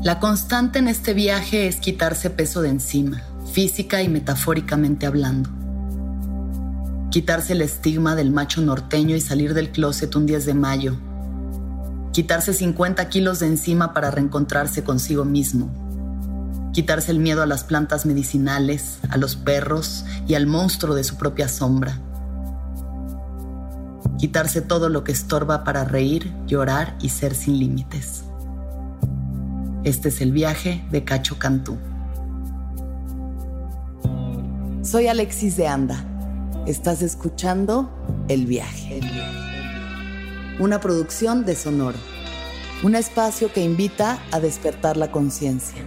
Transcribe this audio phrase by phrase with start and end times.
[0.00, 3.20] La constante en este viaje es quitarse peso de encima,
[3.52, 5.50] física y metafóricamente hablando.
[7.10, 10.96] Quitarse el estigma del macho norteño y salir del closet un 10 de mayo.
[12.12, 15.68] Quitarse 50 kilos de encima para reencontrarse consigo mismo.
[16.72, 21.16] Quitarse el miedo a las plantas medicinales, a los perros y al monstruo de su
[21.16, 21.98] propia sombra.
[24.16, 28.27] Quitarse todo lo que estorba para reír, llorar y ser sin límites.
[29.84, 31.78] Este es el viaje de Cacho Cantú.
[34.82, 36.04] Soy Alexis de Anda.
[36.66, 37.88] Estás escuchando
[38.28, 39.00] El viaje.
[40.58, 41.98] Una producción de Sonoro.
[42.82, 45.80] Un espacio que invita a despertar la conciencia.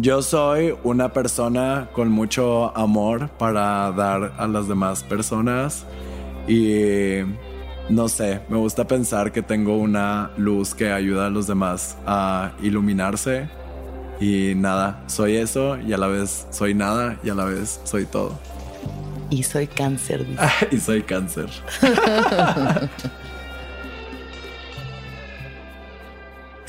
[0.00, 5.84] Yo soy una persona con mucho amor para dar a las demás personas
[6.46, 7.16] y
[7.88, 12.52] no sé, me gusta pensar que tengo una luz que ayuda a los demás a
[12.62, 13.48] iluminarse
[14.20, 18.06] y nada, soy eso y a la vez soy nada y a la vez soy
[18.06, 18.38] todo.
[19.30, 20.24] Y soy cáncer.
[20.70, 21.48] y soy cáncer.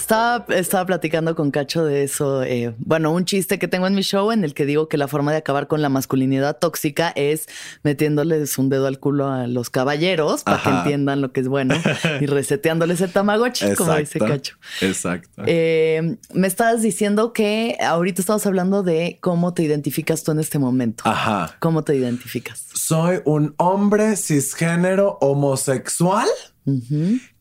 [0.09, 2.41] Estaba, platicando con Cacho de eso.
[2.41, 5.07] Eh, bueno, un chiste que tengo en mi show en el que digo que la
[5.07, 7.45] forma de acabar con la masculinidad tóxica es
[7.83, 11.75] metiéndoles un dedo al culo a los caballeros para que entiendan lo que es bueno
[12.19, 14.57] y reseteándoles el tamagotchi, como dice Cacho.
[14.81, 15.43] Exacto.
[15.45, 20.57] Eh, me estabas diciendo que ahorita estamos hablando de cómo te identificas tú en este
[20.57, 21.03] momento.
[21.05, 21.55] Ajá.
[21.59, 22.65] ¿Cómo te identificas?
[22.73, 26.27] Soy un hombre cisgénero homosexual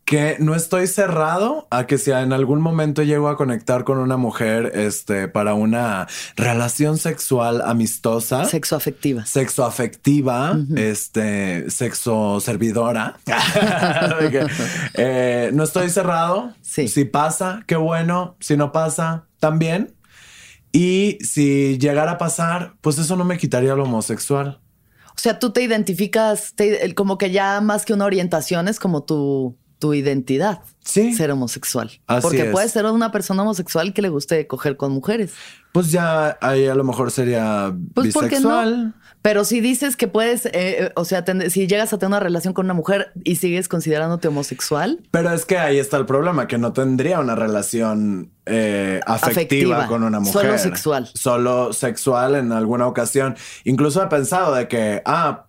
[0.08, 4.16] que no estoy cerrado a que si en algún momento llego a conectar con una
[4.16, 8.46] mujer este, para una relación sexual amistosa.
[8.46, 9.26] Sexo afectiva.
[9.26, 13.18] Sexo afectiva, este, sexo servidora.
[14.94, 16.54] Eh, no estoy cerrado.
[16.62, 16.88] Sí.
[16.88, 18.36] Si pasa, qué bueno.
[18.40, 19.94] Si no pasa, también.
[20.72, 24.60] Y si llegara a pasar, pues eso no me quitaría lo homosexual.
[25.08, 26.54] O sea, tú te identificas
[26.94, 30.60] como que ya más que una orientación es como tu tu identidad.
[30.84, 31.12] Sí.
[31.14, 31.90] Ser homosexual.
[32.06, 32.50] Así Porque es.
[32.50, 35.32] puede ser una persona homosexual que le guste coger con mujeres.
[35.72, 38.48] Pues ya ahí a lo mejor sería Pues ¿por qué no?
[38.48, 38.94] bisexual.
[39.20, 42.20] Pero si dices que puedes, eh, eh, o sea, ten- si llegas a tener una
[42.20, 46.46] relación con una mujer y sigues considerándote homosexual, Pero es que ahí está el problema,
[46.46, 49.86] que no tendría una relación eh, afectiva, Afectiva.
[49.88, 50.32] con una mujer.
[50.42, 51.10] Solo sexual.
[51.14, 53.36] Solo sexual en alguna ocasión.
[53.64, 55.46] Incluso he pensado de que, ah,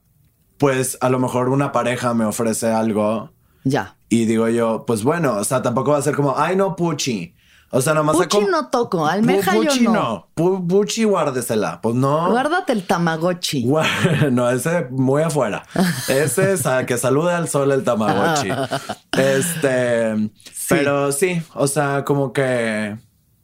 [0.58, 3.32] pues a lo mejor una pareja me ofrece algo
[3.64, 3.96] ya.
[4.10, 7.36] y digo yo, pues bueno, o sea, tampoco va a ser como, ay, no, Puchi.
[7.72, 8.16] O sea, nomás...
[8.18, 10.28] Puchi no toco, almeja Pu- yo Puchi no.
[10.36, 11.80] Pu- Puchi guárdesela.
[11.82, 12.32] Pues no.
[12.32, 13.64] Guárdate el tamagotchi.
[13.68, 15.64] Gua- No, ese muy afuera.
[16.08, 18.50] Ese es a que salude al sol el Tamagotchi.
[19.20, 20.30] Este,
[20.68, 22.98] pero sí, o sea, como que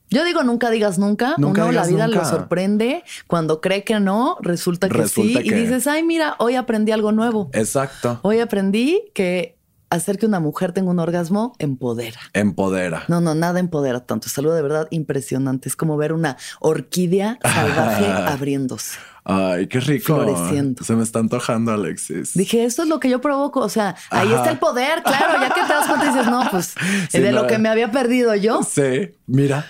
[0.09, 1.35] Yo digo nunca digas nunca.
[1.37, 2.19] Nunca Uno digas la vida nunca.
[2.21, 3.03] lo sorprende.
[3.27, 5.49] Cuando cree que no, resulta que Resulta sí.
[5.49, 7.49] que- Y dices, ay, mira, hoy aprendí algo nuevo.
[7.53, 9.54] exacto, Hoy aprendí que
[9.89, 12.19] hacer que una mujer tenga un orgasmo empodera.
[12.33, 13.03] empodera.
[13.07, 14.27] No, no, nada empodera tanto.
[14.27, 15.69] Es algo de verdad impresionante.
[15.69, 18.97] Es como ver una orquídea salvaje abriéndose.
[19.27, 20.05] Ay, qué rico.
[20.23, 20.83] Floreciendo.
[20.83, 22.33] Se me está antojando, Alexis.
[22.35, 23.59] Dije, esto es lo que yo provoco.
[23.61, 25.39] O sea, ahí está el poder, claro.
[25.41, 26.75] Ya que te das cuenta y dices, no, pues
[27.09, 27.41] Sí, de no.
[27.41, 28.61] lo que me había perdido yo.
[28.61, 29.65] Sí, mira,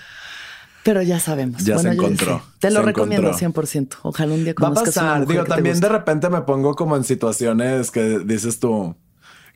[0.83, 1.63] Pero ya sabemos.
[1.63, 2.43] Ya se yo encontró.
[2.59, 3.63] Te lo Se recomiendo encontró.
[3.63, 3.97] 100%.
[4.03, 5.19] Ojalá un día va a conozcas una pasar.
[5.21, 8.95] mujer Digo, que también de repente me pongo como en situaciones que dices tú.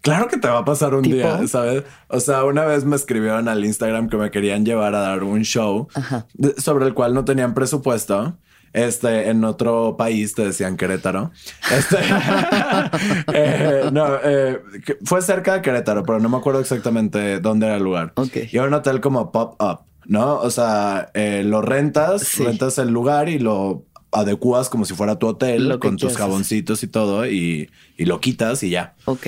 [0.02, 1.16] Claro que te va a pasar un ¿Tipo?
[1.16, 1.84] día, ¿sabes?
[2.08, 5.42] O sea, una vez me escribieron al Instagram que me querían llevar a dar un
[5.44, 6.26] show Ajá.
[6.58, 8.38] sobre el cual no tenían presupuesto.
[8.72, 11.32] Este, en otro país te decían Querétaro.
[11.76, 11.98] Este,
[13.34, 14.60] eh, no, eh,
[15.04, 18.14] fue cerca de Querétaro, pero no me acuerdo exactamente dónde era el lugar.
[18.16, 18.38] Ok.
[18.52, 20.36] Y era un hotel como pop-up, ¿no?
[20.38, 22.44] O sea, eh, lo rentas, Sí.
[22.44, 26.88] rentas el lugar y lo adecuas como si fuera tu hotel con tus jaboncitos y
[26.88, 28.96] todo y, y lo quitas y ya.
[29.06, 29.28] Ok.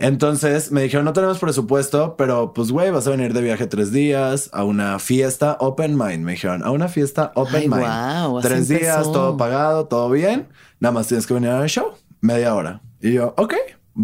[0.00, 3.90] Entonces me dijeron, no tenemos presupuesto, pero pues güey, vas a venir de viaje tres
[3.92, 6.24] días a una fiesta open mind.
[6.24, 7.84] Me dijeron, a una fiesta open Ay, mind.
[7.84, 9.12] así tres días, empezó.
[9.12, 10.48] todo pagado, todo bien.
[10.80, 12.80] Nada más tienes que venir al show, media hora.
[13.00, 13.54] Y yo, ok,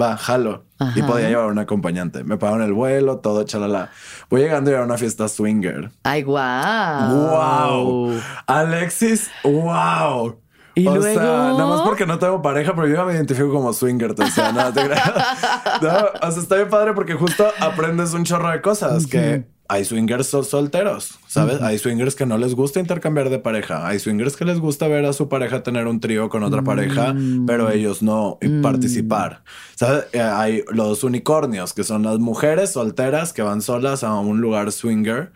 [0.01, 0.65] va, jalo.
[0.97, 2.25] Y podía llevar un acompañante.
[2.25, 3.91] Me pagaron el vuelo, todo, chalala.
[4.29, 5.91] Voy llegando y era una fiesta swinger.
[6.03, 7.31] Ay, guau.
[7.31, 8.21] Wow.
[8.47, 10.37] Alexis, wow.
[10.75, 11.21] ¿Y o luego?
[11.21, 14.53] sea, nada más porque no tengo pareja, pero yo me identifico como swinger, te decía,
[14.53, 14.83] no, te.
[15.83, 15.93] No,
[16.23, 20.27] o sea, está bien padre porque justo aprendes un chorro de cosas que hay swingers
[20.29, 21.61] solteros, ¿sabes?
[21.63, 23.87] Hay swingers que no les gusta intercambiar de pareja.
[23.87, 27.15] Hay swingers que les gusta ver a su pareja tener un trío con otra pareja,
[27.15, 27.47] Mm.
[27.47, 29.43] pero ellos no participar.
[29.75, 30.05] ¿Sabes?
[30.13, 34.71] Eh, hay los unicornios, que son las mujeres solteras que van solas a un lugar
[34.71, 35.33] swinger.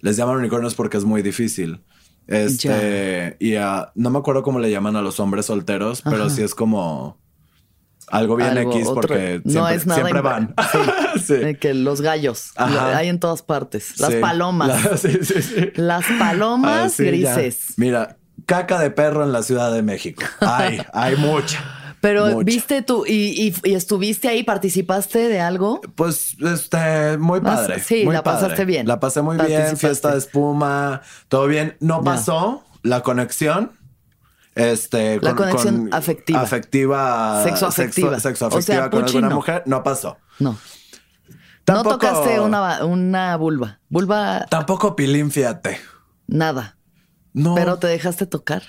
[0.00, 1.80] Les llaman unicornios porque es muy difícil.
[2.26, 6.42] Este, y a- no me acuerdo cómo le llaman a los hombres solteros, pero sí
[6.42, 7.18] es como
[8.08, 10.54] algo bien Algo, X otro- porque no siempre, es nada siempre impa- van.
[11.24, 11.34] Sí.
[11.60, 12.96] Que los gallos Ajá.
[12.96, 13.98] hay en todas partes.
[14.00, 14.18] Las Sí.
[14.20, 14.68] palomas.
[15.04, 15.70] La-.
[15.76, 17.04] Las palomas Ah, ya.
[17.10, 17.74] grises.
[17.76, 18.16] Mira,
[18.46, 20.22] caca de perro en la Ciudad de México.
[20.40, 21.58] Hay, hay mucha.
[22.02, 23.12] Pero viste tú y,
[23.48, 25.80] y- y estuviste ahí, participaste de algo.
[25.94, 27.78] Pues, este, muy padre.
[27.80, 28.40] sí, muy la padre.
[28.42, 28.86] pasaste bien.
[28.88, 31.76] La pasé muy bien, fiesta de espuma, todo bien.
[31.80, 33.72] No pasó la conexión.
[34.56, 36.40] Este, La conexión afectiva.
[36.42, 37.42] Afectiva.
[37.44, 37.86] Sexo, O sea,
[38.48, 39.36] afectiva con alguna no.
[39.36, 39.62] mujer.
[39.66, 40.18] No pasó.
[40.40, 40.58] No.
[41.64, 43.78] Tampoco- No tocaste una, una vulva.
[43.88, 45.78] Vulva, Tampoco pilín, fíjate.
[46.26, 46.76] nada.
[47.32, 47.54] No.
[47.54, 48.62] Pero te dejaste tocar.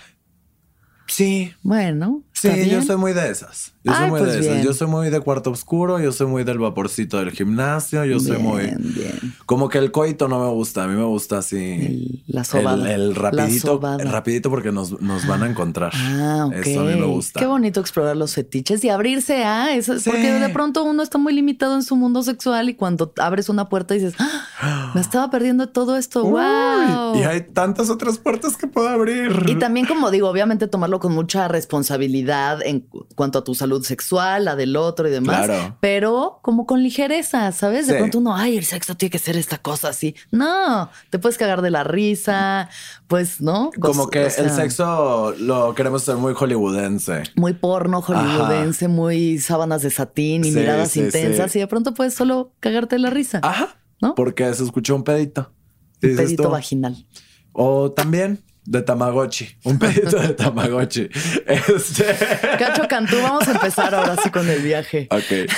[1.08, 1.54] Sí.
[1.64, 2.24] Bueno.
[2.52, 3.73] Sí, yo soy muy de esas.
[3.84, 4.64] Yo soy muy pues de esas.
[4.64, 8.38] Yo soy muy de cuarto oscuro, yo soy muy del vaporcito del gimnasio, yo soy
[8.38, 8.62] muy...
[8.62, 9.36] bien.
[9.46, 11.58] Como que el coito no me gusta, a mí me gusta así...
[11.58, 12.92] El- la sobada.
[12.94, 14.02] El, el La rapidito, sobada.
[14.02, 15.92] el rapidito porque nos, nos van a encontrar.
[15.94, 16.54] Ah, ok.
[16.66, 17.40] Eso a mí me gusta.
[17.40, 20.00] Qué bonito explorar los fetiches y abrirse a eso.
[20.00, 20.10] Sí.
[20.10, 23.68] Porque de pronto uno está muy limitado en su mundo sexual y cuando abres una
[23.70, 26.24] puerta dices, "Ah, me estaba perdiendo todo esto.
[26.24, 27.16] Uy, wow.
[27.20, 29.44] y hay tantas otras puertas que puedo abrir.
[29.48, 33.73] Y también, como digo, obviamente tomarlo con mucha responsabilidad en cu- cuanto a tu salud
[33.82, 35.46] sexual, la del otro y demás.
[35.46, 35.78] Claro.
[35.80, 37.88] Pero como con ligereza, ¿sabes?
[37.88, 37.98] De Sí.
[38.00, 40.16] pronto uno, ay, el sexo tiene que ser esta cosa así.
[40.32, 42.70] No, te puedes cagar de la risa,
[43.08, 43.72] pues, ¿no?
[43.80, 47.24] Como que o sea, el sexo lo queremos ser muy hollywoodense.
[47.36, 51.56] Muy porno hollywoodense, muy sábanas de satín y Sí, miradas sí, intensas.
[51.56, 53.40] Y de pronto puedes solo cagarte de la risa.
[53.44, 53.78] Ajá.
[54.02, 54.16] ¿No?
[54.16, 55.54] Porque se escuchó un pedito.
[56.00, 57.06] Pedito tú, vaginal.
[57.54, 59.58] O también de Tamagotchi.
[59.64, 61.10] Un pedito de Tamagotchi.
[61.46, 62.16] Este.
[62.58, 65.08] Cacho Cantú, vamos a empezar ahora sí con el viaje.
[65.12, 65.50] Ok.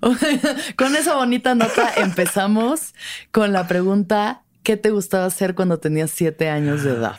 [0.76, 2.94] con esa bonita nota empezamos
[3.30, 7.18] con la pregunta: ¿qué te gustaba hacer cuando tenías siete años de edad?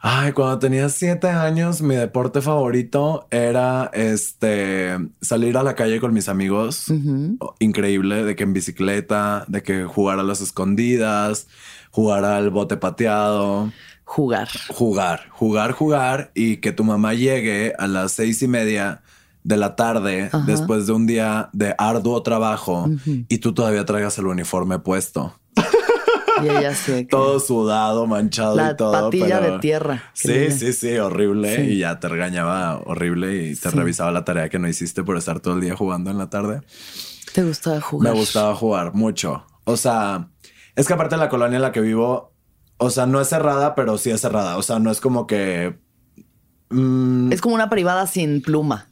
[0.00, 6.14] Ay, cuando tenía siete años, mi deporte favorito era este salir a la calle con
[6.14, 6.86] mis amigos.
[7.58, 11.48] Increíble, de que en bicicleta, de que jugar a las escondidas,
[11.90, 13.72] jugar al bote pateado,
[14.04, 14.48] Jugar.
[14.68, 19.02] jugar, jugar, jugar y que tu mamá llegue a las seis y media
[19.44, 20.44] de la tarde Ajá.
[20.46, 22.88] después de un día de arduo trabajo
[23.28, 25.38] y tú todavía traigas el uniforme puesto.
[26.40, 28.92] Y ella sé que Todo sudado, manchado la y todo.
[28.92, 30.04] patilla pero- de tierra.
[30.12, 31.56] Sí, sí, sí, horrible.
[31.56, 31.62] Sí.
[31.72, 33.76] Y ya te regañaba horrible y te Sí.
[33.76, 36.60] revisaba la tarea que no hiciste por estar todo el día jugando en la tarde.
[37.34, 38.12] Te gustaba jugar.
[38.12, 39.44] Me gustaba jugar mucho.
[39.64, 40.28] O sea,
[40.78, 42.32] es que aparte de la colonia en la que vivo,
[42.78, 44.56] o sea, no es cerrada, pero sí es cerrada.
[44.56, 45.78] O sea, no es como que.
[46.70, 48.88] mm, Es como una privada sin pluma.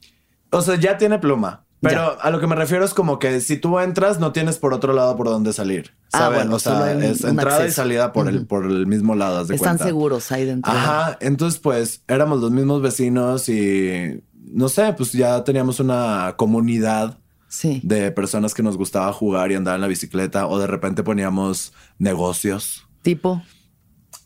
[0.51, 1.63] o sea, ya tiene pluma.
[1.83, 4.73] Pero a lo que me refiero es como que si tú entras, no tienes por
[4.75, 5.95] otro lado por dónde salir.
[6.13, 6.39] Ah, ¿Saben?
[6.39, 9.43] bueno, o sea, es entrada y salida por, el, por el mismo lado.
[9.43, 9.85] Están cuenta.
[9.85, 10.73] seguros ahí dentro.
[10.73, 17.19] Ajá, entonces pues éramos los mismos vecinos y no sé, pues ya teníamos una comunidad
[17.49, 17.81] Sí.
[17.85, 21.73] de personas que nos gustaba jugar y andar en la bicicleta o de repente poníamos
[21.99, 22.87] negocios.
[23.03, 23.43] Tipo.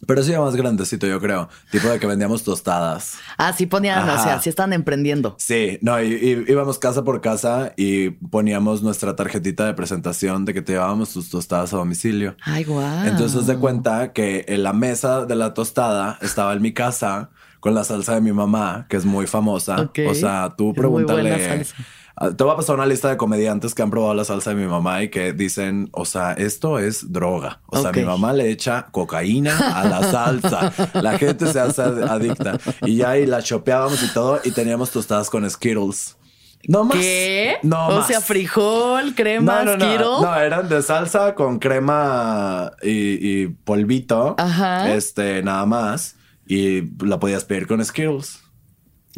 [0.06, 1.48] Pero sí, ya más grandecito, yo creo.
[1.70, 3.18] Tipo de que vendíamos tostadas.
[3.36, 5.36] Ah, sí ponían, o sea, sí están emprendiendo.
[5.38, 10.54] Sí, no, y, y íbamos casa por casa y poníamos nuestra tarjetita de presentación de
[10.54, 12.34] que te llevábamos tus tostadas a domicilio.
[12.42, 13.06] Ay, guau.
[13.06, 17.74] Entonces de cuenta que en la mesa de la tostada estaba en mi casa con
[17.74, 19.82] la salsa de mi mamá, que es muy famosa.
[19.82, 19.98] Ok.
[20.08, 21.66] O sea, tú Es pregúntale.
[22.22, 24.56] Ah, Te voy a pasar una lista de comediantes que han probado la salsa de
[24.56, 27.62] mi mamá y que dicen, o sea, esto es droga.
[27.66, 30.70] O sea, mi mamá le echa cocaína a la salsa.
[31.00, 32.58] la gente se hace adicta.
[32.82, 36.16] Y ya y la chopeábamos y todo y teníamos tostadas con Skittles.
[36.68, 36.98] No más.
[36.98, 37.56] ¿Qué?
[37.62, 38.06] No o más.
[38.06, 40.00] sea, frijol, crema, No, no, Skittles.
[40.00, 40.20] no.
[40.20, 44.34] No, eran de salsa con crema y, y polvito.
[44.36, 44.92] Ajá.
[44.92, 46.16] Este, nada más.
[46.46, 48.39] Y la podías pedir con Skittles.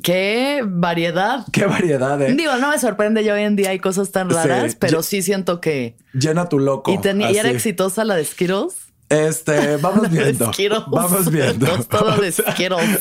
[0.02, 1.44] Qué variedad.
[1.52, 2.34] Qué variedad, eh.
[2.34, 4.78] Digo, no me sorprende ya hoy en día hay cosas tan raras, Sí.
[4.80, 5.96] pero sí siento que.
[6.12, 6.92] Llena tu loco.
[6.92, 6.94] Y,
[7.32, 8.91] y era exitosa la de Skittles.
[9.12, 10.50] Este, vamos viendo.
[10.88, 11.66] Vamos viendo.
[11.66, 12.98] Tostada de Skittles.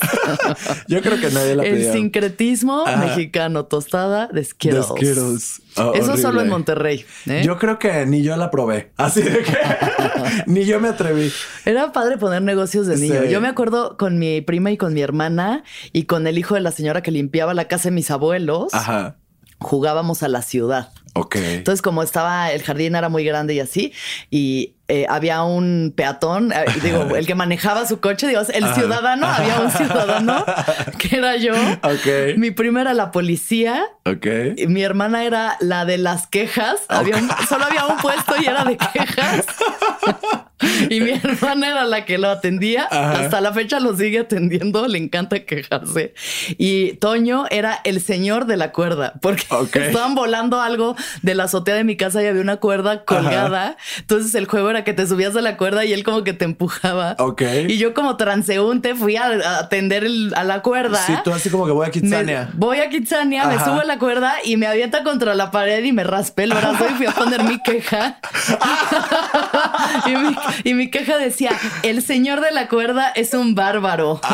[0.88, 1.94] Yo creo que nadie la El pidió.
[1.94, 4.86] sincretismo mexicano, tostada de De Skittles.
[4.88, 5.62] Skittles.
[5.78, 6.42] Oh, Eso solo horrible.
[6.44, 7.06] en Monterrey.
[7.28, 7.42] ¿eh?
[7.46, 8.92] Yo creo que ni yo la probé.
[8.98, 9.58] Así de que
[10.48, 11.32] ni yo me atreví.
[11.66, 13.22] Era padre poner negocios de niño.
[13.24, 13.30] Sí.
[13.30, 15.64] Yo me acuerdo con mi prima y con mi hermana
[15.94, 18.74] y con el hijo de la señora que limpiaba la casa de mis abuelos.
[18.74, 19.16] Ajá.
[19.60, 20.92] Jugábamos a la ciudad.
[21.14, 21.36] Ok.
[21.36, 23.94] Entonces, como estaba, el jardín era muy grande y así,
[24.32, 29.26] y eh, había un peatón, eh, digo, el que manejaba su coche, digo, el ciudadano,
[29.26, 30.44] había un ciudadano
[30.98, 31.54] que era yo.
[31.82, 32.36] Ok.
[32.38, 33.86] Mi prima era la policía.
[34.06, 34.26] Ok.
[34.58, 36.76] y Mi hermana era la de las quejas.
[36.90, 39.46] Había un- solo había un puesto y era de quejas.
[40.90, 42.88] Y mi hermana era la que lo atendía.
[42.92, 43.22] Ajá.
[43.22, 44.88] Hasta la fecha lo sigue atendiendo.
[44.88, 46.14] Le encanta quejarse.
[46.58, 49.44] Y Toño era el señor de la cuerda porque
[49.74, 53.78] estaban volando algo de la azotea de mi casa y había una cuerda colgada.
[54.00, 56.46] Entonces el juego era que te subías a la cuerda y él como que te
[56.46, 57.16] empujaba.
[57.20, 57.42] Ok.
[57.68, 60.98] Y yo como transeúnte fui a, a atender el- a la cuerda.
[61.06, 62.50] Sí, tú así como que voy a Me- Kitsania.
[62.54, 65.92] voy a Kitsania, me subo a la cuerda y me avienta contra la pared y
[65.92, 68.20] me raspé el brazo y fui a poner mi queja.
[70.08, 71.52] y, mi, y mi queja decía,
[71.84, 74.20] el señor de la cuerda es un bárbaro.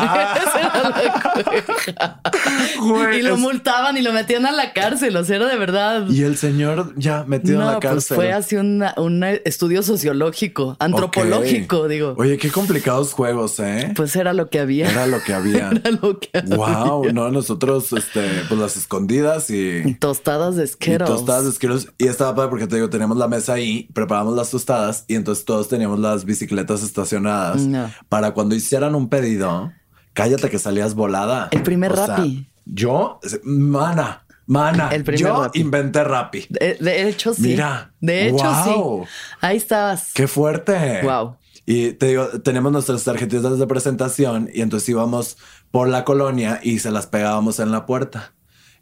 [2.80, 5.56] Güey, y lo es- multaban y lo metían a la cárcel, o sea, era de
[5.56, 6.06] verdad.
[6.08, 8.14] Y el señor ya metido en la pues cárcel.
[8.16, 10.37] fue así una- un estudio sociológico,
[10.78, 11.88] antropológico, Ok.
[11.88, 12.14] digo.
[12.16, 13.92] Oye, qué complicados juegos, ¿eh?
[13.96, 14.90] Pues era lo que había.
[14.90, 15.70] Era lo que había.
[15.72, 16.56] Era lo que había.
[16.56, 21.08] Wow, no, nosotros, este, pues las escondidas y, Tostadas de esqueros.
[21.08, 21.88] tostadas de Skittles.
[21.98, 25.44] Y estaba padre porque te digo, teníamos la mesa ahí, preparamos las tostadas y entonces
[25.44, 27.90] todos teníamos las bicicletas estacionadas No.
[28.08, 29.72] para cuando hicieran un pedido.
[30.12, 31.48] Cállate que salías volada.
[31.52, 32.46] El primer O sea, Rappi.
[32.64, 34.88] yo, mana, mana.
[34.92, 35.60] El primer yo Rappi.
[35.60, 36.46] inventé Rappi.
[36.48, 37.42] De, de hecho, sí.
[37.42, 37.92] Mira.
[38.00, 39.04] De hecho, Wow.
[39.04, 39.10] sí.
[39.40, 40.10] Ahí estabas.
[40.14, 41.02] Qué fuerte.
[41.04, 41.36] Wow.
[41.66, 45.36] Y te digo, tenemos nuestras tarjetitas de presentación y entonces íbamos
[45.70, 48.32] por la colonia y se las pegábamos en la puerta.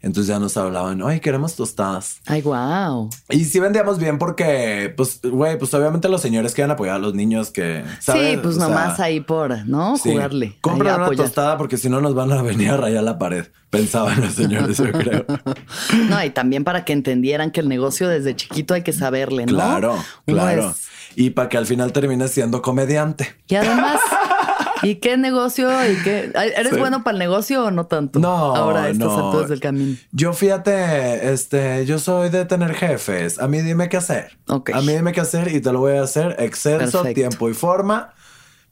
[0.01, 2.17] Entonces ya nos hablaban, oye, queremos tostadas.
[2.27, 3.09] Ay, wow.
[3.29, 7.15] Y sí vendíamos bien porque, pues, güey, pues obviamente los señores quieren apoyar a los
[7.15, 8.31] niños que, ¿sabes?
[8.31, 9.97] Sí, pues O sea, nomás ahí por, ¿no?
[9.97, 10.11] sí.
[10.11, 10.57] Jugarle.
[10.61, 13.47] Compra ahí una tostada porque si no nos van a venir a rayar la pared.
[13.69, 15.25] Pensaban los señores, yo creo.
[16.09, 19.53] No, y también para que entendieran que el negocio desde chiquito hay que saberle, ¿no?
[19.53, 19.93] Claro,
[20.25, 20.75] Uno claro.
[21.15, 23.35] Y para que al final termines siendo comediante.
[23.47, 23.99] Y además,
[24.83, 25.69] ¿y qué negocio?
[25.91, 26.31] ¿Y qué?
[26.55, 26.79] ¿Eres Sí.
[26.79, 28.19] bueno para el negocio o no tanto?
[28.19, 29.25] No, Ahora a estas no.
[29.27, 29.97] alturas del camino.
[30.11, 33.39] Yo fíjate, este, yo soy de tener jefes.
[33.39, 34.37] A mí dime qué hacer.
[34.47, 34.71] Ok.
[34.73, 37.03] A mí dime qué hacer y te lo voy a hacer Perfecto.
[37.13, 38.13] tiempo y forma.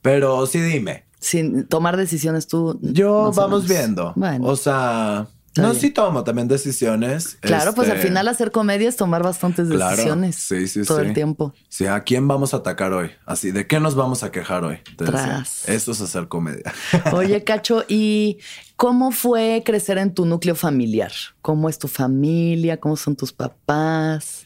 [0.02, 1.06] Pero sí dime.
[1.20, 2.78] Sin tomar decisiones tú.
[2.82, 4.14] Yo vamos viendo.
[4.16, 4.46] Bueno.
[4.48, 5.28] O sea,
[5.62, 5.82] no bien.
[5.82, 7.38] sí tomo también decisiones.
[7.42, 10.36] Claro, pues al este, final hacer comedia es tomar bastantes Claro, decisiones.
[10.36, 11.08] sí, sí, todo sí.
[11.08, 11.54] el tiempo.
[11.70, 13.12] Sí, ¿a quién vamos a atacar hoy?
[13.26, 14.80] Así, ¿de qué nos vamos a quejar hoy?
[14.98, 15.68] Tras.
[15.68, 16.74] Eso es hacer comedia.
[17.14, 18.40] Oye, Cacho, ¿y
[18.76, 21.12] cómo fue crecer en tu núcleo familiar?
[21.42, 22.78] ¿Cómo es tu familia?
[22.80, 24.45] ¿Cómo son tus papás?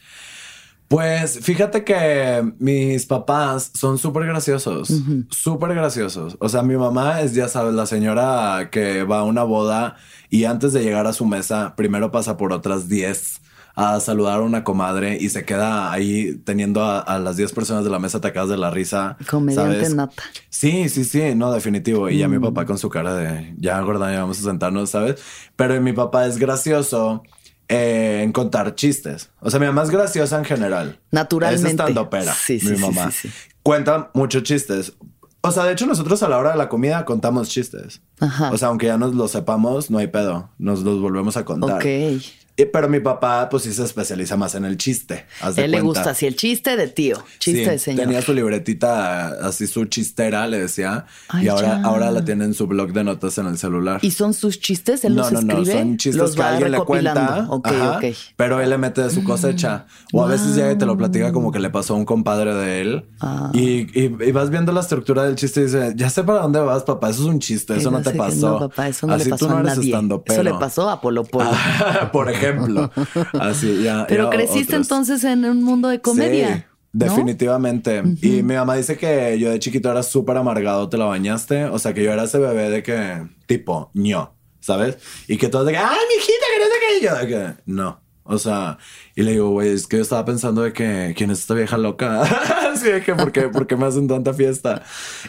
[0.90, 4.92] Pues fíjate que mis papás son súper graciosos,
[5.30, 6.36] súper graciosos.
[6.40, 9.94] O sea, mi mamá es, ya sabes, la señora que va a una boda
[10.30, 13.40] y antes de llegar a su mesa, primero pasa por otras 10
[13.76, 17.84] a saludar a una comadre y se queda ahí teniendo a, a las 10 personas
[17.84, 19.16] de la mesa atacadas de la risa.
[19.30, 19.94] Comediante ¿sabes?
[19.94, 20.24] nata.
[20.48, 22.10] Sí, sí, sí, no, definitivo.
[22.10, 22.32] Y ya Mm.
[22.32, 25.22] mi papá con su cara de ya gorda, ya vamos a sentarnos, ¿sabes?
[25.54, 27.22] Pero mi papá es gracioso
[27.70, 29.30] eh, en contar chistes.
[29.40, 30.98] O sea, mi mamá es graciosa en general.
[31.12, 31.66] Naturalmente.
[31.66, 32.34] Es estando pera.
[32.34, 33.10] Sí, sí, mi sí, mamá.
[33.12, 33.30] sí.
[33.62, 34.94] Cuenta muchos chistes.
[35.42, 38.02] O sea, de hecho, nosotros a la hora de la comida contamos chistes.
[38.18, 38.50] Ajá.
[38.50, 40.50] O sea, aunque ya nos lo sepamos, no hay pedo.
[40.58, 41.76] Nos los volvemos a contar.
[41.76, 42.22] Ok.
[42.60, 45.26] Y- pero mi papá, pues sí se especializa más en el chiste.
[45.40, 48.00] haz de él le gusta así el chiste de tío, chiste Sí, de señor.
[48.06, 51.06] Tenía su libretita, así su chistera, le decía.
[51.28, 51.82] Ay, y ahora, ya.
[51.82, 54.00] ahora la tiene en su blog de notas en el celular.
[54.02, 55.04] ¿Y son sus chistes?
[55.04, 55.78] ¿Él no, los no, no, escribe?
[55.78, 57.46] son chistes los que alguien le cuenta.
[57.48, 58.04] Ok, ajá, ok.
[58.36, 59.86] Pero él le mete de su cosecha.
[60.12, 62.54] O a veces llega y te lo platica como que le pasó a un compadre
[62.54, 63.04] de él.
[63.20, 63.50] Ah.
[63.52, 66.60] Y, y- y vas viendo la estructura del chiste y dices, ya sé para dónde
[66.60, 67.10] vas, papá.
[67.10, 68.50] Eso es un chiste, eso no te pasó.
[68.50, 69.90] No, papá, eso no Así le pasó tú no a eres nadie.
[69.90, 71.50] estando Eso le pasó a Polo Polo.
[72.12, 72.49] Por ejemplo.
[73.40, 74.06] Así ya.
[74.08, 74.86] Pero ya creciste otros.
[74.86, 76.56] entonces en un mundo de comedia.
[76.56, 77.06] Sí, ¿no?
[77.06, 78.02] definitivamente.
[78.22, 81.64] Y mi mamá dice que yo de chiquito era súper amargado, te la bañaste.
[81.66, 84.98] O sea, que yo era ese bebé de que, tipo, ño, ¿sabes?
[85.28, 86.98] Y que todos de que, ay, mi hijita, que no sé qué.
[86.98, 88.00] Y yo de que, no.
[88.24, 88.78] O sea,
[89.16, 91.76] y le digo, güey, es que yo estaba pensando de que, ¿quién es esta vieja
[91.76, 92.22] loca?
[92.72, 94.84] Así de que, ¿por qué, ¿por qué me hacen tanta fiesta?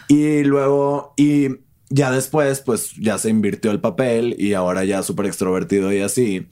[0.07, 1.47] Y luego, y
[1.89, 6.47] ya después, pues ya se invirtió el papel y ahora ya súper extrovertido y así.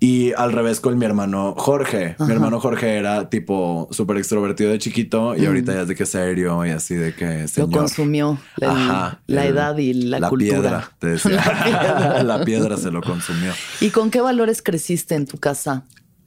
[0.00, 2.14] Y al revés con mi hermano Jorge.
[2.20, 6.06] Mi hermano Jorge era tipo súper extrovertido de chiquito y ahorita ya es de que
[6.06, 7.40] serio y así de que Mm.
[7.42, 7.70] Lo señor.
[7.72, 10.38] consumió la, Ajá, la el- edad y la, cultura.
[10.60, 11.30] piedra, te decía.
[11.44, 12.22] La piedra.
[12.22, 13.52] la piedra se lo consumió.
[13.80, 15.82] ¿Y con qué valores creciste en tu casa?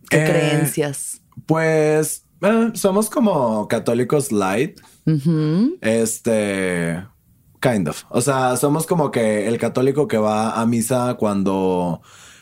[0.09, 1.21] ¿Qué Eh, creencias?
[1.45, 4.81] Pues eh, somos como católicos light.
[5.81, 7.03] Este,
[7.61, 8.03] kind of.
[8.09, 12.01] O sea, somos como que el católico que va a misa cuando,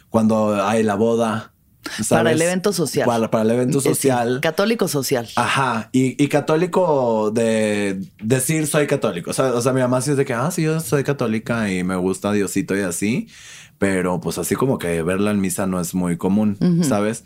[0.09, 1.53] cuando hay la boda.
[2.09, 3.05] Para el evento social.
[3.07, 4.41] Para, el evento social.
[4.41, 5.27] católico social.
[5.35, 5.89] Ajá.
[5.91, 9.31] Y, católico de decir soy católico.
[9.31, 11.71] O sea, o sea, mi mamá sí es de que, ah, sí, yo soy católica
[11.71, 13.27] y me gusta Diosito y así.
[13.79, 17.23] Pero pues así como que verla en misa no es muy común, ¿sabes?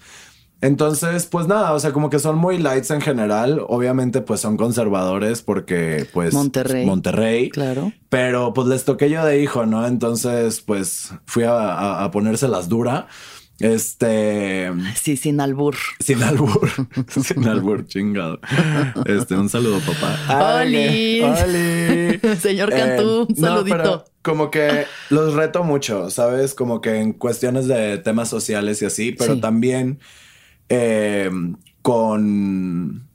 [0.63, 3.65] Entonces, pues nada, o sea, como que son muy lights en general.
[3.67, 6.85] Obviamente, pues son conservadores porque, pues, Monterrey.
[6.85, 7.49] Monterrey.
[7.49, 7.91] Claro.
[8.07, 9.85] Pero pues les toqué yo de hijo, ¿no?
[9.85, 13.07] Entonces, pues fui a, a, ponérselas dura.
[13.59, 14.71] Este.
[14.95, 15.75] Sí, sin albur.
[15.99, 16.69] Sin albur.
[17.09, 18.39] sin albur, chingado.
[19.05, 20.61] Este, un saludo, papá.
[20.61, 21.23] ¡Oli!
[21.23, 22.21] ¡Oli!
[22.39, 24.05] Señor Cantú, un saludito.
[24.21, 26.53] como que los reto mucho, ¿sabes?
[26.53, 29.99] Como que en cuestiones de temas sociales y así, pero también
[30.69, 31.29] eh,
[31.81, 33.07] con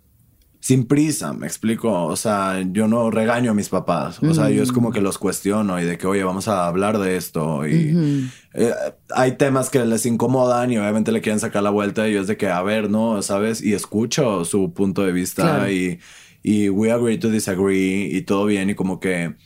[0.69, 2.05] sin prisa, me explico.
[2.05, 4.23] O sea, yo no regaño a mis papás.
[4.23, 6.99] O sea, yo es como que los cuestiono y de que, oye, vamos a hablar
[6.99, 7.67] de esto.
[7.67, 8.75] Y eh,
[9.15, 12.27] hay temas que les incomodan y obviamente le quieren sacar la vuelta y yo es
[12.27, 13.23] de que, a ver, ¿no?
[13.23, 13.63] ¿Sabes?
[13.63, 16.01] Y escucho su punto de vista y,
[16.43, 19.37] y we agree to disagree y todo bien y como que...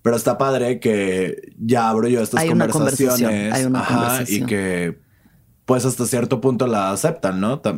[0.00, 3.52] Pero está padre que ya abro yo estas conversaciones.
[3.52, 4.42] Hay una conversación.
[4.42, 4.98] Y que
[5.64, 7.62] pues hasta cierto punto la aceptan, ¿no?
[7.62, 7.76] Pues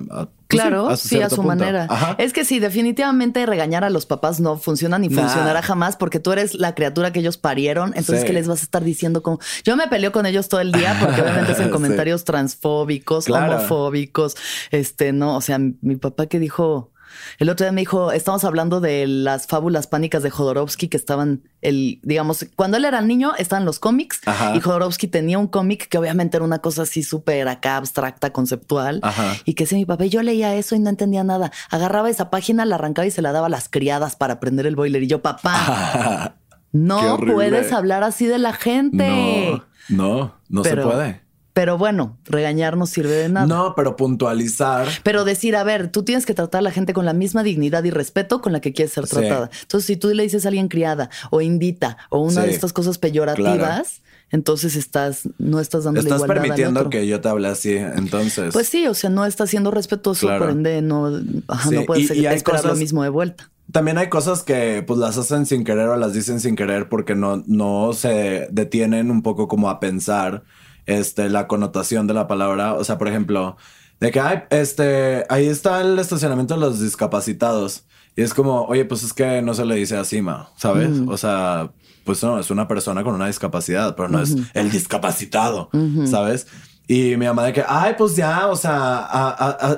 [0.48, 2.16] claro, sí, a su manera.
[2.18, 6.32] Es que sí, definitivamente regañar a los papás no funciona ni funcionará jamás porque tú
[6.32, 7.92] eres la criatura que ellos parieron.
[7.94, 9.22] Entonces, ¿qué les vas a estar diciendo?
[9.22, 14.36] Como yo me peleo con ellos todo el día porque obviamente hacen comentarios transfóbicos, homofóbicos.
[14.70, 16.93] Este, no, o sea, mi papá que dijo
[17.38, 21.42] el otro día me dijo, estamos hablando de las fábulas pánicas de Jodorowsky que estaban,
[21.60, 24.20] el, digamos, cuando él era niño estaban los cómics
[24.54, 29.00] y Jodorowsky tenía un cómic que obviamente era una cosa así súper acá abstracta, conceptual
[29.44, 31.52] y que si mi papá, yo leía eso y no entendía nada.
[31.70, 34.76] Agarraba esa página, la arrancaba y se la daba a las criadas para prender el
[34.76, 36.36] boiler y yo, papá.
[36.74, 39.08] No puedes hablar así de la gente.
[39.08, 41.23] No, no, no se puede.
[41.54, 43.46] Pero bueno, regañar no sirve de nada.
[43.46, 44.88] No, pero puntualizar.
[45.04, 47.84] Pero decir, a ver, tú tienes que tratar a la gente con la misma dignidad
[47.84, 49.50] y respeto con la que quieres ser tratada.
[49.62, 52.98] Entonces, si tú le dices a alguien criada o indita o una de estas cosas
[52.98, 54.02] peyorativas,
[54.32, 58.52] entonces estás, no estás dando Estás permitiendo que yo te hable así, entonces.
[58.52, 62.74] Pues sí, o sea, no estás siendo respetuoso, por ende, no, no puedes esperar lo
[62.74, 63.52] mismo de vuelta.
[63.70, 67.14] También hay cosas que pues las hacen sin querer o las dicen sin querer porque
[67.14, 70.42] no, no se detienen un poco como a pensar
[70.86, 72.74] este, la connotación de la palabra.
[72.74, 73.56] O sea, por ejemplo,
[74.00, 77.86] de que hay, este, ahí está el estacionamiento de los discapacitados.
[78.16, 80.90] Y es como, oye, pues es que no se le dice así, ma, ¿sabes?
[81.08, 81.72] O sea,
[82.04, 85.68] pues no, es una persona con una discapacidad, pero no es el discapacitado,
[86.04, 86.46] ¿sabes?
[86.86, 88.98] Y mi mamá de que, ay, pues ya, o sea,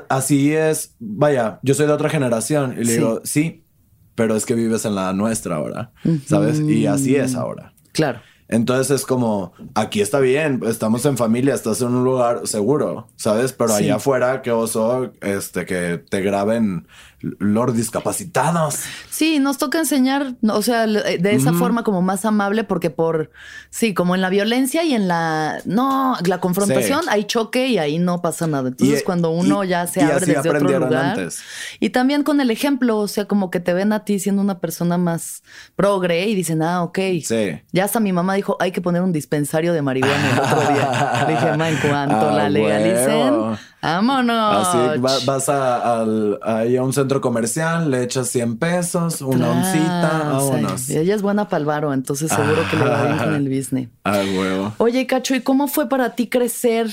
[0.08, 2.74] así es, vaya, yo soy de otra generación.
[2.78, 3.64] Y le digo, sí,
[4.14, 5.92] pero es que vives en la nuestra ahora,
[6.26, 6.60] ¿sabes?
[6.60, 7.72] Y así es ahora.
[7.92, 8.20] Claro.
[8.48, 13.52] Entonces es como, aquí está bien, estamos en familia, estás en un lugar seguro, ¿sabes?
[13.52, 16.86] Pero allá afuera, qué oso, este, que te graben
[17.20, 18.80] los discapacitados.
[19.10, 23.30] Sí, nos toca enseñar, o sea, eh, de esa forma como más amable, porque por,
[23.70, 27.98] sí, como en la violencia y en la, no, la confrontación hay choque y ahí
[27.98, 28.68] no pasa nada.
[28.68, 31.28] Entonces, cuando uno ya se abre desde otro lugar.
[31.80, 34.58] Y también con el ejemplo, o sea, como que te ven a ti siendo una
[34.58, 35.42] persona más
[35.74, 36.98] progre y dicen, ah, ok.
[37.24, 37.60] Sí.
[37.72, 41.26] Ya hasta mi mamá dijo, hay que poner un dispensario de marihuana el otro día.
[41.28, 43.56] Dije, en cuanto la legalicen,
[43.94, 44.66] vámonos.
[44.66, 50.88] Así, vas a, a un centro comercial, le echas 100 pesos, una oncita, vámonos.
[50.90, 53.88] ella es buena para el varo, entonces seguro que le va bien con el business.
[54.04, 54.72] Ah, huevo.
[54.78, 56.88] Oye, Cacho, ¿y cómo fue para ti crecer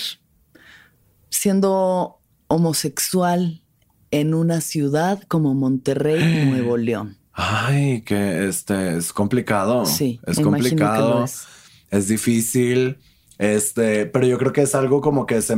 [1.29, 3.61] siendo homosexual
[4.09, 7.17] en una ciudad como Monterrey, Nuevo León?
[7.33, 9.85] Ay, que este es complicado.
[9.85, 11.23] Sí, es complicado.
[11.23, 11.45] Es.
[11.89, 12.07] es.
[12.07, 12.97] difícil.
[13.39, 15.57] Este, pero yo creo que es algo como que se,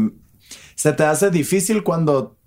[0.75, 2.37] se te hace difícil cuando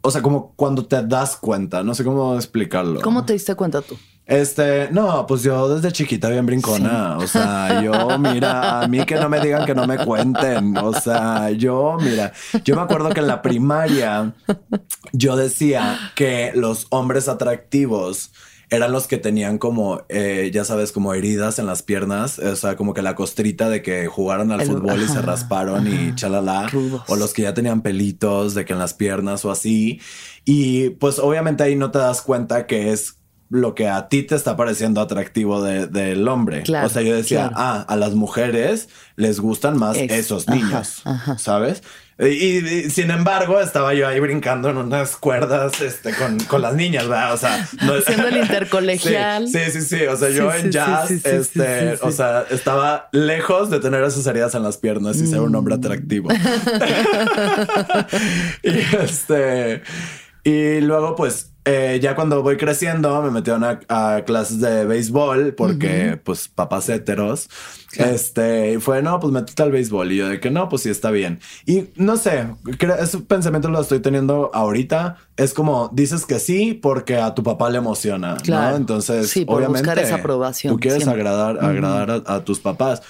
[0.00, 3.00] o sea, como cuando te das cuenta, no sé cómo explicarlo.
[3.00, 3.98] ¿Cómo te diste cuenta tú?
[4.26, 7.16] Este, no, pues yo desde chiquita bien brincona.
[7.16, 10.76] O sea, yo, mira, a mí que no me digan que no me cuenten.
[10.76, 14.34] O sea, yo, mira, yo me acuerdo que en la primaria
[15.12, 18.30] yo decía que los hombres atractivos
[18.70, 22.76] eran los que tenían como, eh, ya sabes, como heridas en las piernas, o sea,
[22.76, 26.70] como que la costrita de que jugaron al fútbol y se rasparon y chalala,
[27.06, 30.00] o los que ya tenían pelitos de que en las piernas o así.
[30.44, 33.18] Y pues obviamente ahí no te das cuenta que es
[33.50, 36.62] lo que a ti te está pareciendo atractivo del hombre.
[36.62, 41.02] o sea, yo decía, ah, a las mujeres les gustan más esos niños,
[41.38, 41.82] ¿sabes?
[42.20, 47.06] Y, sin embargo, estaba yo ahí brincando en unas cuerdas este, con, con las niñas,
[47.06, 47.32] ¿verdad?
[47.32, 49.46] O sea, no, haciendo el intercolegial.
[49.46, 54.02] Sí, sí, sí, O sea, yo en jazz, este, o sea, estaba lejos de tener
[54.02, 55.78] esas heridas en las piernas y ser un hombre mm.
[55.78, 56.28] atractivo.
[58.64, 59.82] y este,
[60.42, 66.18] y luego, pues, eh, ya cuando voy creciendo, me metieron a, clases de béisbol porque,
[66.24, 67.50] pues, papás heteros.
[67.92, 70.12] Este, y fue, no, pues métete al béisbol.
[70.12, 71.40] Y yo de que no, pues sí está bien.
[71.66, 72.46] Y no sé,
[72.98, 75.16] ese pensamiento lo estoy teniendo ahorita.
[75.36, 78.76] Es como dices que sí porque a tu papá le emociona, ¿no?
[78.76, 80.72] Entonces, sí, obviamente, buscar esa aprobación.
[80.72, 83.02] Tú quieres agradar, agradar a, tus papás.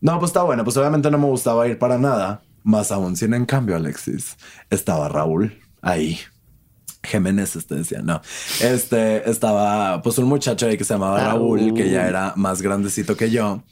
[0.00, 0.64] No, pues está bueno.
[0.64, 2.40] Pues obviamente no me gustaba ir para nada.
[2.62, 4.38] Más aún, sin en cambio, Alexis,
[4.70, 6.18] estaba Raúl ahí
[7.02, 8.20] Jiménez, este decía, no.
[8.60, 13.16] Este estaba, pues, un muchacho ahí que se llamaba Raúl, que ya era más grandecito
[13.16, 13.62] que yo.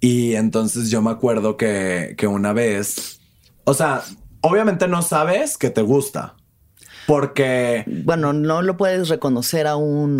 [0.00, 3.20] Y entonces yo me acuerdo que, que una vez,
[3.64, 4.02] o sea,
[4.40, 6.34] obviamente no sabes que te gusta.
[7.06, 7.84] Porque.
[8.04, 10.18] Bueno, no lo puedes reconocer aún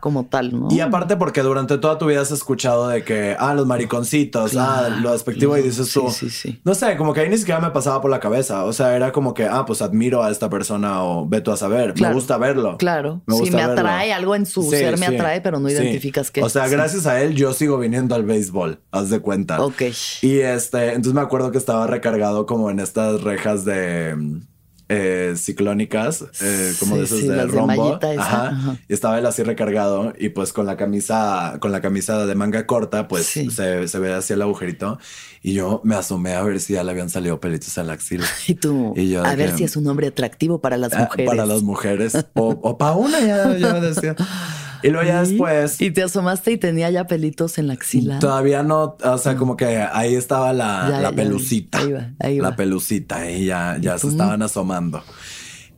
[0.00, 0.68] como tal, ¿no?
[0.70, 4.88] Y aparte, porque durante toda tu vida has escuchado de que, ah, los mariconcitos, ah,
[5.00, 6.10] lo despectivo y dices tú.
[6.10, 8.64] Sí, sí, No sé, como que ahí ni siquiera me pasaba por la cabeza.
[8.64, 11.56] O sea, era como que, ah, pues admiro a esta persona o ve tú a
[11.56, 11.94] saber.
[12.00, 12.76] Me gusta verlo.
[12.78, 13.22] Claro.
[13.26, 16.42] Me me atrae, algo en su ser me atrae, pero no identificas qué.
[16.42, 19.62] O sea, gracias a él, yo sigo viniendo al béisbol, haz de cuenta.
[19.62, 19.82] Ok.
[20.22, 24.42] Y este, entonces me acuerdo que estaba recargado como en estas rejas de
[24.88, 27.98] eh, ciclónicas, eh, como de esos de rombo.
[28.88, 32.66] Y estaba él así recargado y pues con la camisa, con la camisa de manga
[32.66, 34.98] corta, pues se, se, ve así el agujerito.
[35.42, 38.26] Y yo me asomé a ver si ya le habían salido pelitos en la axila.
[38.46, 41.26] Y tú, a ver si es un hombre atractivo para las ah, mujeres.
[41.26, 42.12] para las mujeres.
[42.34, 44.16] O, o para una, ya, me decía.
[44.82, 45.80] Y luego ya después.
[45.80, 48.18] Y te asomaste y tenía ya pelitos en la axila.
[48.18, 51.78] Todavía no, o sea, como que ahí estaba la, la pelucita.
[51.78, 52.50] ahí va, ahí va.
[52.50, 55.02] La pelucita y ya, ya se estaban asomando.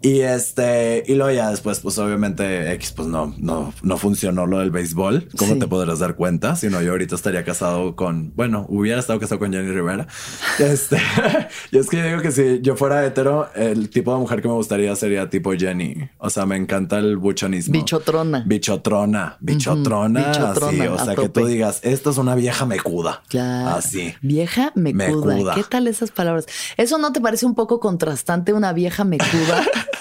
[0.05, 4.59] Y este, y luego ya después, pues obviamente X, pues no, no, no funcionó lo
[4.59, 5.31] del béisbol.
[5.35, 6.57] ¿Cómo te podrás dar cuenta?
[6.57, 10.07] Si no, yo ahorita estaría casado con, bueno, hubiera estado casado con Jenny Rivera.
[10.59, 10.99] Este,
[11.73, 14.49] y es que yo digo que si yo fuera hetero, el tipo de mujer que
[14.49, 16.11] me gustaría sería tipo Jenny.
[16.19, 17.73] O sea, me encanta el buchonismo.
[17.73, 18.45] Bichotrona.
[18.47, 19.39] Bichotrona.
[19.41, 20.21] Bichotrona.
[20.21, 20.71] Bichotrona.
[20.71, 23.23] Así, o sea, que tú digas, esta es una vieja mecuda.
[23.29, 23.77] Claro.
[23.77, 24.15] Así.
[24.21, 25.35] Vieja mecuda.
[25.35, 25.55] mecuda.
[25.55, 26.47] ¿Qué tal esas palabras?
[26.77, 29.65] ¿Eso no te parece un poco contrastante una vieja mecuda?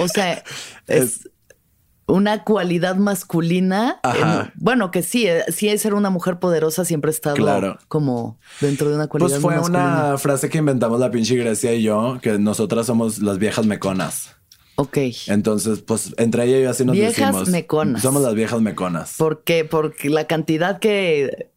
[0.00, 0.42] o sea,
[0.86, 1.28] es
[2.10, 4.00] una cualidad masculina.
[4.56, 8.88] bueno, que sí, eh, sí es ser una mujer poderosa, siempre ha estado como dentro
[8.90, 12.38] de una cualidad Pues fue una frase que inventamos la pinche Grecia y yo, que
[12.38, 14.36] nosotras somos las viejas meconas.
[14.76, 14.98] Ok.
[15.26, 18.02] Entonces, pues entre ella y yo así nos viejas meconas.
[18.02, 19.14] Somos las viejas meconas.
[19.18, 19.64] ¿Por qué?
[19.64, 21.50] Porque la cantidad que...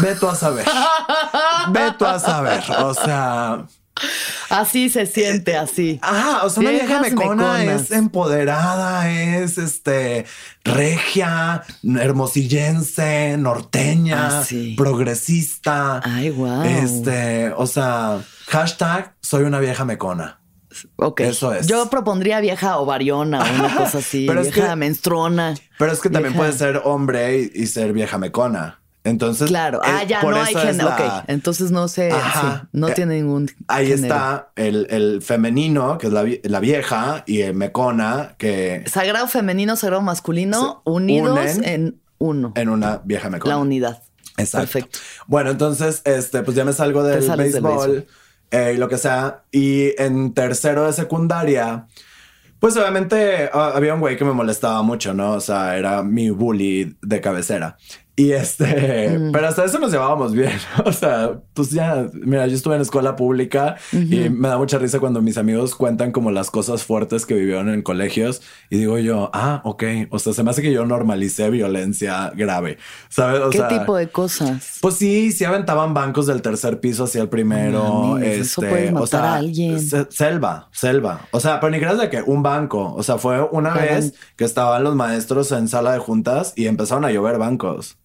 [0.00, 0.64] Veto a saber.
[1.72, 2.62] Veto a saber.
[2.82, 3.66] O sea...
[4.50, 5.98] Así se siente, así.
[6.02, 10.26] Ah, o sea, una vieja mecona es empoderada, es este
[10.64, 14.44] regia, hermosillense, norteña, ah,
[14.76, 16.00] progresista.
[16.04, 16.62] Ay, wow.
[16.62, 20.40] Este, o sea, hashtag soy una vieja mecona.
[20.96, 21.20] Ok.
[21.20, 21.66] Eso es.
[21.66, 25.54] Yo propondría vieja ovariona o una cosa así, pero vieja es menstruona.
[25.78, 28.80] Pero es que también puede ser hombre y ser vieja mecona.
[29.04, 30.88] Entonces, claro, ah, ya no hay género.
[30.88, 32.10] Ok, entonces no sé,
[32.72, 33.50] no eh, tiene ningún.
[33.68, 36.12] Ahí está el, femenino, que es
[36.42, 38.82] la, vieja, y el mecona, que.
[38.86, 42.54] Sagrado femenino, sagrado masculino, unidos en uno.
[42.56, 43.56] En una vieja mecona.
[43.56, 44.02] La unidad.
[44.38, 44.72] Exacto.
[44.72, 44.98] Perfecto.
[45.26, 48.06] Bueno, entonces, este, pues ya me salgo del béisbol,
[48.50, 49.44] eh, y lo que sea.
[49.52, 51.88] Y en tercero de secundaria,
[52.58, 55.32] pues obviamente ah, había un güey que me molestaba mucho, ¿no?
[55.32, 57.76] O sea, era mi bully de cabecera.
[58.16, 59.32] Y este, mm.
[59.32, 60.52] pero hasta eso nos llevábamos bien.
[60.84, 65.00] O sea, pues ya, mira, yo estuve en escuela pública y me da mucha risa
[65.00, 69.30] cuando mis amigos cuentan como las cosas fuertes que vivieron en colegios y digo yo,
[69.32, 69.84] ah, ok.
[70.10, 72.78] O sea, se me hace que yo normalicé violencia grave.
[73.08, 73.40] ¿Sabes?
[73.50, 74.78] ¿Qué tipo de cosas?
[74.80, 78.18] Pues sí, sí aventaban bancos del tercer piso hacia el primero.
[78.18, 79.80] este, eso puede matar o sea, a alguien.
[80.10, 81.28] Selva, selva.
[81.30, 82.94] O sea, pero ni creas de que un banco.
[82.94, 87.04] O sea, fue una vez que estaban los maestros en sala de juntas y empezaron
[87.04, 87.96] a llover bancos.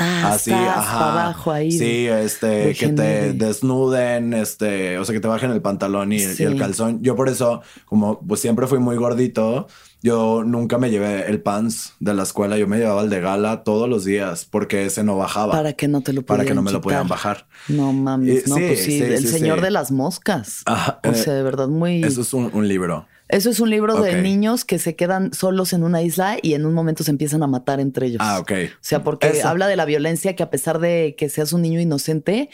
[0.00, 1.12] Así, ajá.
[1.12, 1.72] abajo ahí.
[1.72, 6.58] Sí, este, que te desnuden, este, o sea, que te bajen el pantalón y, el
[6.58, 7.02] calzón.
[7.02, 9.66] Yo por eso, como pues siempre fui muy gordito,
[10.02, 13.64] yo nunca me llevé el pants de la escuela, yo me llevaba el de gala
[13.64, 15.52] todos los días porque ese no bajaba.
[15.52, 17.46] Para que no te lo Para que no me lo podían bajar.
[17.68, 20.62] No mames, no, pues sí, el señor de las moscas.
[20.64, 22.02] Ajá, o sea, de verdad muy...
[22.02, 23.06] Eso es un, libro.
[23.30, 26.66] Eso es un libro de niños que se quedan solos en una isla y en
[26.66, 28.18] un momento se empiezan a matar entre ellos.
[28.20, 28.52] Ah, ok.
[28.74, 29.48] O sea, porque Eso.
[29.48, 32.50] habla de la violencia que a pesar de que seas un niño inocente,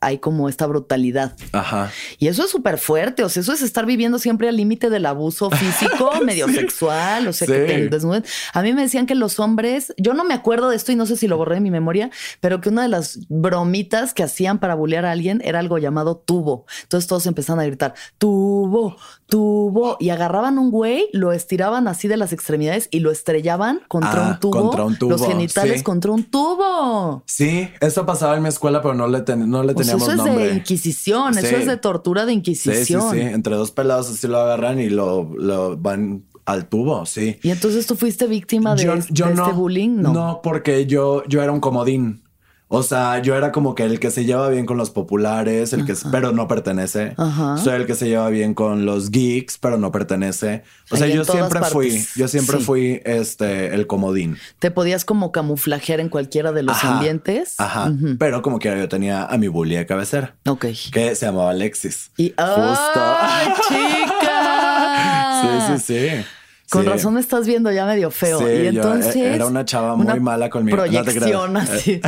[0.00, 1.36] hay como esta brutalidad.
[1.52, 1.90] Ajá.
[2.18, 3.24] Y eso es súper fuerte.
[3.24, 7.26] O sea, eso es estar viviendo siempre al límite del abuso físico, medio sexual.
[7.28, 8.24] O sea, que te desnuden.
[8.52, 11.06] A mí me decían que los hombres, yo no me acuerdo de esto y no
[11.06, 14.58] sé si lo borré de mi memoria, pero que una de las bromitas que hacían
[14.58, 16.66] para bullear a alguien era algo llamado tubo.
[16.82, 18.96] Entonces todos empezaban a gritar tubo,
[19.34, 24.28] tubo y agarraban un güey, lo estiraban así de las extremidades y lo estrellaban contra
[24.28, 24.60] Ah, un tubo.
[24.62, 25.82] contra un tubo, Los genitales sí.
[25.82, 27.24] contra un tubo.
[27.26, 30.16] Sí, eso pasaba en mi escuela, pero no le, ten- no le teníamos eso es
[30.18, 30.46] nombre.
[30.50, 31.54] de inquisición, eso Sí.
[31.56, 32.38] es de tortura de Sí, sí,
[32.70, 33.10] inquisición.
[33.12, 33.20] sí.
[33.20, 37.36] Entre dos pelados así lo agarran y lo, lo van al tubo, sí.
[37.42, 40.12] Y entonces tú fuiste víctima de, de este bullying, ¿no?
[40.12, 42.22] No, porque yo, yo era un comodín.
[42.68, 45.84] O sea, yo era como que el que se lleva bien con los populares, el
[45.84, 47.14] que pero no pertenece.
[47.18, 47.56] Ajá.
[47.58, 50.64] Soy el que se lleva bien con los geeks, pero no pertenece.
[50.90, 52.64] O sea, Ahí yo siempre fui, yo siempre Sí.
[52.64, 54.38] fui este el comodín.
[54.58, 57.54] Te podías como camuflajear en cualquiera de los Ajá, ambientes.
[57.58, 57.92] Ajá.
[58.18, 60.66] Pero como que yo tenía a mi bully de cabecera, Ok.
[60.92, 62.10] que se llamaba Alexis.
[62.16, 64.20] Y ¡ay, chica!
[65.44, 66.24] Sí, sí, sí.
[66.70, 66.88] Con Sí.
[66.88, 68.38] razón me estás viendo ya medio feo.
[68.38, 70.76] Sí, y yo, entonces eh, era una chava muy mala conmigo.
[70.78, 70.82] No.
[70.84, 72.00] Proyección así.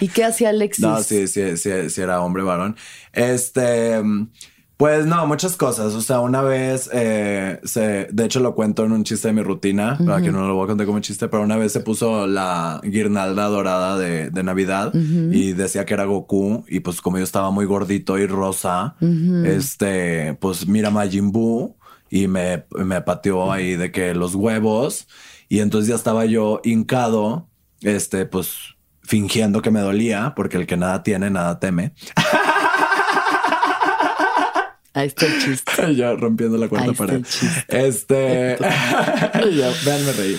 [0.00, 0.84] ¿Y qué hacía Alexis?
[0.84, 2.76] No, sí, sí, sí, sí era hombre varón.
[3.12, 4.00] Este,
[4.76, 5.94] pues no, muchas cosas.
[5.94, 9.42] O sea, una vez eh, se, de hecho lo cuento en un chiste de mi
[9.42, 12.26] rutina, para que no lo voy a contar como chiste, pero una vez se puso
[12.26, 16.64] la guirnalda dorada de, de Navidad y decía que era Goku.
[16.68, 18.94] Y pues como yo estaba muy gordito y rosa,
[19.44, 21.76] este, pues mira Majin Buu
[22.14, 25.08] y me, me pateó ahí de que los huevos.
[25.48, 27.48] Y entonces ya estaba yo hincado,
[27.80, 28.52] este, pues
[29.02, 31.92] fingiendo que me dolía, porque el que nada tiene, nada teme.
[34.96, 35.94] Ahí está el chiste.
[35.96, 37.24] ya rompiendo la cuarta pared.
[37.66, 40.38] Este, ya, véanme reír.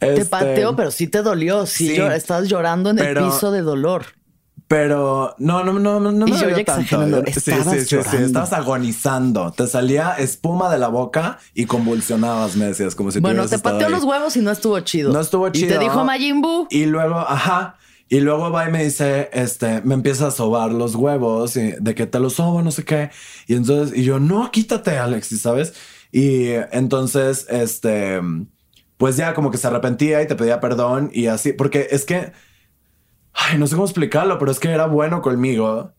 [0.00, 1.64] Te Este, pateó, pero sí te dolió.
[1.64, 2.00] Sí, sí.
[2.02, 4.06] estabas llorando en Pero- el piso de dolor.
[4.66, 6.80] Pero no, no, no, no, no me yo ya tanto.
[6.80, 9.52] exagerando, Sí, sí, estabas sí, sí, estabas agonizando.
[9.52, 13.86] Te salía espuma de la boca y convulsionabas, me decías, como si Bueno, te pateó
[13.88, 13.92] ahí.
[13.92, 15.12] los huevos y no estuvo chido.
[15.12, 15.66] No estuvo chido.
[15.66, 16.66] Y te dijo Majin Buu.
[16.70, 17.76] Y luego, ajá.
[18.08, 21.94] Y luego va y me dice, este, me empieza a sobar los huevos y de
[21.94, 23.10] que te los sobo, no sé qué.
[23.46, 25.74] Y entonces, y yo, no, quítate, Alexis, ¿sabes?
[26.12, 28.20] Y entonces, este,
[28.98, 32.32] pues ya como que se arrepentía y te pedía perdón y así, porque es que,
[33.34, 35.92] ay, no sé cómo explicarlo, pero es que era bueno conmigo,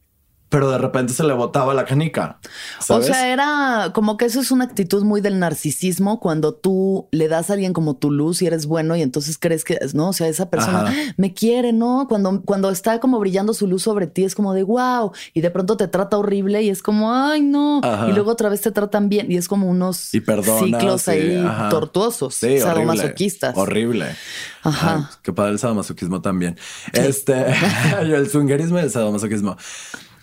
[0.49, 2.39] pero de repente se le botaba la canica.
[2.79, 3.09] ¿sabes?
[3.09, 7.27] O sea, era como que eso es una actitud muy del narcisismo cuando tú le
[7.27, 10.09] das a alguien como tu luz y eres bueno y entonces crees que, ¿no?
[10.09, 10.93] O sea, esa persona Ajá.
[10.95, 12.05] "Ah, me quiere, ¿no?
[12.07, 15.49] Cuando, cuando está como brillando su luz sobre ti es como de wow y de
[15.51, 17.81] pronto te trata horrible y es como, ay, no.
[17.83, 18.07] Ajá.
[18.09, 21.43] Y luego otra vez te tratan bien y es como unos y perdonas, ciclos ahí
[21.45, 21.69] ajá.
[21.69, 23.57] tortuosos, Sí, sadomasoquistas.
[23.57, 24.15] Horrible.
[24.63, 25.09] Ajá.
[25.11, 26.57] Ay, qué padre el sadomasoquismo también.
[26.93, 27.45] Este,
[28.01, 29.57] el swingerismo y el sadomasoquismo.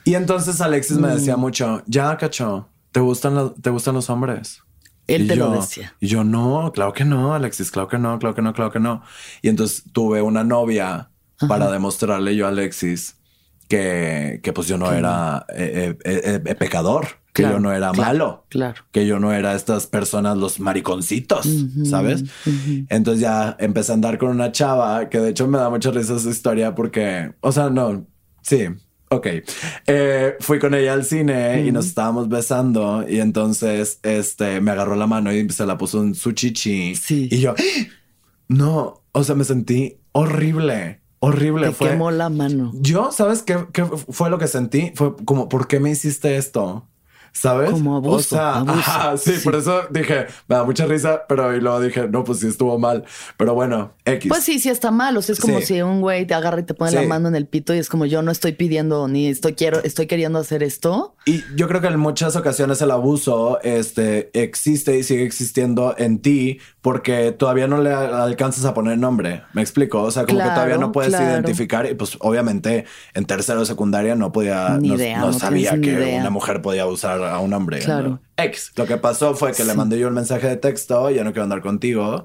[0.05, 1.15] Y entonces Alexis me Mm.
[1.15, 4.61] decía mucho, ya, cacho, ¿te gustan, los- ¿te gustan los hombres?
[5.07, 5.95] Él Y te lo decía.
[6.01, 8.81] Y yo, no, claro que no, Alexis, claro que no, claro que no, claro que
[8.81, 9.03] no.
[9.43, 11.11] Y entonces tuve una novia
[11.49, 13.17] para demostrarle yo a Alexis
[13.69, 17.91] que, que pues yo no era eh, eh, eh, pecador, que Claro, yo no era
[17.93, 18.83] claro, malo Claro.
[18.93, 21.49] que yo no era estas personas, los mariconcitos,
[21.85, 22.25] ¿sabes?
[22.91, 26.15] Entonces ya empecé a andar con una chava que de hecho me da mucha risa
[26.15, 28.07] esa historia porque, o sea, no,
[28.43, 28.67] sí.
[29.13, 29.27] Ok,
[29.87, 34.97] Eh, fui con ella al cine y nos estábamos besando y entonces este me agarró
[34.97, 37.29] la mano y se la puso en su chichi Sí.
[37.31, 37.55] y yo
[38.49, 41.69] no, o sea, me sentí horrible, horrible.
[41.69, 42.73] Te fue, quemó la mano.
[42.75, 44.93] yo, ¿sabes qué, qué fue lo que sentí?
[44.95, 46.87] Fue como, ¿por qué me hiciste esto?
[47.35, 47.71] ¿Sabes?
[47.71, 48.73] Como abuso, O sea, abuso.
[48.79, 49.41] ajá, sí, Sí.
[49.43, 52.79] por eso dije, me da mucha risa, pero y luego dije, no, pues sí estuvo
[52.79, 53.05] mal.
[53.39, 54.29] Pero bueno, X.
[54.29, 55.17] Pues sí, sí está mal.
[55.17, 55.67] O sea, es como Sí.
[55.67, 56.97] si un güey te agarra y te pone Sí.
[56.97, 59.83] la mano en el pito y es como yo no estoy pidiendo ni estoy quiero,
[59.83, 61.15] estoy queriendo hacer esto.
[61.25, 66.21] Y yo creo que en muchas ocasiones el abuso este, existe y sigue existiendo en
[66.21, 69.45] ti porque todavía no le alcanzas a poner nombre.
[69.53, 70.03] ¿Me explico?
[70.03, 71.31] O sea, como que todavía no puedes claro.
[71.33, 75.33] identificar y pues obviamente en tercero de secundaria no podía, Ni no, idea, no no
[75.33, 76.21] sabía que idea.
[76.21, 77.79] una mujer podía usar a un hombre.
[77.79, 78.09] Claro.
[78.09, 78.21] ¿no?
[78.37, 78.73] X.
[78.75, 81.45] Lo que pasó fue que le mandé yo el mensaje de texto, ya no quiero
[81.45, 82.25] andar contigo.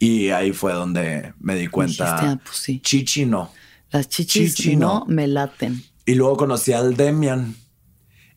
[0.00, 2.04] Y ahí fue donde me di cuenta.
[2.16, 2.80] Dijiste, ah, pues sí.
[2.80, 3.52] Chichi no.
[3.92, 5.06] Las chichis Chichi, no no.
[5.06, 5.80] me laten.
[6.06, 7.54] Y luego conocí al Demian.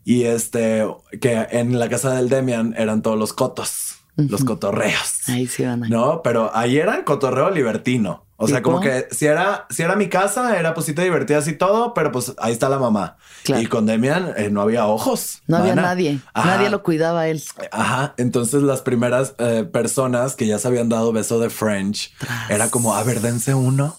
[0.03, 0.85] Y este,
[1.19, 3.94] que en la casa del Demian eran todos los cotos.
[4.15, 5.27] Los cotorreos.
[5.27, 5.81] Ahí sí van.
[5.81, 8.25] No, pero ahí eran cotorreo libertino.
[8.37, 11.47] O sea, como que si era, si era mi casa, era pues sí te divertías
[11.47, 13.15] y todo, pero pues ahí está la mamá.
[13.47, 15.41] Y con Demian eh, no había ojos.
[15.47, 16.19] No había nadie.
[16.35, 17.41] Nadie lo cuidaba a él.
[17.71, 18.13] Ajá.
[18.17, 22.13] Entonces las primeras eh, personas que ya se habían dado beso de French
[22.49, 23.95] era como, a ver, dense uno.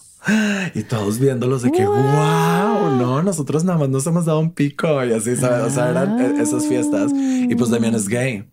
[0.75, 5.03] Y todos viéndolos de que, wow, no, nosotros nada más nos hemos dado un pico
[5.05, 5.65] y así, ¿sabes?
[5.65, 7.11] O sea, eran eh, esas fiestas.
[7.13, 8.45] Y pues Demian es gay.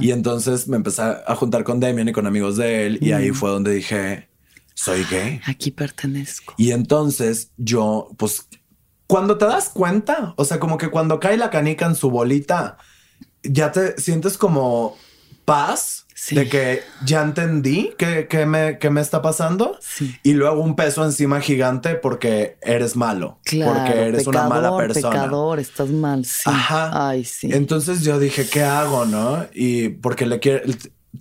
[0.00, 2.98] Y entonces me empecé a juntar con Demian y con amigos de él.
[3.00, 4.28] Y ahí fue donde dije,
[4.74, 5.40] soy gay.
[5.46, 6.54] Aquí pertenezco.
[6.56, 8.46] Y entonces yo, pues,
[9.08, 12.78] cuando te das cuenta, o sea, como que cuando cae la canica en su bolita,
[13.42, 14.96] ya te sientes como
[15.44, 19.78] paz de que ya entendí que, me, me, está pasando
[20.22, 25.10] y luego un peso encima gigante porque eres malo, porque eres una mala persona.
[25.10, 26.24] Pecador, estás mal.
[26.24, 26.42] Sí.
[26.46, 27.08] Ajá.
[27.08, 27.50] Ay, sí.
[27.52, 29.06] Entonces yo dije, ¿qué hago?
[29.06, 29.46] No?
[29.54, 30.62] Y porque le quiero,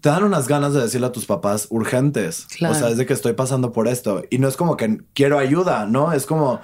[0.01, 2.47] te dan unas ganas de decirle a tus papás urgentes.
[2.67, 4.23] O sea, es de que estoy pasando por esto.
[4.29, 6.11] Y no es como que quiero ayuda, ¿no?
[6.11, 6.59] Es como,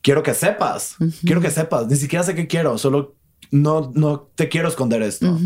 [0.00, 1.86] quiero que sepas, quiero que sepas.
[1.88, 3.16] Ni siquiera sé qué quiero, solo
[3.50, 5.38] no, no te quiero esconder esto.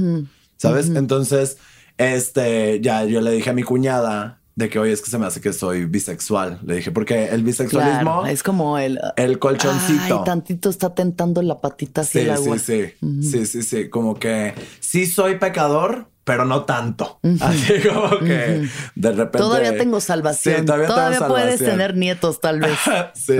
[0.57, 0.89] ¿Sabes?
[0.89, 1.59] Entonces,
[1.99, 5.27] este, ya yo le dije a mi cuñada de que, oye, es que se me
[5.27, 6.59] hace que soy bisexual.
[6.65, 10.19] Le dije, porque el bisexualismo es como el, el colchoncito.
[10.19, 12.59] Ay, tantito está tentando la patita hacia el agua.
[12.59, 13.89] Sí, sí, sí, sí, sí.
[13.89, 17.21] Como que sí soy pecador, pero no tanto.
[17.41, 19.39] Así como que de repente.
[19.39, 20.67] Todavía tengo salvación.
[20.67, 22.77] todavía, puedes tener nietos, tal vez.
[23.15, 23.37] sí.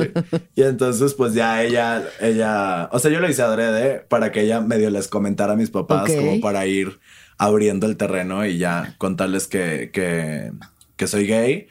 [0.55, 4.61] Y entonces, pues ya ella, ella, o sea, yo lo hice adrede para que ella
[4.61, 7.01] medio les comentara a mis papás, como para ir
[7.39, 10.53] abriendo el terreno y ya contarles que, que,
[10.97, 11.69] que soy gay.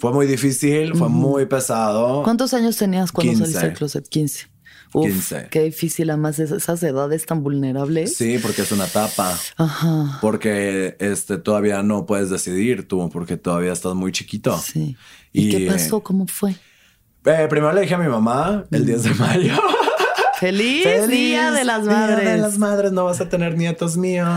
[0.00, 2.22] Fue muy difícil, fue muy pesado.
[2.24, 4.08] ¿Cuántos años tenías cuando saliste del closet?
[4.08, 4.52] 15.
[4.94, 8.14] Uf, Qué difícil, además esas edades tan vulnerables.
[8.14, 9.38] Sí, porque es una etapa.
[9.56, 10.18] Ajá.
[10.20, 14.58] Porque este todavía no puedes decidir tú, porque todavía estás muy chiquito.
[14.58, 14.96] Sí.
[15.32, 16.02] ¿Y, qué pasó?
[16.02, 16.56] ¿Cómo fue?
[17.24, 19.54] Eh, primero le dije a mi mamá el 10 de mayo.
[20.42, 22.20] Feliz, Día de las Madres.
[22.20, 24.28] Día de las Madres, no vas a tener nietos míos.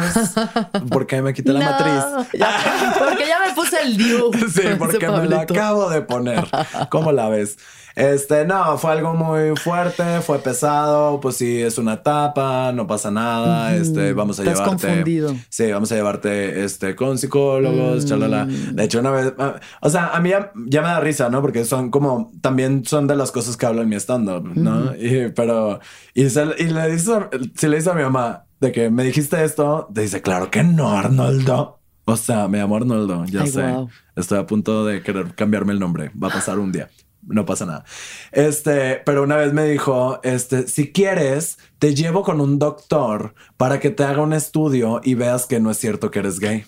[0.91, 2.29] Porque me quité la matriz.
[2.99, 4.29] porque ya me puse el Diu.
[4.53, 6.45] Sí, porque me lo acabo de poner.
[6.91, 7.57] ¿Cómo la ves?
[7.95, 13.09] Este, no, fue algo muy fuerte, fue pesado, pues sí, es una etapa, no pasa
[13.09, 14.87] nada, este, vamos a Estás llevarte.
[14.87, 15.33] confundido.
[15.47, 18.07] Sí, vamos a llevarte, este, con psicólogos, mm.
[18.07, 18.45] chalala.
[18.47, 21.41] De hecho, una vez, ah, o sea, a mí ya, me da risa, ¿no?
[21.41, 24.93] Porque son como, también son de las cosas que hablo en mi stand-up, ¿no?
[24.95, 25.79] y, pero,
[26.13, 27.11] y, le dice,
[27.55, 30.63] si le dice a mi mamá de que me dijiste esto, te dice, claro que
[30.63, 31.79] no, Arnoldo.
[32.05, 33.63] O sea, me llamo Arnoldo, ya sé.
[34.15, 36.11] Estoy a punto de querer cambiarme el nombre.
[36.21, 36.89] Va a pasar un día
[37.27, 37.85] no pasa nada.
[38.31, 43.79] Este, pero una vez me dijo, este, si quieres, te llevo con un doctor para
[43.79, 46.65] que te haga un estudio y veas que no es cierto que eres gay.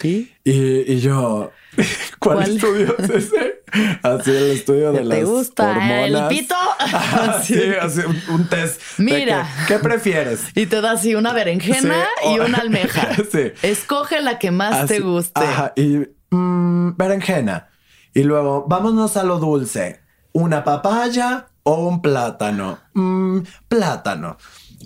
[0.00, 0.32] ¿Sí?
[0.44, 1.50] Y, yo,
[2.18, 3.55] ¿cuál, estudio es ese?
[4.02, 6.54] Así el estudio de las ¿Te gusta el pito?
[7.42, 8.80] sí, así un, test.
[8.98, 9.48] Mira.
[9.66, 10.46] ¿Qué prefieres?
[10.54, 13.08] Y te da así una berenjena y una almeja.
[13.30, 13.52] sí.
[13.62, 15.40] Escoge la que más te guste.
[15.40, 15.72] Ajá.
[15.76, 17.68] Y mm, berenjena.
[18.14, 20.00] Y luego, vámonos a lo dulce.
[20.32, 22.78] ¿Una papaya o un plátano?
[22.94, 24.38] Mm, plátano.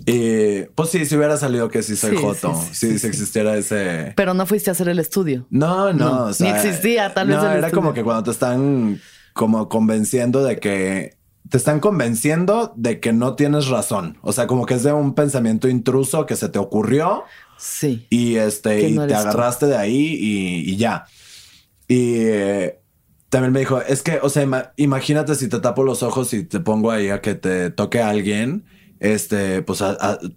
[0.05, 4.13] Y pues sí, si hubiera salido que sí soy Joto, si, existiera ese.
[4.15, 5.45] Pero no fuiste a hacer el estudio.
[5.49, 6.29] No, no.
[6.39, 7.37] ni existía, tal vez.
[7.37, 8.99] No, era como que cuando te están
[9.33, 11.17] como convenciendo de que.
[11.49, 14.17] Te están convenciendo de que no tienes razón.
[14.21, 17.25] O sea, como que es de un pensamiento intruso que se te ocurrió.
[17.57, 18.07] Sí.
[18.09, 21.07] Y este, y te agarraste de ahí y, y ya.
[21.89, 22.79] Y eh,
[23.31, 26.59] también me dijo, es que, o sea, imagínate si te tapo los ojos y te
[26.59, 28.65] pongo ahí a que te toque a alguien,
[29.01, 29.83] este, pues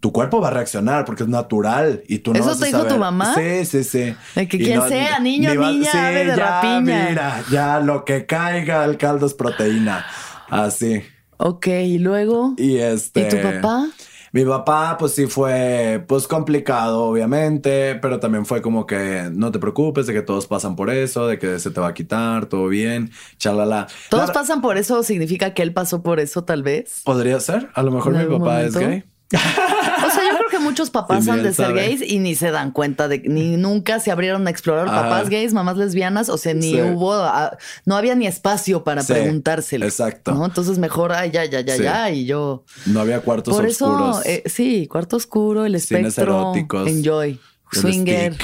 [0.01, 2.97] tu cuerpo va a reaccionar porque es natural y tú no ¿Eso te dijo tu
[2.97, 3.35] mamá?
[3.35, 4.17] Sí, sí, sí.
[4.35, 7.07] De que quien sea, niño, niña, ave de ya, rapiña.
[7.11, 10.07] Mira, ya lo que caiga al caldo es proteína.
[10.49, 11.03] Así.
[11.37, 12.55] Ok, y luego.
[12.57, 13.21] Y este.
[13.21, 13.87] ¿Y tu papá?
[14.35, 19.61] Mi papá, pues sí fue, pues complicado, obviamente, pero también fue como que no te
[19.61, 22.67] preocupes de que todos pasan por eso, de que se te va a quitar, todo
[22.67, 23.87] bien, chalala.
[24.11, 25.05] ¿Todos pasan por eso?
[25.05, 27.03] ¿Significa que él pasó por eso tal vez?
[27.05, 27.71] Podría ser.
[27.75, 29.05] A lo mejor mi papá es gay.
[29.33, 32.71] O sea, yo creo que muchos papás han de ser gays y ni se dan
[32.73, 36.81] cuenta de ni nunca se abrieron a explorar papás gays, mamás lesbianas, o sea, ni
[36.81, 37.57] hubo, ah,
[37.87, 39.87] no había ni espacio para preguntárselo.
[39.87, 40.45] Exacto.
[40.45, 42.65] Entonces mejor, ay, ya, ya, ya, ya, y yo.
[42.87, 44.21] No había cuartos Por oscuros.
[44.21, 46.53] Eso, eh, sí, cuarto oscuro, el espectro.
[46.87, 47.41] Enjoy.
[47.73, 48.37] Swinger.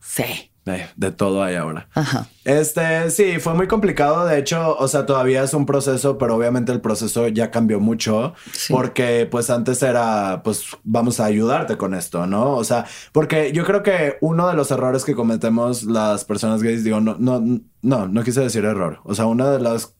[0.00, 0.50] Sí.
[0.66, 1.88] Eh, de todo hay ahora.
[1.94, 2.26] Ajá.
[2.44, 4.26] Este, sí, fue muy complicado.
[4.26, 8.34] De hecho, o sea, todavía es un proceso, pero obviamente el proceso ya cambió mucho
[8.52, 8.72] Sí.
[8.72, 12.54] porque pues antes era, pues vamos a ayudarte con esto, ¿no?
[12.56, 16.82] O sea, porque yo creo que uno de los errores que cometemos las personas gays,
[16.82, 17.40] digo, no, no,
[17.82, 18.98] no, no quise decir error.
[19.04, 19.94] O sea, una de las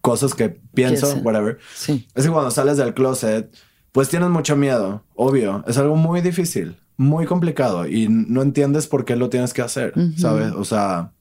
[0.00, 2.06] cosas que pienso, whatever, Sí.
[2.14, 3.52] es que cuando sales del closet,
[3.92, 5.64] pues tienes mucho miedo, obvio.
[5.66, 9.94] Es algo muy difícil, muy complicado y no entiendes por qué lo tienes que hacer,
[10.16, 10.52] ¿sabes?
[10.52, 11.12] O sea,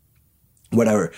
[0.72, 1.11] whatever.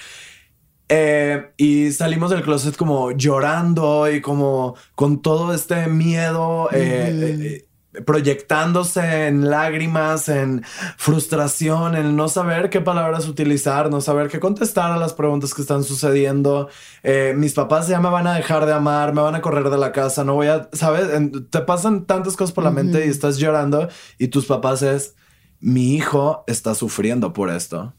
[0.89, 7.65] Eh, y salimos del closet como llorando y como con todo este miedo, eh, eh,
[8.05, 10.63] proyectándose en lágrimas, en
[10.97, 15.61] frustración, en no saber qué palabras utilizar, no saber qué contestar a las preguntas que
[15.61, 16.69] están sucediendo.
[17.03, 19.77] Eh, mis papás ya me van a dejar de amar, me van a correr de
[19.77, 21.13] la casa, no voy a, ¿sabes?
[21.13, 23.87] En- te pasan tantas cosas por la mente y estás llorando
[24.17, 25.15] y tus papás es,
[25.59, 27.93] mi hijo está sufriendo por esto.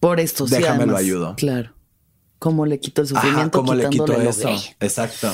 [0.00, 0.54] Por esto sí.
[0.54, 1.00] Déjame lo además.
[1.00, 1.34] ayudo.
[1.36, 1.72] Claro.
[2.38, 3.58] ¿Cómo le quito el Ajá, sufrimiento?
[3.58, 4.48] ¿cómo le quito eso?
[4.78, 5.32] Exacto.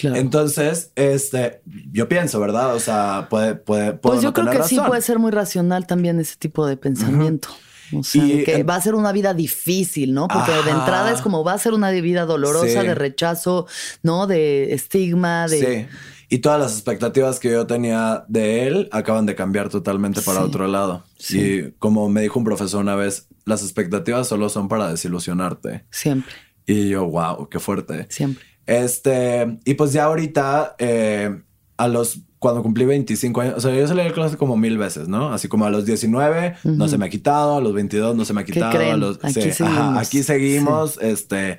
[0.00, 0.16] Claro.
[0.16, 1.60] Entonces, este,
[1.92, 2.74] yo pienso, ¿verdad?
[2.74, 5.86] O sea, puede, puede, puedo Pues yo no creo que sí puede ser muy racional
[5.86, 7.48] también ese tipo de pensamiento.
[7.94, 10.26] O sea, Y que va a ser una vida difícil, ¿no?
[10.28, 12.86] Porque de entrada es como va a ser una vida dolorosa, Sí.
[12.86, 13.66] de rechazo,
[14.02, 14.26] ¿no?
[14.26, 15.88] De estigma, de...
[15.90, 15.96] Sí.
[16.30, 20.44] Y todas las expectativas que yo tenía de él acaban de cambiar totalmente para Sí.
[20.46, 21.04] otro lado.
[21.18, 21.38] Sí.
[21.38, 25.84] Y como me dijo un profesor una vez, las expectativas solo son para desilusionarte.
[25.90, 26.32] Siempre,
[26.66, 28.06] Y yo, wow, qué fuerte.
[28.08, 28.46] siempre.
[28.72, 31.40] Este, y pues ya ahorita, eh,
[31.76, 35.08] a los, cuando cumplí 25 años, o sea, yo salí del closet como mil veces,
[35.08, 35.32] ¿no?
[35.32, 38.32] Así como a los 19 no se me ha quitado, a los 22 no se
[38.32, 38.72] me ha ¿Qué quitado.
[38.72, 38.94] creen?
[38.94, 39.78] A los, Aquí sí, seguimos.
[39.78, 41.58] ajá, aquí seguimos, este,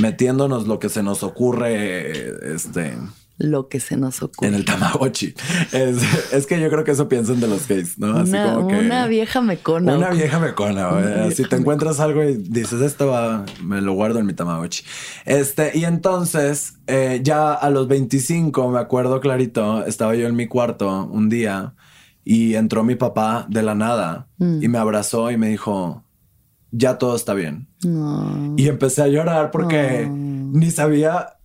[0.00, 2.94] metiéndonos lo que se nos ocurre, este,
[3.42, 4.48] Lo que se nos ocurre.
[4.48, 5.34] en el Tamagotchi.
[5.72, 5.98] Es,
[6.32, 8.16] es que yo creo que eso piensan de los gays, ¿no?
[8.18, 8.78] Así una, como que.
[8.78, 9.96] una vieja mecona.
[9.96, 10.88] Una vieja mecona.
[10.90, 14.84] Una Si te encuentras algo y dices esto va, me lo guardo en mi Tamagotchi.
[15.24, 20.46] Este, y entonces, eh, ya a los 25, me acuerdo clarito, estaba yo en mi
[20.46, 21.74] cuarto un día
[22.24, 24.62] y entró mi papá de la nada Mm.
[24.62, 26.04] y me abrazó y me dijo,
[26.70, 27.68] ya todo está bien.
[28.56, 30.12] Y empecé a llorar porque Oh.
[30.12, 31.38] ni sabía,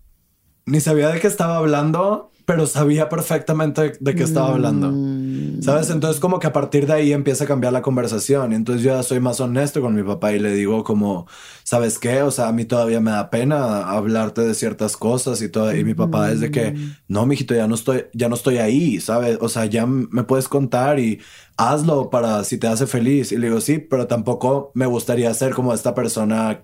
[0.66, 4.91] ni sabía de qué estaba hablando, pero sabía perfectamente de qué estaba hablando.
[4.91, 5.89] Mm, ¿Sabes?
[5.89, 8.53] Entonces como que a partir de ahí empieza a cambiar la conversación.
[8.53, 11.28] Entonces yo ya soy más honesto con mi papá y le digo como,
[11.63, 12.22] ¿sabes qué?
[12.22, 15.76] O sea, a mí todavía me da pena hablarte de ciertas cosas y todo.
[15.76, 16.76] Y mi papá es de que,
[17.07, 19.39] no, mijito, ya no estoy, ya no estoy ahí, ¿sabes?
[19.41, 21.22] O sea, ya me puedes contar y
[21.57, 23.32] hazlo para si te hace feliz.
[23.32, 26.63] Y le digo, sí, pero tampoco me gustaría ser como esta persona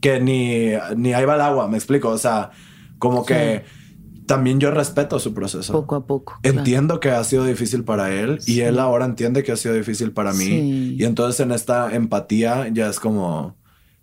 [0.00, 2.10] que ni, ni ahí va el agua, me explico.
[2.10, 2.52] O sea,
[3.00, 3.64] como que
[4.26, 5.72] también yo respeto su proceso.
[5.72, 6.38] Poco a poco.
[6.40, 6.58] claro.
[6.58, 10.12] Entiendo que ha sido difícil para él y él ahora entiende que ha sido difícil
[10.12, 10.44] para mí.
[10.44, 10.96] Sí.
[11.00, 13.56] Y entonces en esta empatía ya es como,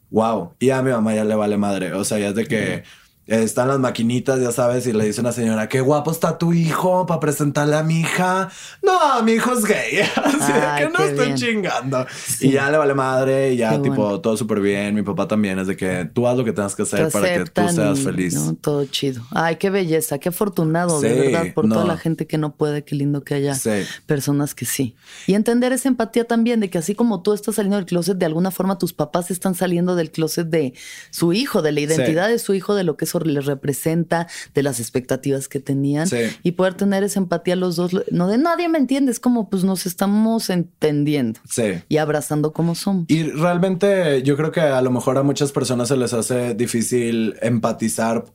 [0.10, 0.52] wow.
[0.60, 1.94] Y a mi mamá ya le vale madre.
[1.94, 2.84] O sea, ya es de que
[3.28, 7.06] están las maquinitas, ya sabes, y le dice una señora, qué guapo está tu hijo
[7.06, 8.50] para presentarle a mi hija.
[8.82, 10.00] No, mi hijo es gay.
[10.16, 11.36] Así de Ay, que no bien.
[11.36, 12.06] chingando.
[12.26, 12.48] Sí.
[12.48, 14.22] Y ya le vale madre y ya Qué tipo bueno.
[14.22, 14.96] todo súper bien.
[14.96, 17.34] Mi papá también es de que tú haz lo que tengas que hacer Te para
[17.34, 18.36] que tú seas y, feliz.
[18.36, 18.56] ¿no?
[18.56, 19.22] Todo chido.
[19.32, 21.88] Ay, qué belleza, qué afortunado, de Sí, verdad, por toda no.
[21.88, 23.72] la gente que no puede, qué lindo que haya Sí.
[24.06, 24.96] personas que sí.
[25.26, 28.26] Y entender esa empatía también, de que así como tú estás saliendo del closet, de
[28.26, 30.74] alguna forma tus papás están saliendo del closet de
[31.12, 34.64] su hijo, de la identidad de su hijo, de lo que eso les representa, de
[34.64, 36.08] las expectativas que tenían.
[36.08, 36.18] Sí.
[36.44, 39.64] Y poder tener esa empatía los dos, no de nadie me entiende, es como pues
[39.64, 41.82] nos estamos entendiendo Sí.
[41.90, 43.06] y abrazando como somos.
[43.08, 47.36] Y realmente yo creo que a lo mejor a muchas personas se les hace difícil
[47.42, 48.26] empatizar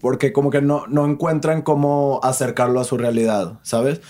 [0.00, 4.00] porque como que no, no encuentran cómo acercarlo a su realidad, ¿sabes?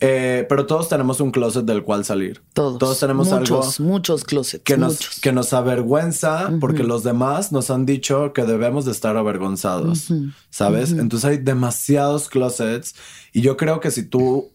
[0.00, 2.42] Eh, pero todos tenemos un closet del cual salir.
[2.52, 2.78] Todos.
[2.78, 4.62] Todos tenemos muchos, algo muchos closets.
[4.62, 5.20] que nos, muchos.
[5.20, 10.08] que nos avergüenza porque los demás nos han dicho que debemos de estar avergonzados,
[10.50, 10.92] ¿sabes?
[10.92, 12.94] Entonces hay demasiados closets
[13.32, 14.52] y yo creo que si tú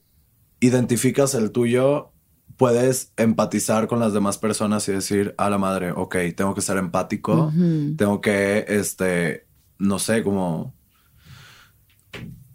[0.62, 2.12] identificas el tuyo,
[2.56, 6.78] puedes empatizar con las demás personas y decir a la madre, ok, tengo que ser
[6.78, 7.52] empático,
[7.98, 9.46] tengo que, este,
[9.78, 10.74] no sé, como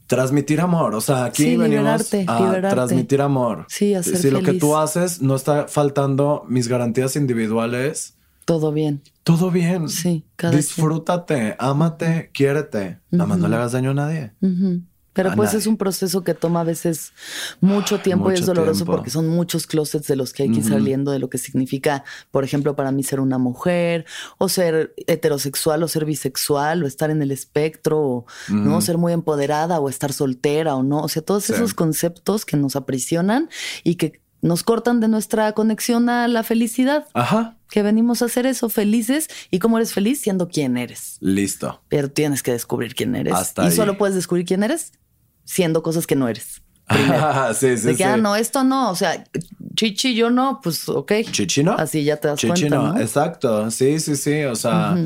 [0.09, 0.95] transmitir amor.
[0.97, 2.75] O sea, aquí Sí, venimos liberarte, a liberarte.
[2.75, 3.67] transmitir amor.
[3.69, 8.73] Sí, a ser Si lo que tú haces no está faltando mis garantías individuales, Todo
[8.73, 9.03] bien.
[9.23, 9.89] todo bien.
[9.89, 10.61] Sí, cada quien.
[10.63, 12.99] Disfrútate, ámate, quiérete.
[13.11, 14.33] Nada más no le hagas daño a nadie.
[14.41, 14.83] Ujú.
[15.23, 17.13] Pero pues es un proceso que toma a veces
[17.61, 18.93] mucho tiempo y es doloroso tiempo.
[18.93, 22.05] porque son muchos closets de los que hay que ir saliendo de lo que significa,
[22.31, 24.07] por ejemplo, para mí ser una mujer
[24.39, 29.13] o ser heterosexual o ser bisexual o estar en el espectro o no ser muy
[29.13, 31.01] empoderada o estar soltera o no.
[31.01, 31.53] O sea, todos Sí.
[31.53, 33.49] esos conceptos que nos aprisionan
[33.85, 37.07] y que nos cortan de nuestra conexión a la felicidad.
[37.15, 37.57] Ajá.
[37.71, 39.29] Que venimos a hacer eso felices.
[39.51, 40.21] ¿Y cómo eres feliz?
[40.21, 41.17] Siendo quien eres.
[41.21, 41.83] Listo.
[41.89, 43.35] Pero tienes que descubrir quién eres.
[43.35, 43.73] Hasta y ahí.
[43.73, 44.93] solo puedes descubrir quién eres
[45.49, 46.61] siendo cosas que no eres.
[47.55, 48.03] sí, sí, de que, sí.
[48.03, 48.91] ah, no, esto no.
[48.91, 49.25] O sea,
[49.75, 51.13] chichi, yo no, pues ok.
[51.31, 51.73] Chichino.
[51.73, 52.99] Así ya te das Chichino, cuenta.
[52.99, 53.01] ¿no?
[53.01, 53.71] exacto.
[53.71, 54.45] Sí, sí, sí.
[54.45, 54.97] O sea,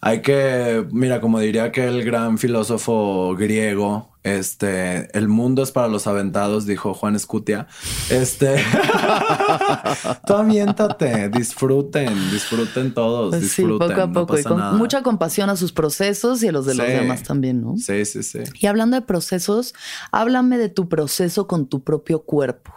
[0.00, 5.88] hay que, mira, como diría que el gran filósofo griego, este, el mundo es para
[5.88, 7.68] los aventados, dijo Juan Escutia.
[8.10, 8.56] Este,
[10.26, 13.88] tú aviéntate, disfruten, disfruten todos, Pues sí, disfruten.
[13.88, 14.38] poco a no poco.
[14.38, 14.72] y con nada.
[14.72, 16.92] mucha compasión a sus procesos y a los de los Sí.
[16.92, 17.76] demás también, ¿no?
[17.76, 18.40] Sí, sí, sí.
[18.60, 19.74] Y hablando de procesos,
[20.12, 22.72] háblame de tu proceso con tu propio cuerpo.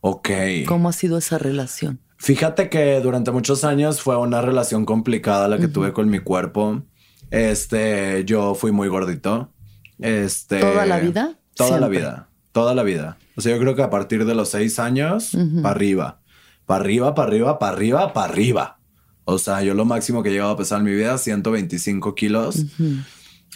[0.00, 0.30] Ok.
[0.66, 2.00] ¿Cómo ha sido esa relación?
[2.16, 6.82] Fíjate que durante muchos años fue una relación complicada la que tuve con mi cuerpo.
[7.30, 9.52] Este, yo fui muy gordito.
[9.98, 10.60] Este.
[10.60, 11.34] ¿Toda la vida?
[11.54, 12.28] Toda la vida.
[12.52, 13.18] Toda la vida.
[13.36, 15.32] O sea, yo creo que a partir de los seis años,
[15.62, 16.20] para arriba.
[16.66, 18.78] Para arriba, para arriba, para arriba, para arriba.
[19.24, 22.64] O sea, yo lo máximo que he llegado a pesar en mi vida, 125 kilos.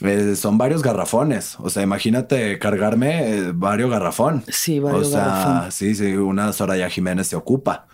[0.01, 1.57] Eh, son varios garrafones.
[1.61, 4.45] O sea, imagínate cargarme eh, varios garrafón.
[4.49, 5.73] Sí, varios O sea, garrafón.
[5.73, 7.87] sí, sí, una Soraya Jiménez se ocupa.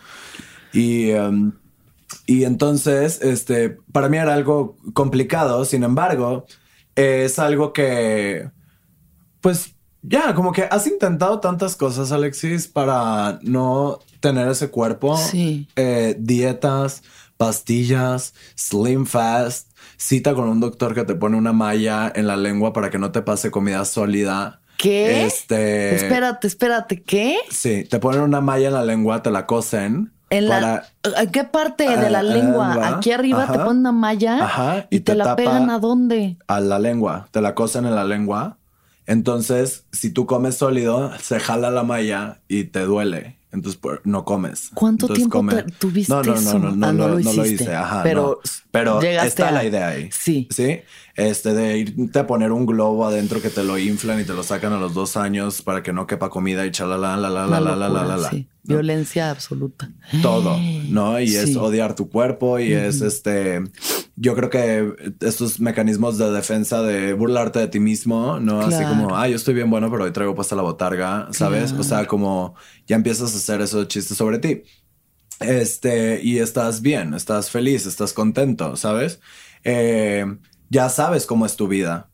[0.72, 1.52] Y, em,
[2.26, 5.64] y entonces, este, para mí era algo complicado.
[5.64, 6.46] Sin embargo,
[6.98, 8.50] es algo que,
[9.40, 15.16] pues, ya, como que has intentado tantas cosas, Alexis, para no tener ese cuerpo.
[15.16, 15.68] Sí.
[15.76, 17.02] Eh, dietas,
[17.36, 22.72] pastillas, slim fast, cita con un doctor que te pone una malla en la lengua
[22.72, 24.60] para que no te pase comida sólida.
[24.76, 25.26] ¿Qué?
[25.26, 25.94] Este.
[25.94, 27.38] Espérate, espérate, ¿qué?
[27.50, 30.12] Sí, te ponen una malla en la lengua, te la cosen.
[30.30, 32.78] En la, ¿En qué parte de la Ah, lengua?
[32.82, 33.64] ah, Aquí arriba te ajá.
[33.64, 36.36] ponen una malla Ajá, y, y te, te la pegan a dónde?
[36.46, 38.58] a la lengua, te la cosen en la lengua.
[39.06, 43.38] Entonces, si tú comes sólido, se jala la malla y te duele.
[43.50, 44.70] Entonces, pues, no comes.
[44.74, 46.34] ¿Cuánto Entonces, tiempo come- te- tuviste no, no?
[46.42, 47.74] No, no, no, Ah, no lo, lo no lo hice.
[47.74, 48.50] Ajá, Pero no.
[48.70, 50.10] Pero está a- la idea ahí.
[50.12, 50.46] Sí.
[50.50, 50.80] Sí.
[51.18, 54.44] Este de irte a poner un globo adentro que te lo inflan y te lo
[54.44, 57.60] sacan a los dos años para que no quepa comida y chalala, la, la, la,
[57.60, 58.30] la, la, la, la, la.
[58.30, 58.48] sí.
[58.62, 58.76] ¿no?
[58.76, 59.90] Violencia absoluta.
[60.22, 60.56] todo,
[60.88, 61.18] ¿no?
[61.20, 63.64] Y es odiar tu cuerpo y es este,
[64.14, 68.60] yo creo que estos mecanismos de defensa de burlarte de ti mismo, ¿no?
[68.60, 71.70] Así como, ah, yo estoy bien bueno, pero hoy traigo puesta la botarga, ¿sabes?
[71.70, 71.80] Claro.
[71.80, 72.54] O sea, como
[72.86, 74.62] ya empiezas a hacer esos chistes sobre ti.
[75.40, 79.20] Este, y estás bien, estás feliz, estás contento, ¿sabes?
[79.64, 80.26] Eh,
[80.70, 82.08] ya sabes cómo es tu vida.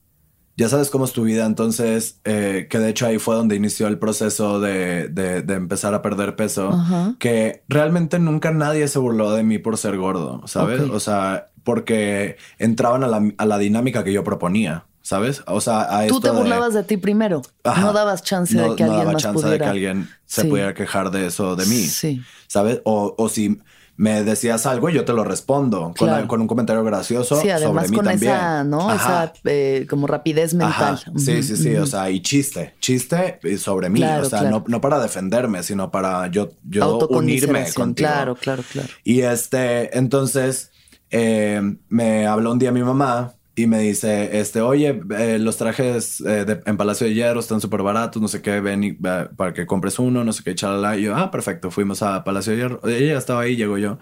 [0.56, 3.88] Ya sabes cómo es tu vida, entonces, eh, que de hecho ahí fue donde inició
[3.88, 7.16] el proceso de, de- de empezar a perder peso, Ajá.
[7.18, 10.80] que realmente nunca nadie se burló de mí por ser gordo, ¿sabes?
[10.82, 15.42] O sea, porque entraban a la, a la dinámica que yo proponía, ¿sabes?
[15.48, 17.42] O sea, a Tú esto te de- burlabas de ti primero.
[17.64, 17.80] Ajá.
[17.80, 19.52] No dabas chance de no- que no alguien daba más chance pudiera.
[19.54, 20.48] de que alguien se Sí.
[20.48, 21.82] pudiera quejar de eso de mí.
[21.82, 22.22] Sí.
[22.46, 22.80] ¿Sabes?
[22.84, 23.60] O, o si
[23.96, 26.26] me decías algo, yo te lo respondo con, Claro.
[26.26, 28.32] con un comentario gracioso Sí, además sobre mí con también.
[28.32, 28.90] esa, ¿no?
[28.90, 29.24] Ajá.
[29.24, 30.94] Esa eh, como rapidez mental.
[30.94, 31.12] Ajá.
[31.16, 31.76] Sí, sí, sí.
[31.76, 34.00] O sea, y chiste, chiste sobre mí.
[34.00, 34.58] Claro, o sea, claro.
[34.58, 38.08] no, no para defenderme, sino para yo, yo unirme contigo.
[38.08, 38.88] Claro, claro, claro.
[39.04, 40.72] Y este, entonces
[41.10, 46.20] eh, me habló un día mi mamá y me dice, este, oye, eh, los trajes
[46.22, 49.28] eh, de- en Palacio de Hierro están súper baratos, no sé qué, ven y, eh,
[49.36, 50.96] para que compres uno, no sé qué, chalala.
[50.96, 52.80] Y yo, ah, perfecto, fuimos a Palacio de Hierro.
[52.88, 53.98] Ella estaba ahí, llego yo.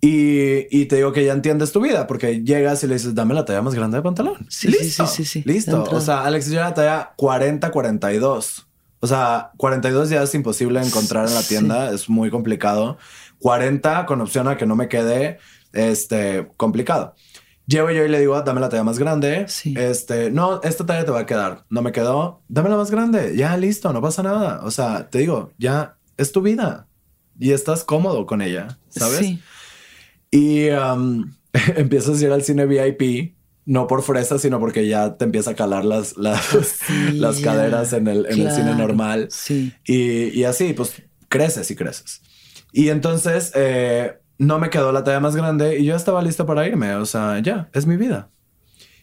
[0.00, 3.34] Y, y te digo que ya entiendes tu vida, porque llegas y le dices, dame
[3.34, 4.46] la talla más grande de pantalón.
[4.48, 5.42] Sí, sí, Listo, sí, sí, sí.
[5.44, 5.82] Listo.
[5.90, 8.66] O sea, Alex, yo era talla 40-42.
[9.00, 11.48] O sea, 42 ya es imposible encontrar en la Sí.
[11.50, 12.98] tienda, es muy complicado.
[13.40, 15.38] 40 con opción a que no me quede
[15.72, 17.14] este complicado.
[17.68, 19.44] Llevo yo y le digo, dame la talla más grande.
[19.46, 19.74] Sí.
[19.76, 21.66] Este, no, esta talla te va a quedar.
[21.68, 23.36] No me quedó, dame la más grande.
[23.36, 24.60] Ya listo, no pasa nada.
[24.64, 26.88] O sea, te digo, ya es tu vida
[27.38, 29.18] y estás cómodo con ella, ¿sabes?
[29.18, 29.40] Sí.
[30.30, 31.34] Y um,
[31.76, 33.34] empiezas a ir al cine VIP,
[33.66, 36.42] no por fresa, sino porque ya te empieza a calar las, las,
[36.86, 38.78] Sí, las caderas en el, en el cine Claro.
[38.78, 39.28] normal.
[39.30, 39.74] Sí.
[39.84, 42.22] Y, y así, pues creces y creces.
[42.72, 46.66] Y entonces eh, no me quedó la talla más grande y yo estaba listo para
[46.66, 46.94] irme.
[46.94, 48.30] O sea, ya, es mi vida.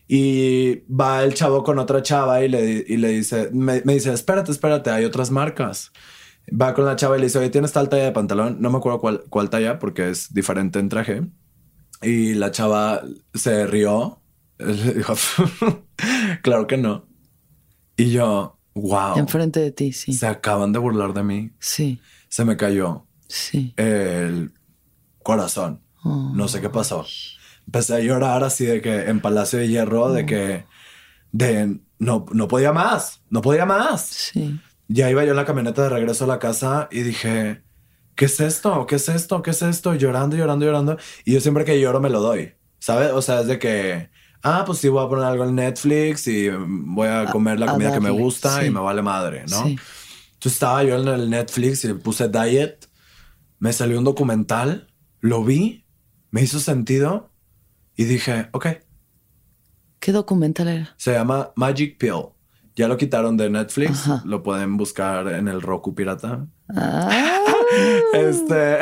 [0.07, 4.13] Y va el chavo con otra chava y le, y le dice, me, me dice,
[4.13, 5.91] espérate, espérate, hay otras marcas.
[6.49, 8.57] Va con la chava y le dice, oye, ¿tienes tal talla de pantalón?
[8.59, 11.23] No me acuerdo cuál, cuál talla porque es diferente en traje.
[12.01, 13.01] Y la chava
[13.33, 14.21] se rió.
[14.59, 15.15] Le dijo,
[16.43, 17.07] claro que no.
[17.97, 19.17] Y yo, wow.
[19.17, 20.13] Enfrente de ti, sí.
[20.13, 21.51] Se acaban de burlar de mí.
[21.59, 21.99] Sí.
[22.29, 23.73] Se me cayó Sí.
[23.75, 24.51] el
[25.26, 25.82] corazón.
[26.03, 26.32] Oh.
[26.34, 27.05] No sé qué pasó.
[27.65, 30.65] Empecé a llorar así de que en Palacio de Hierro, de que
[31.32, 34.05] de no, no podía más, no podía más.
[34.05, 34.59] Sí.
[34.88, 37.63] Ya iba yo en la camioneta de regreso a la casa y dije,
[38.13, 38.86] ¿qué es esto?
[38.86, 39.41] ¿Qué es esto?
[39.41, 39.95] ¿Qué es esto?
[39.95, 40.97] Llorando, llorando, llorando.
[41.26, 43.11] Y yo siempre que lloro me lo doy, ¿sabes?
[43.11, 44.11] O sea, es de que,
[44.43, 47.91] ah, pues sí, voy a poner algo en Netflix y voy a comer la comida
[47.91, 49.63] que me gusta y me vale madre, ¿no?
[49.63, 49.80] Sí.
[50.34, 52.88] Entonces estaba yo en el Netflix y le puse Diet,
[53.57, 54.93] me salió un documental,
[55.26, 55.84] lo vi,
[56.30, 57.32] me hizo sentido
[57.95, 58.67] y dije, ok.
[59.99, 60.93] ¿Qué documental era?
[60.97, 62.28] Se llama Magic Pill.
[62.76, 64.03] Ya lo quitaron de Netflix.
[64.23, 66.45] Lo pueden buscar en el Roku pirata.
[66.69, 67.39] Ah.
[68.13, 68.80] este.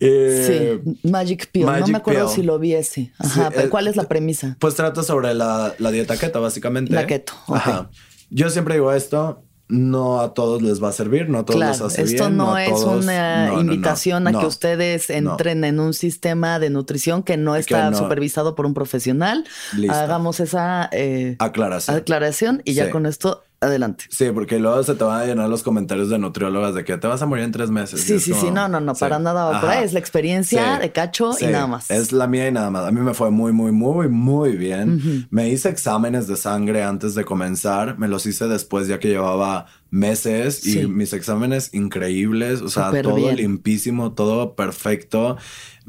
[0.00, 1.64] sí, Magic Pill.
[1.64, 3.12] no me acuerdo si lo viese.
[3.18, 3.50] Ajá.
[3.54, 4.56] pero ¿Cuál es la premisa?
[4.58, 6.92] Pues trata sobre la, dieta keto, básicamente.
[6.92, 7.32] La keto.
[7.48, 7.88] Ajá.
[8.28, 11.80] Yo siempre digo esto no a todos les va a servir, no a todos les
[11.80, 12.36] hace esto bien.
[12.36, 17.56] no, es una invitación a que ustedes entren en un sistema de nutrición que no
[17.56, 19.44] está supervisado por un profesional.
[19.88, 22.62] Hagamos esa eh, aclaración.
[22.64, 24.04] y ya con esto adelante.
[24.08, 27.06] Sí, porque luego se te van a llenar los comentarios de nutriólogas de que te
[27.06, 28.00] vas a morir en tres meses.
[28.00, 29.84] Sí, sí, sí, no, no, no, para nada por ahí.
[29.84, 31.90] Es la experiencia de cacho y nada más.
[31.90, 32.86] Es la mía y nada más.
[32.86, 35.28] A mí me fue muy, muy, muy, muy bien.
[35.30, 37.98] Me hice exámenes de sangre antes de comenzar.
[37.98, 42.62] Me los hice después ya que llevaba meses y mis exámenes increíbles.
[42.62, 45.36] O sea, todo limpísimo, todo perfecto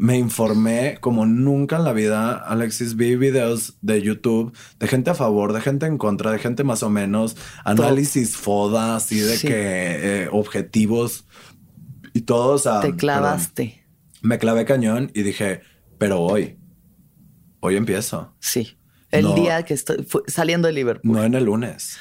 [0.02, 2.95] me informé como nunca en la vida, Alexis.
[2.95, 6.82] Vi videos de YouTube de gente a favor, de gente en contra, de gente más
[6.82, 11.28] o menos, análisis foda, así de que eh, objetivos
[12.14, 12.56] y todo.
[12.56, 13.86] O Te clavaste.
[14.24, 15.62] me clavé cañón y dije,
[15.99, 16.58] pero hoy,
[17.60, 18.34] hoy empiezo.
[18.39, 18.80] Sí.
[19.12, 21.12] El día que estoy saliendo de Liverpool.
[21.12, 21.99] No en el lunes.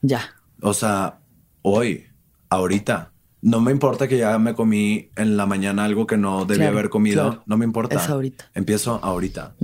[0.00, 0.36] Ya.
[0.62, 1.20] O sea,
[1.60, 2.06] hoy,
[2.48, 3.11] ahorita
[3.42, 6.88] no me importa que ya me comí en la mañana algo que no debía haber
[6.88, 7.42] comido.
[7.44, 7.96] No me importa.
[7.96, 8.50] Es ahorita.
[8.54, 9.56] Empiezo ahorita.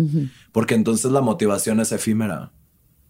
[0.52, 2.52] Porque entonces la motivación es efímera.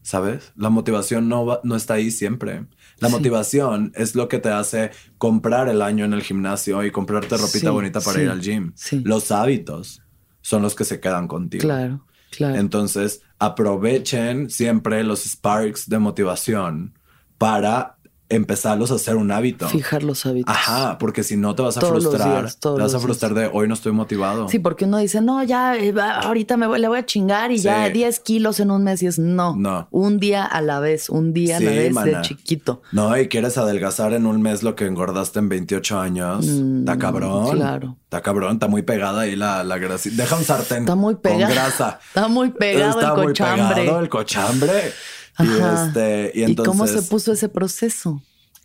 [0.03, 0.53] ¿Sabes?
[0.57, 2.67] La motivación no, no está ahí siempre.
[2.99, 7.37] La motivación es lo que te hace comprar el año en el gimnasio y comprarte
[7.37, 8.73] ropita bonita para ir al gym.
[9.05, 10.03] Los hábitos
[10.41, 11.63] son los que se quedan contigo.
[11.63, 12.57] Claro, claro.
[12.57, 16.95] Entonces, aprovechen siempre los sparks de motivación
[17.37, 17.98] para
[18.29, 19.69] empezarlos a hacer un hábito.
[19.69, 20.55] Fijar los hábitos.
[20.55, 22.53] Ajá, porque si no te vas a frustrar.
[22.53, 24.49] te vas a frustrar de hoy no estoy motivado.
[24.49, 27.59] Sí, porque uno dice, no, ya eh, ahorita me voy, le voy a chingar y
[27.59, 29.03] ya 10 kilos en un mes.
[29.03, 29.57] Y es no.
[29.57, 29.89] No.
[29.91, 32.83] Un día a la vez, un día a la vez de chiquito.
[32.93, 36.47] No, y quieres adelgazar en un mes lo que engordaste en 28 años.
[36.47, 37.57] Mm, está cabrón.
[37.57, 37.97] Claro.
[38.05, 40.09] Está cabrón, está muy pegada ahí la, la grasa.
[40.13, 40.81] Deja un sartén.
[40.81, 41.47] Está muy pegada.
[41.47, 42.01] Con grasa.
[42.09, 43.65] Está muy pegado el cochambre.
[43.65, 44.93] Muy pegado el cochambre.
[45.39, 48.23] Y, este, y, entonces, cómo se puso ese proceso?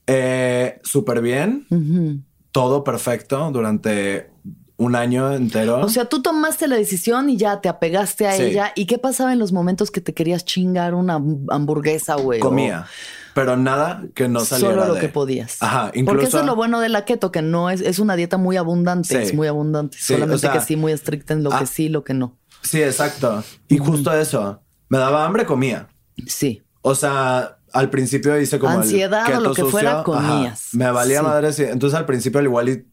[0.07, 1.67] Eh, Súper bien.
[2.51, 4.29] Todo perfecto durante
[4.77, 5.79] un año entero.
[5.81, 8.73] O sea, tú tomaste la decisión y ya te apegaste a ella.
[8.75, 11.15] ¿Y qué pasaba en los momentos que te querías chingar una
[11.49, 12.39] hamburguesa, güey?
[12.39, 12.87] Comía.
[13.33, 15.57] Pero nada que no saliera Solo lo que podías.
[15.61, 16.05] Ajá, incluso...
[16.05, 18.57] Porque eso es lo bueno de la keto, que no es, es una dieta muy
[18.57, 19.97] abundante, es muy abundante.
[19.99, 21.65] Solamente que sí, muy estricta en lo que ah.
[21.65, 22.37] sí, lo que no.
[22.61, 23.43] Sí, exacto.
[23.67, 24.61] Y justo eso.
[24.89, 25.87] Me daba hambre, comía.
[26.27, 26.62] Sí.
[26.83, 30.69] O sea, al principio hice como ansiedad o lo que fuera comías.
[30.73, 31.49] me valía madre.
[31.71, 32.85] Entonces al principio al igual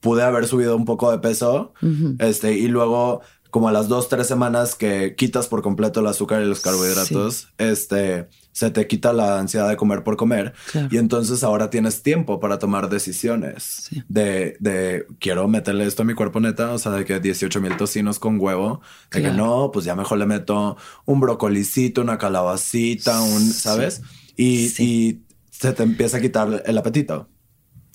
[0.00, 1.72] pude haber subido un poco de peso.
[2.18, 6.42] Este, y luego como a las dos, tres semanas que quitas por completo el azúcar
[6.42, 10.54] y los carbohidratos, este, se te quita la ansiedad de comer por comer.
[10.90, 16.14] Y entonces ahora tienes tiempo para tomar decisiones de, de, quiero meterle esto a mi
[16.14, 18.80] cuerpo neta, o sea, de que 18 mil tocinos con huevo,
[19.12, 24.02] de que no, pues ya mejor le meto un brocolicito, una calabacita, un, ¿sabes?
[24.36, 27.28] Y, y se te empieza a quitar el apetito.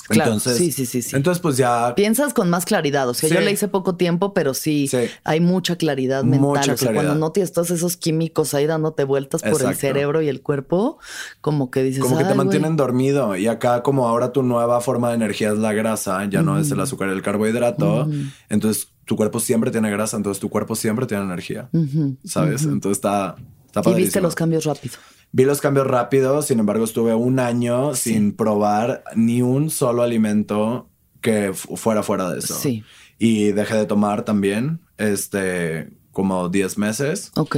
[0.09, 1.93] Entonces, sí, sí, sí, sí, Entonces, pues ya.
[1.95, 3.09] Piensas con más claridad.
[3.09, 4.89] O sea, yo le hice poco tiempo, pero sí,
[5.23, 6.41] hay mucha claridad mental.
[6.41, 10.21] Mucha o sea, cuando no tienes todos esos químicos ahí dándote vueltas por el cerebro
[10.21, 10.99] y el cuerpo,
[11.41, 12.03] como que dices.
[12.03, 13.35] Como que te mantienen dormido.
[13.35, 16.71] Y acá, como ahora tu nueva forma de energía es la grasa, ya no es
[16.71, 18.07] el azúcar y el carbohidrato.
[18.49, 21.69] Entonces, tu cuerpo siempre tiene grasa, entonces tu cuerpo siempre tiene energía.
[22.23, 22.63] ¿Sabes?
[22.63, 23.35] Entonces está.
[23.65, 24.95] está y viste los cambios rápido.
[25.35, 30.87] Vi los cambios rápidos, sin embargo estuve un año sin probar ni un solo alimento
[31.19, 32.55] que fuera fuera de eso.
[32.55, 32.85] Sí.
[33.19, 37.33] Y dejé de tomar también, este, como 10 meses.
[37.35, 37.57] Ok.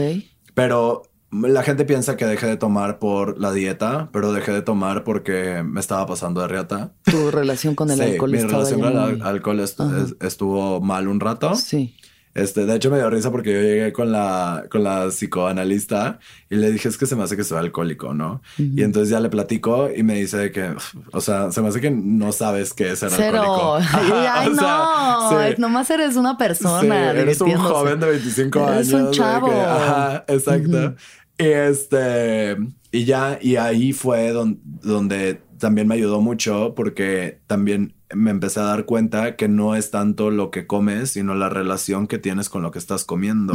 [0.56, 5.04] Pero la gente piensa que dejé de tomar por la dieta, pero dejé de tomar
[5.04, 6.94] porque me estaba pasando de riata.
[7.04, 11.54] ¿Tu relación con el alcohol Mi relación con el alcohol estuvo mal un rato.
[11.54, 11.96] Sí.
[12.38, 16.20] Este, de hecho, me dio risa porque yo llegué con la, con la psicoanalista
[16.52, 18.44] y le dije, es que se me hace que soy alcohólico, ¿no?
[18.60, 20.76] Y entonces ya le platico y me dice que,
[21.12, 23.42] o sea, se me hace que no sabes qué es ser Cero.
[23.42, 24.16] alcohólico.
[24.32, 27.12] Ay, no, nomás eres una persona.
[27.12, 28.90] eres un joven de 25 años.
[28.90, 29.52] Eres un chavo.
[29.52, 30.94] ajá, exacto.
[31.40, 32.56] Y este,
[32.92, 38.60] y ya, y ahí fue donde, donde también me ayudó mucho porque también me empecé
[38.60, 42.50] a dar cuenta que no es tanto lo que comes, sino la relación que tienes
[42.50, 43.54] con lo que estás comiendo,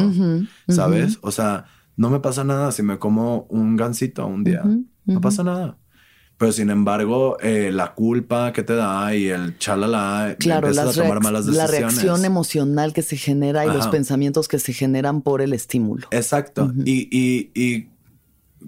[0.68, 1.18] ¿sabes?
[1.22, 4.62] O sea, no me pasa nada si me como un gansito un día,
[5.07, 5.78] no pasa nada.
[6.38, 11.03] Pero sin embargo, eh, la culpa que te da y el chalala, claro, empiezas a
[11.03, 11.72] tomar malas decisiones.
[11.72, 16.09] La reacción emocional que se genera y los pensamientos que se generan por el estímulo.
[16.11, 16.72] Exacto.
[16.84, 17.91] y, y, y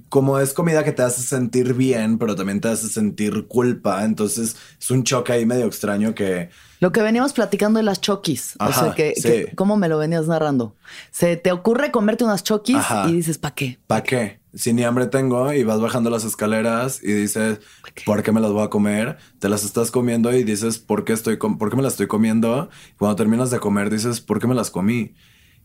[0.08, 4.56] como es comida que te hace sentir bien, pero también te hace sentir culpa, entonces
[4.80, 6.50] es un choque ahí medio extraño que...
[6.80, 10.76] Lo que veníamos platicando de las chokis, o sea, que, ¿cómo me lo venías narrando?
[11.10, 13.78] Se te ocurre comerte unas chokis y dices, ¿para qué?
[13.86, 14.40] ¿Para qué?
[14.52, 17.60] Si ni hambre tengo y vas bajando las escaleras y dices,
[18.04, 19.16] ¿por qué me las voy a comer?
[19.38, 22.68] Te las estás comiendo y dices, ¿por qué, estoy ¿por qué me las estoy comiendo?
[22.98, 25.14] cuando terminas de comer dices, ¿por qué me las comí?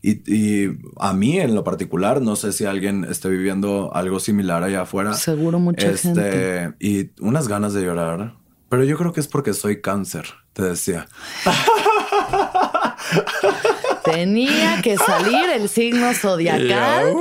[0.02, 4.82] Y, a mí en lo particular, no sé si alguien esté viviendo algo similar allá
[4.82, 5.14] afuera.
[5.14, 6.74] Seguro mucha este, gente.
[6.80, 8.36] Y unas ganas de llorar.
[8.68, 11.08] Pero yo creo que es porque soy cáncer, te decía.
[14.04, 17.14] Tenía que salir el signo zodiacal.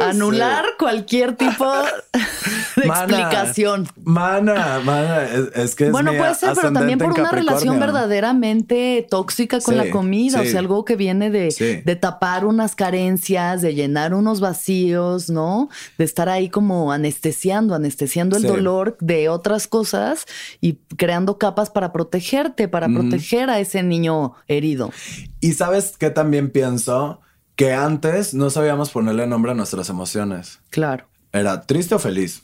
[0.00, 1.64] Anular cualquier tipo
[2.76, 3.88] de explicación.
[4.02, 5.24] Mana, mana,
[5.54, 9.90] es, que es Bueno, puede ser, pero también por una relación verdaderamente tóxica con la
[9.90, 15.30] comida, o sea, algo que viene de, de, tapar unas carencias, de llenar unos vacíos,
[15.30, 15.68] ¿no?
[15.98, 20.26] De estar ahí como anestesiando, anestesiando el dolor de otras cosas
[20.60, 24.92] y creando capas para protegerte, para proteger a ese niño herido.
[25.40, 27.20] Y sabes qué también pienso?
[27.60, 30.60] Que antes no sabíamos ponerle nombre a nuestras emociones.
[30.70, 31.04] Claro.
[31.30, 32.42] Era triste o feliz.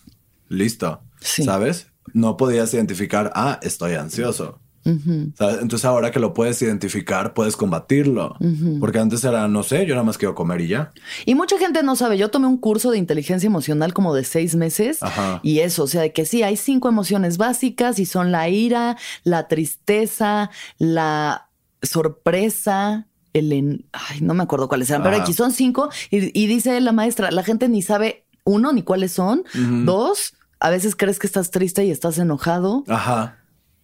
[0.51, 1.01] Listo.
[1.21, 1.87] ¿Sabes?
[2.13, 4.61] No podías identificar, ah, estoy ansioso.
[4.85, 8.37] Entonces ahora que lo puedes identificar, puedes combatirlo.
[8.79, 10.93] Porque antes era, no sé, yo nada más quiero comer y ya.
[11.25, 12.19] Y mucha gente no sabe.
[12.19, 14.99] Yo tomé un curso de inteligencia emocional como de seis meses.
[15.43, 18.99] Y eso, o sea, de que sí, hay cinco emociones básicas y son la ira,
[19.25, 21.49] la tristeza, la
[21.81, 23.07] sorpresa,
[23.39, 23.85] el...
[23.93, 27.43] Ay, no me acuerdo cuáles eran, pero aquí son cinco y, dice la maestra, la
[27.43, 29.45] gente ni sabe, uno, ni cuáles son,
[29.85, 32.85] dos, a veces crees que estás triste y estás enojado.
[32.89, 33.39] Ajá.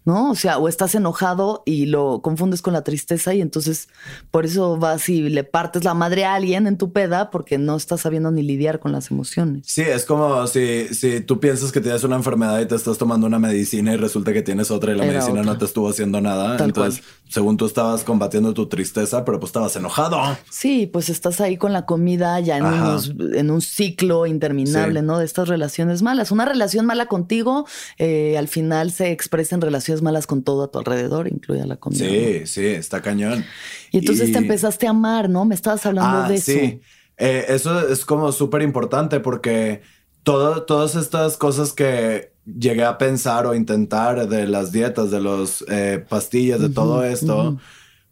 [0.04, 0.30] ¿No?
[0.30, 3.88] O sea, o estás enojado y lo confundes con la tristeza y entonces
[4.30, 7.76] por eso vas y le partes la madre a alguien en tu peda porque no
[7.76, 9.64] estás sabiendo ni lidiar con las emociones.
[9.66, 13.26] Sí, es como si, si tú piensas que tienes una enfermedad y te estás tomando
[13.26, 16.62] una medicina y resulta que tienes otra y la medicina no te estuvo haciendo nada.
[16.62, 20.20] entonces, según tú estabas combatiendo tu tristeza, pero pues estabas enojado.
[20.50, 25.18] Sí, pues estás ahí con la comida ya en, en un ciclo interminable, ¿no?
[25.18, 26.30] De estas relaciones malas.
[26.30, 27.66] Una relación mala contigo
[27.98, 31.76] eh, al final se expresa en relaciones malas con todo a tu alrededor, incluida la
[31.76, 32.06] comida.
[32.08, 33.44] Sí, sí, está cañón.
[33.90, 35.44] Y entonces te empezaste a amar, ¿no?
[35.44, 36.52] Me estabas hablando ah, de eso.
[36.52, 36.80] Sí,
[37.18, 39.82] eh, eso es como súper importante porque
[40.22, 45.64] todo, todas estas cosas que llegué a pensar o intentar de las dietas, de las
[45.68, 47.58] eh, pastillas, de todo esto,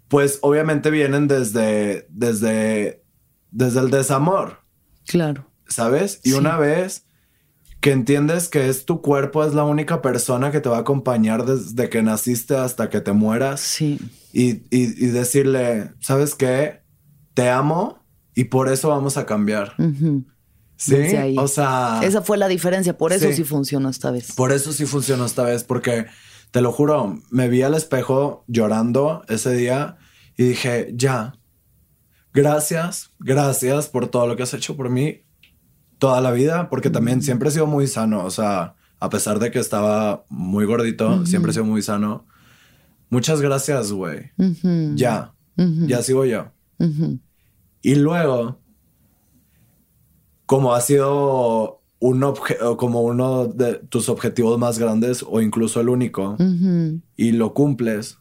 [0.09, 3.03] pues obviamente vienen desde, desde,
[3.51, 4.59] desde el desamor.
[5.07, 5.47] Claro.
[5.67, 6.21] ¿Sabes?
[6.25, 7.07] Y una vez
[7.81, 11.47] que entiendes que es tu cuerpo, es la única persona que te va a acompañar
[11.47, 13.61] desde que naciste hasta que te mueras.
[13.61, 13.99] Sí.
[14.33, 14.53] Y,
[15.09, 16.83] decirle, ¿sabes qué?
[17.35, 18.05] Te amo
[18.35, 19.75] y por eso vamos a cambiar.
[20.77, 20.95] Sí,
[21.39, 22.01] o sea...
[22.03, 23.45] Esa fue la diferencia, por eso sí.
[23.45, 24.33] funcionó esta vez.
[24.33, 26.07] Por eso sí funcionó esta vez, porque
[26.51, 29.97] te lo juro, me vi al espejo llorando ese día
[30.37, 31.35] y dije, ya,
[32.35, 35.23] gracias, gracias por todo lo que has hecho por mí
[36.01, 38.25] toda la vida, porque también siempre he sido muy sano.
[38.25, 42.27] O sea, a pesar de que estaba muy gordito, siempre he sido muy sano.
[43.11, 44.33] Muchas gracias, güey.
[44.95, 46.51] Ya, ya sigo yo.
[47.83, 48.59] Y luego,
[50.47, 52.35] como ha sido un
[52.79, 56.37] como uno de tus objetivos más grandes o incluso el único,
[57.15, 58.19] y lo cumples.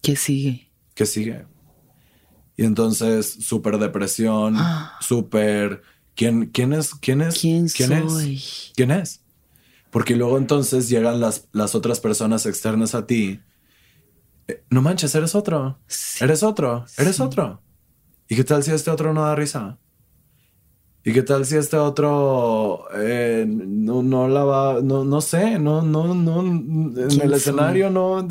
[0.00, 0.70] ¿Qué sigue?
[0.94, 1.46] ¿Qué sigue?
[2.56, 4.96] Y entonces, súper depresión, ah.
[5.00, 5.82] súper
[6.14, 6.94] ¿Quién, quién es?
[6.94, 7.40] ¿Quién es?
[7.40, 8.72] ¿Quién, es?
[8.74, 9.20] ¿Quién es?
[9.90, 13.40] Porque luego entonces llegan las, las otras personas externas a ti.
[14.48, 15.78] Eh, no manches, eres otro.
[16.20, 16.84] Eres otro.
[16.98, 17.62] Eres otro.
[18.28, 19.78] ¿Y qué tal si este otro no da risa?
[21.06, 25.82] ¿Y qué tal si este otro eh, no, no la va, no, no sé, no,
[25.82, 28.26] no, no, en el escenario no.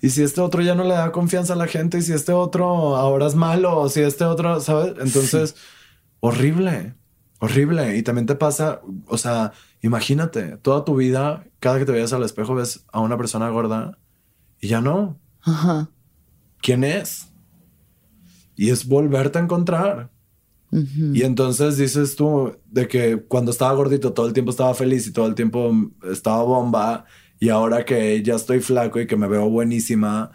[0.00, 2.32] Y si este otro ya no le da confianza a la gente, y si este
[2.32, 4.94] otro ahora es malo, o si este otro, ¿sabes?
[5.00, 5.56] Entonces,
[6.20, 6.94] horrible.
[7.40, 7.96] Horrible.
[7.96, 12.24] Y también te pasa, o sea, imagínate, toda tu vida, cada que te veas al
[12.24, 13.98] espejo ves a una persona gorda
[14.60, 15.18] y ya no.
[15.42, 15.88] Ajá.
[16.60, 17.28] ¿Quién es?
[18.56, 20.10] Y es volverte a encontrar.
[20.70, 25.12] Y entonces dices tú de que cuando estaba gordito todo el tiempo estaba feliz y
[25.12, 25.72] todo el tiempo
[26.10, 27.06] estaba bomba
[27.40, 30.30] Y ahora que ya estoy flaco y que me veo buenísima.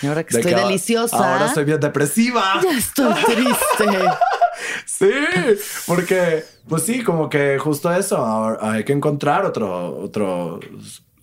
[0.00, 1.16] Y ahora que estoy deliciosa.
[1.16, 2.60] Ahora estoy bien depresiva.
[2.62, 3.84] Ya estoy triste.
[4.84, 5.10] sí,
[5.86, 8.24] porque, pues sí, como que justo eso.
[8.60, 10.60] Hay que encontrar otro, otro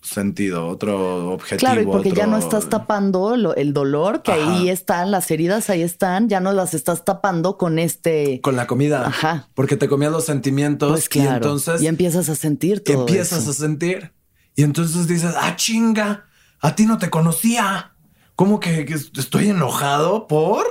[0.04, 1.58] sentido, otro objetivo.
[1.58, 5.82] Claro, y porque ya no estás tapando el dolor, que ahí están, las heridas ahí
[5.82, 8.40] están, ya no las estás tapando con este...
[8.42, 9.06] Con la comida.
[9.06, 9.48] Ajá.
[9.54, 11.82] Porque te comías los sentimientos pues y entonces...
[11.82, 14.12] Y empiezas a sentir todo Empiezas a sentir.
[14.54, 16.26] Y entonces dices, ah, chinga,
[16.60, 17.92] a ti no te conocía.
[18.36, 18.82] ¿Cómo que,
[19.16, 20.64] estoy enojado por?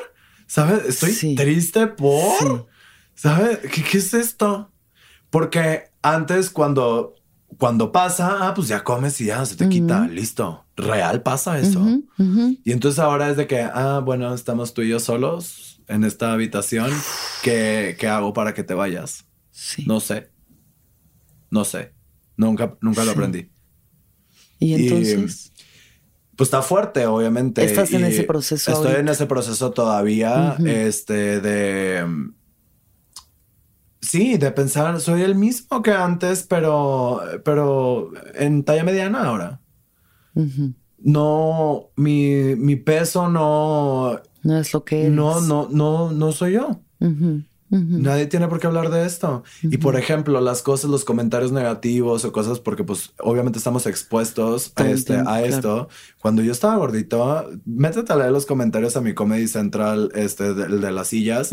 [0.53, 0.85] ¿Sabes?
[0.85, 2.67] Estoy triste por...
[3.15, 3.57] ¿Sabes?
[3.71, 4.71] ¿Qué, ¿Qué es esto?
[5.31, 7.15] Porque antes cuando
[7.57, 10.63] cuando pasa, ah, pues ya comes y ya se te quita, listo.
[10.75, 11.83] Real pasa eso.
[12.63, 16.33] Y entonces ahora es de que, ah, bueno, estamos tú y yo solos en esta
[16.33, 16.91] habitación.
[17.41, 19.25] ¿Qué, hago para que te vayas?
[19.49, 19.85] Sí.
[19.87, 20.29] No sé.
[21.49, 21.93] No sé.
[22.37, 23.49] Nunca, nunca lo aprendí.
[24.59, 25.52] Y entonces.
[26.35, 27.63] Pues está fuerte, obviamente.
[27.63, 28.71] Estás en ese proceso.
[28.71, 30.55] Estoy en ese proceso todavía.
[30.65, 32.05] Este de
[34.03, 39.61] Sí, de pensar, soy el mismo que antes, pero, pero en talla mediana ahora.
[40.99, 44.19] No, mi, mi, peso no...
[44.43, 46.81] No es lo que No, no, no, no soy yo.
[47.73, 49.43] Nadie tiene por qué hablar de esto.
[49.63, 54.71] Y por ejemplo, las cosas, los comentarios negativos o cosas, porque pues obviamente estamos expuestos
[54.75, 55.89] a, este, a esto.
[56.21, 60.67] Cuando yo estaba gordito, métete a leer los comentarios a mi Comedy Central, este, de,
[60.67, 61.51] de las sillas,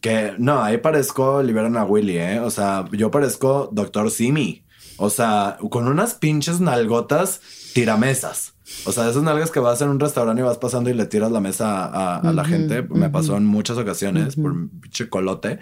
[0.00, 2.40] que no, ahí parezco liberan a Willy, ¿eh?
[2.40, 4.64] O sea, yo parezco Doctor Simi.
[5.02, 7.40] O sea, con unas pinches nalgotas
[7.72, 8.52] tiramesas.
[8.86, 11.30] O sea, esas nalgas que vas en un restaurante y vas pasando y le tiras
[11.30, 12.82] la mesa a, la gente.
[12.82, 15.58] Me pasó en muchas ocasiones por un pinche colote.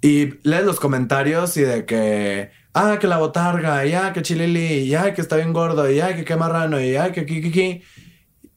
[0.00, 4.80] Y lees los comentarios y de que, ah, que la botarga, y ah, que chilili,
[4.80, 7.82] y ah, que está bien gordo, y ah, que qué marrano, y ah, que kikiki.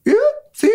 [0.04, 0.12] Y,
[0.52, 0.72] sí,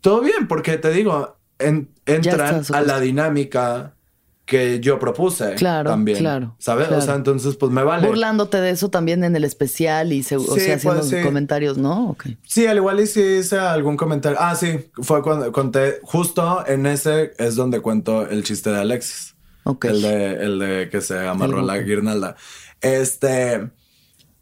[0.00, 3.96] todo bien, porque te digo, entran a la dinámica
[4.44, 6.18] que yo propuse claro, también.
[6.18, 6.54] Claro.
[6.58, 6.90] ¿Sabes?
[6.90, 8.06] O sea, entonces, pues me vale.
[8.06, 12.10] Burlándote de eso también en el especial y se, o sea, haciendo comentarios, ¿no?
[12.10, 12.36] Okay.
[12.46, 14.38] Sí, al igual y si hice algún comentario.
[14.40, 19.34] Ah, sí, fue cuando conté, justo en ese es donde cuento el chiste de Alexis.
[19.64, 19.86] Ok.
[19.86, 22.36] El de, el de que se amarró la guirnalda.
[22.80, 23.70] Este.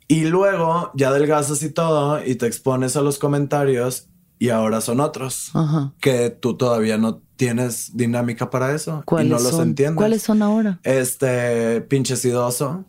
[0.09, 4.09] Y luego ya delgazas y todo y te expones a los comentarios
[4.43, 5.53] y ahora son otros
[6.01, 9.95] que tú todavía no tienes dinámica para eso y no los entiendes.
[9.99, 10.80] ¿Cuáles son ahora?
[10.82, 12.84] Este pinche sidoso.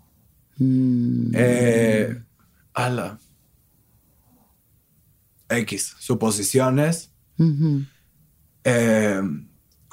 [0.57, 1.31] Mm.
[1.35, 2.23] Eh,
[2.73, 3.19] ala.
[5.47, 7.11] X, suposiciones.
[8.63, 9.21] Eh,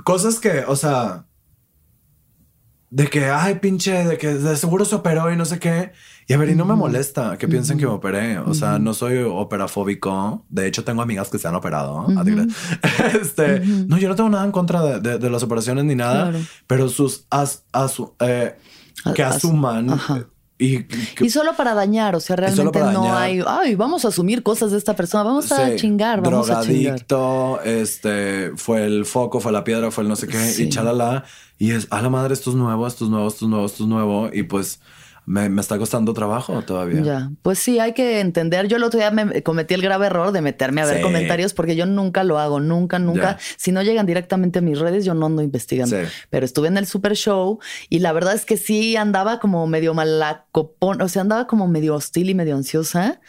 [0.02, 1.26] cosas que, o sea,
[2.88, 5.92] de que, ay, pinche, de que de seguro se operó y no sé qué.
[6.30, 8.38] Y a ver, y no me molesta que piensen que me operé.
[8.38, 10.44] O sea, no soy operafóbico.
[10.48, 12.06] De hecho, tengo amigas que se han operado.
[13.20, 16.32] este, no, yo no tengo nada en contra de, las operaciones ni nada,
[16.68, 17.64] pero sus as,
[18.20, 18.56] eh,
[19.12, 19.90] que asuman.
[20.56, 20.86] Y,
[21.20, 24.78] y, solo para dañar, o sea, realmente no hay, ay, vamos a asumir cosas de
[24.78, 27.02] esta persona, vamos a chingar, vamos a chingar.
[27.64, 31.24] este, fue el foco, fue la piedra, fue el no sé qué, y chalala.
[31.58, 33.82] Y es, a la madre, esto es nuevo, esto es nuevo, esto es nuevo, esto
[33.82, 34.30] es nuevo.
[34.32, 34.80] Y pues
[35.30, 37.02] me, está costando trabajo todavía.
[37.02, 38.66] Ya, pues sí, hay que entender.
[38.66, 41.76] Yo el otro día me cometí el grave error de meterme a ver comentarios porque
[41.76, 43.38] yo nunca lo hago, nunca, nunca.
[43.56, 45.96] Si no llegan directamente a mis redes, yo no ando investigando.
[46.30, 49.94] Pero estuve en el Super Show y la verdad es que sí andaba como medio
[49.94, 53.20] malacopón, o sea, andaba como medio hostil y medio ansiosa.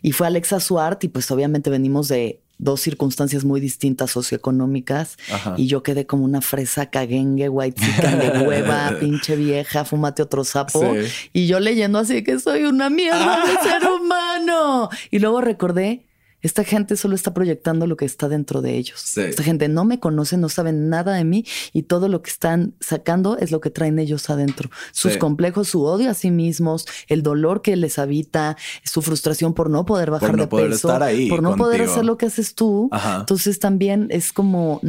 [0.00, 5.16] Y fue Alexa Suart y pues obviamente venimos de dos circunstancias muy distintas socioeconómicas
[5.56, 10.94] y yo quedé como una fresa caguengue, white de hueva, pinche vieja, fúmate otro sapo.
[11.32, 14.90] Y yo leyendo así que soy una mierda de ser humano.
[15.10, 16.07] Y luego recordé
[16.40, 19.16] esta gente solo está proyectando lo que está dentro de ellos.
[19.18, 22.74] Esta gente no me conoce, no saben nada de mí y todo lo que están
[22.80, 24.70] sacando es lo que traen ellos adentro.
[24.92, 29.68] Sus complejos, su odio a sí mismos, el dolor que les habita, su frustración por
[29.70, 30.88] no poder bajar de peso,
[31.28, 32.90] por no poder hacer lo que haces tú.
[33.18, 34.80] Entonces también es como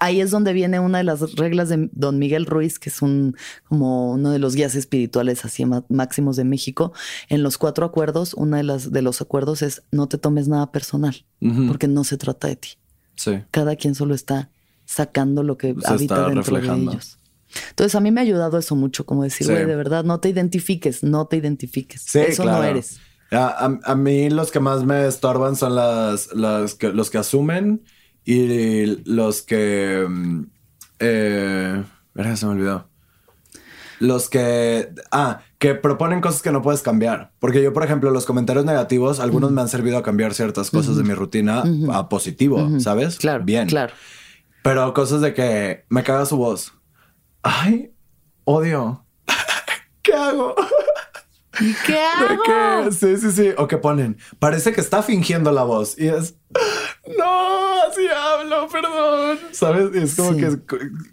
[0.00, 3.36] ahí es donde viene una de las reglas de don Miguel Ruiz, que es un
[3.64, 6.92] como uno de los guías espirituales así máximos de México.
[7.28, 10.72] En los cuatro acuerdos, uno de las de los acuerdos es no te tomes nada
[10.72, 11.24] personal,
[11.66, 12.70] porque no se trata de ti.
[13.14, 13.42] Sí.
[13.50, 14.50] Cada quien solo está
[14.84, 17.18] sacando lo que habita dentro de ellos.
[17.70, 20.28] Entonces a mí me ha ayudado eso mucho, como decir, güey, de verdad, no te
[20.28, 22.14] identifiques, no te identifiques.
[22.14, 23.00] eso no eres.
[23.30, 27.84] A, mí los que más me estorban son las, las que, los que asumen
[28.28, 30.04] y los que...
[30.06, 30.42] Mm,
[30.98, 31.82] eh,
[32.34, 32.86] se me olvidó.
[34.00, 34.90] Los que...
[35.10, 37.32] Ah, que proponen cosas que no puedes cambiar.
[37.38, 40.98] Porque yo, por ejemplo, los comentarios negativos, algunos me han servido a cambiar ciertas cosas
[40.98, 43.16] de mi rutina a positivo, ¿sabes?
[43.16, 43.44] Claro.
[43.44, 43.66] Bien.
[43.66, 43.94] Claro.
[44.62, 46.74] Pero cosas de que me caga su voz.
[47.42, 47.94] Ay,
[48.44, 49.06] odio.
[50.02, 50.54] ¿Qué hago?
[51.60, 52.42] ¿Y qué ¿De hago?
[52.44, 52.92] qué?
[52.92, 53.50] Sí, sí, sí.
[53.56, 56.34] O que ponen, parece que está fingiendo la voz y es,
[57.18, 59.38] no, así hablo, perdón.
[59.52, 59.90] ¿Sabes?
[59.94, 60.38] Y es como Sí.
[60.40, 60.58] que,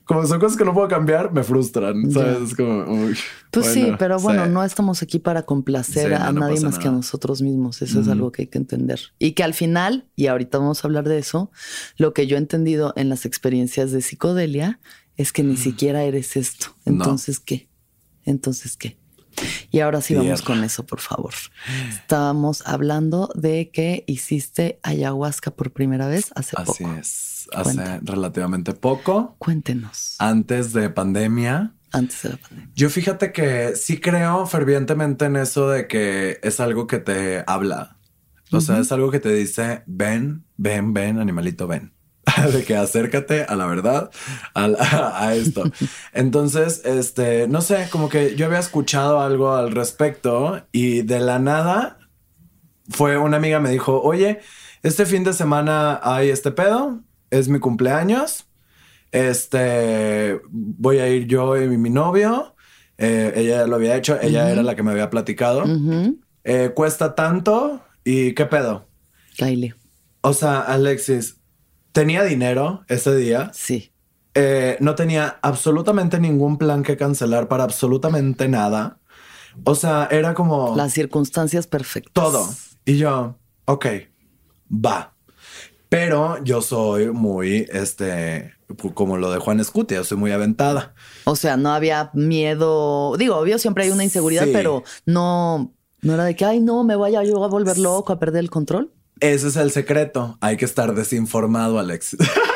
[0.06, 2.12] como son cosas que no puedo cambiar, me frustran.
[2.12, 2.50] ¿Sabes?
[2.52, 3.18] Es como, uy,
[3.52, 4.52] Pues sí, pero bueno, sí.
[4.52, 7.82] no estamos aquí para complacer Sí, a no, nadie más que a nosotros mismos.
[7.82, 9.00] Eso es algo que hay que entender.
[9.20, 11.52] Y que al final, y ahorita vamos a hablar de eso,
[11.98, 14.80] lo que yo he entendido en las experiencias de psicodelia
[15.18, 16.68] es que ni siquiera eres esto.
[16.86, 16.94] No.
[16.94, 17.70] Entonces, ¿qué?
[18.26, 18.98] Entonces, ¿qué?
[19.72, 21.34] Y ahora sí vamos con eso, por favor.
[21.90, 26.96] Estábamos hablando de que hiciste ayahuasca por primera vez hace Así poco.
[26.98, 27.48] es.
[27.54, 31.74] Hace relativamente poco, Cuéntenos, antes de pandemia.
[31.92, 32.72] antes de la pandemia.
[32.76, 37.98] Yo fíjate que sí creo fervientemente en eso de que es algo que te habla.
[38.52, 41.94] O sea, es algo que te dice, ven, ven, ven, animalito, ven.
[42.54, 44.12] de que acércate a la verdad,
[44.56, 45.64] a, esto.
[46.14, 51.40] Entonces, este, no sé, como que yo había escuchado algo al respecto y de la
[51.40, 52.00] nada
[52.90, 54.40] fue una amiga me dijo, oye,
[54.84, 57.02] este fin de semana hay este pedo,
[57.32, 58.48] es mi cumpleaños,
[59.12, 62.56] este, voy a ir yo y mi novio,
[62.98, 65.64] eh, ella lo había hecho, ella era la que me había platicado.
[66.44, 68.88] Eh, cuesta tanto y qué pedo.
[69.38, 69.74] Kylie,
[70.22, 71.38] O sea, Alexis,
[71.96, 73.94] tenía dinero ese día, sí.
[74.34, 79.00] eh, no tenía absolutamente ningún plan que cancelar para absolutamente nada.
[79.64, 82.12] O sea, era como Las circunstancias perfectas.
[82.14, 82.50] todo.
[82.84, 83.86] Y yo, ok,
[84.70, 85.14] va.
[85.88, 88.54] Pero yo soy muy, este,
[88.94, 90.94] como lo de Juan Escutia, soy muy aventada.
[91.24, 93.16] O sea, no había miedo.
[93.18, 94.52] Digo, obvio, siempre hay una inseguridad, Sí.
[94.52, 98.20] pero no, no era de que, ay, no, me vaya yo a volver loco, a
[98.20, 98.92] perder el control.
[99.20, 100.38] Ese es el secreto.
[100.42, 102.20] Hay que estar desinformado, Alexis.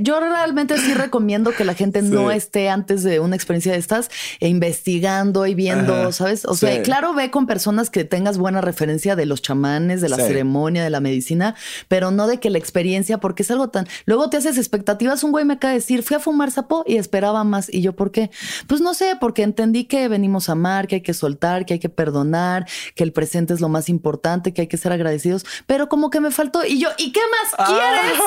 [0.00, 4.10] Yo realmente sí recomiendo que la gente no esté antes de una experiencia de estas
[4.40, 6.12] e investigando y viendo, Ajá.
[6.12, 6.44] ¿sabes?
[6.44, 10.16] O sea, claro, ve con personas que tengas buena referencia de los chamanes, de la
[10.16, 10.22] Sí.
[10.22, 11.54] ceremonia, de la medicina,
[11.88, 13.86] pero no de que la experiencia, porque es algo tan.
[14.06, 15.24] Luego te haces expectativas.
[15.24, 17.72] Un güey me acaba de decir, fui a fumar sapo y esperaba más.
[17.72, 18.30] Y yo, ¿por qué?
[18.66, 21.78] Pues no sé, porque entendí que venimos a amar, que hay que soltar, que hay
[21.80, 25.88] que perdonar, que el presente es lo más importante, que hay que ser agradecidos, pero
[25.88, 26.64] como que me faltó.
[26.64, 27.20] Y yo, ¿y qué
[27.56, 28.20] más quieres?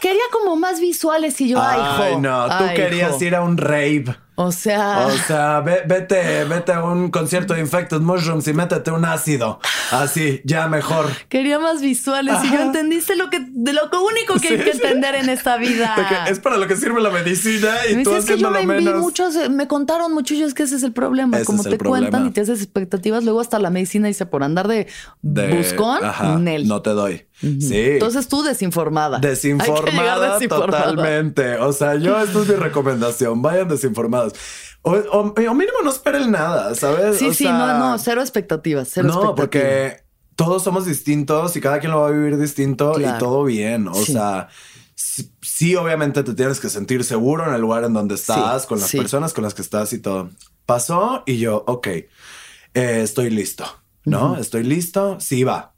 [0.00, 3.24] Quería como más visuales y yo, ay, Ay, no, tú ay, querías jo".
[3.24, 4.04] ir a un rave.
[4.34, 8.90] O sea, O sea, ve- vete, vete a un concierto de Infected Mushrooms y métete
[8.90, 9.60] un ácido.
[9.90, 11.04] Así, ya mejor.
[11.28, 14.80] quería más visuales y yo entendiste lo que, de lo único que hay que sí.
[14.82, 16.24] entender en esta vida.
[16.28, 18.60] Es para lo que sirve la medicina y Me tú dice, es que yo me
[18.60, 19.00] vi menos.
[19.02, 21.36] muchos, eh, me contaron mucho, y yo es que ese es el problema.
[21.36, 22.08] Ese Como te problema.
[22.08, 24.86] cuentan y te haces expectativas, luego hasta la medicina dice por andar de,
[25.20, 26.66] De- buscón, ajá, Nel.
[26.66, 27.26] no te doy.
[27.42, 27.74] Sí.
[27.74, 29.18] Entonces tú desinformada.
[29.18, 30.84] Desinformada desinformada.
[30.90, 31.56] totalmente.
[31.56, 33.42] O sea, yo, esta es mi recomendación.
[33.42, 34.32] Vayan desinformados.
[34.82, 37.18] O, o- o mínimo no esperen nada, ¿sabes?
[37.18, 39.34] Sí, O sí, sea, no, no, cero expectativas, cero no, expectativas.
[39.36, 40.04] porque
[40.36, 43.16] todos somos distintos y cada quien lo va a vivir distinto Claro.
[43.16, 43.86] y todo bien.
[43.88, 44.12] O Sí.
[44.12, 44.48] sea,
[44.94, 48.68] sí, sí, obviamente te tienes que sentir seguro en el lugar en donde estás, Sí,
[48.68, 50.30] con las personas con las que estás y todo.
[50.66, 52.08] Pasó y yo, ok, eh,
[52.74, 53.64] estoy listo,
[54.04, 54.36] ¿no?
[54.36, 55.71] Estoy listo, sí va.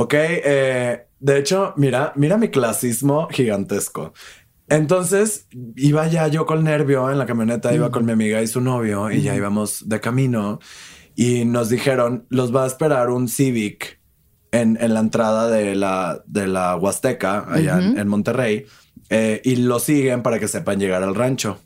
[0.00, 4.12] Ok, eh, de hecho, mira, mira mi clasismo gigantesco.
[4.68, 8.60] Entonces iba ya yo con nervio en la camioneta, iba con mi amiga y su
[8.60, 10.60] novio y ya íbamos de camino
[11.16, 14.00] y nos dijeron, los va a esperar un Civic
[14.52, 18.66] en, en la entrada de la, de la Huasteca, allá en, en Monterrey,
[19.10, 21.58] eh, y lo siguen para que sepan llegar al rancho.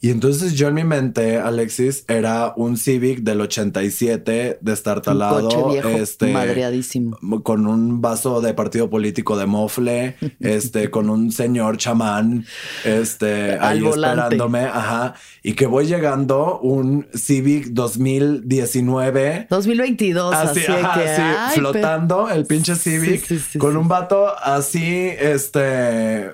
[0.00, 5.72] Y entonces yo en mi mente, Alexis, era un Civic del 87 de estar Un
[5.72, 7.18] viejo, este, madreadísimo.
[7.42, 12.44] con un vaso de partido político de mofle, este, con un señor chamán,
[12.84, 14.36] este, Al ahí volante.
[14.36, 19.46] esperándome, ajá, y que voy llegando un Civic 2019.
[19.48, 23.88] 2022, así, Así, ajá, que así, ay, flotando el pinche Civic sí, sí, con un
[23.88, 26.30] vato así, este,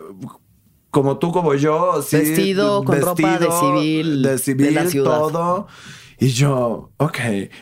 [0.92, 5.10] como tú, como yo, así, Vestido con ropa de civil de civil, de la ciudad.
[5.18, 5.66] todo.
[6.20, 7.18] Y yo, ok,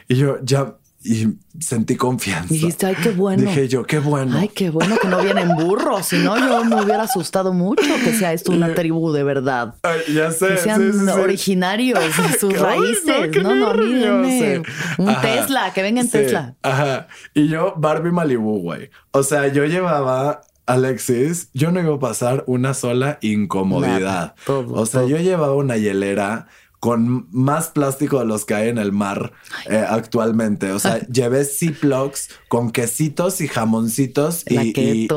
[0.09, 1.29] y yo ya, y
[1.59, 2.53] sentí confianza.
[2.53, 3.43] Dijiste, ay, qué bueno.
[3.45, 4.37] Dije yo, qué bueno.
[4.37, 6.05] Ay, qué bueno que no vienen burros.
[6.07, 9.77] Si no, yo me hubiera asustado mucho que sea esto una tribu de verdad.
[9.83, 10.49] Ay, ya sé.
[10.49, 11.11] Que sean sí, sí, sí.
[11.19, 13.43] originarios de sus Ay, no, raíces.
[13.43, 14.63] No, no, sí.
[14.99, 15.23] un Ajá.
[15.23, 16.57] Tesla, que venga en Sí, Tesla.
[16.63, 17.07] Ajá.
[17.33, 18.91] Y yo, Barbie Malibu, güey.
[19.13, 24.01] O sea, yo llevaba Alexis, yo no iba a pasar una sola incomodidad.
[24.01, 25.11] Nada, todo, o sea, todo.
[25.11, 26.47] yo llevaba una hielera
[26.81, 29.33] con más plástico de los que hay en el mar
[29.69, 30.73] eh, actualmente.
[30.73, 35.09] O sea, llevé Ziplocs con quesitos y jamoncitos y,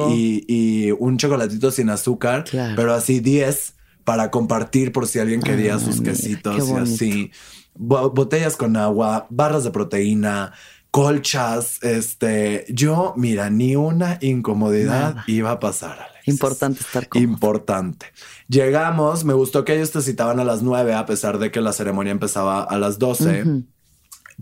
[0.47, 2.43] y, un chocolatito sin azúcar,
[2.75, 7.31] pero así 10 para compartir por si alguien quería sus quesitos y así.
[7.75, 10.53] Botellas con agua, barras de proteína,
[10.93, 15.97] colchas, este, yo, mira, ni una incomodidad iba a pasar.
[16.27, 18.05] Importante estar con Importante.
[18.47, 21.73] Llegamos, me gustó que ellos te citaban a las nueve, a pesar de que la
[21.73, 23.43] ceremonia empezaba a las doce,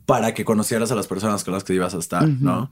[0.05, 2.69] para que conocieras a las personas con las que ibas a estar, ¿no?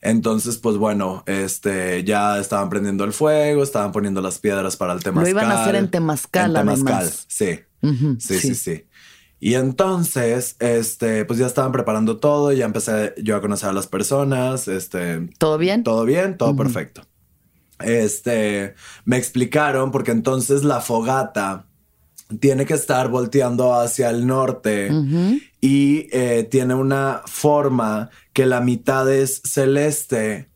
[0.00, 5.00] Entonces, pues bueno, este ya estaban prendiendo el fuego, estaban poniendo las piedras para el
[5.00, 5.32] temazcal.
[5.32, 7.60] Lo iban a hacer en temazcal, en temazcal, sí.
[8.18, 8.38] sí.
[8.40, 8.54] sí.
[8.54, 8.84] Sí,
[9.44, 13.88] Y entonces, este, pues ya estaban preparando todo, ya empecé yo a conocer a las
[13.88, 15.30] personas, este.
[15.36, 15.82] ¿Todo bien?
[15.82, 17.02] Todo bien, todo perfecto.
[17.80, 21.66] Este, me explicaron porque entonces la fogata
[22.38, 24.92] tiene que estar volteando hacia el norte
[25.60, 30.50] y eh, tiene una forma que la mitad es celeste,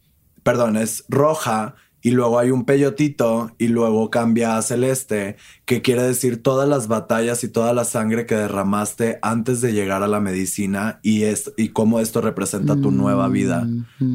[0.45, 1.74] perdón, es roja
[2.07, 5.35] y luego hay un peyotito y luego cambia a celeste,
[5.65, 10.05] que quiere decir todas las batallas y toda la sangre que derramaste antes de llegar
[10.05, 13.67] a la medicina y, es, y cómo esto representa tu nueva vida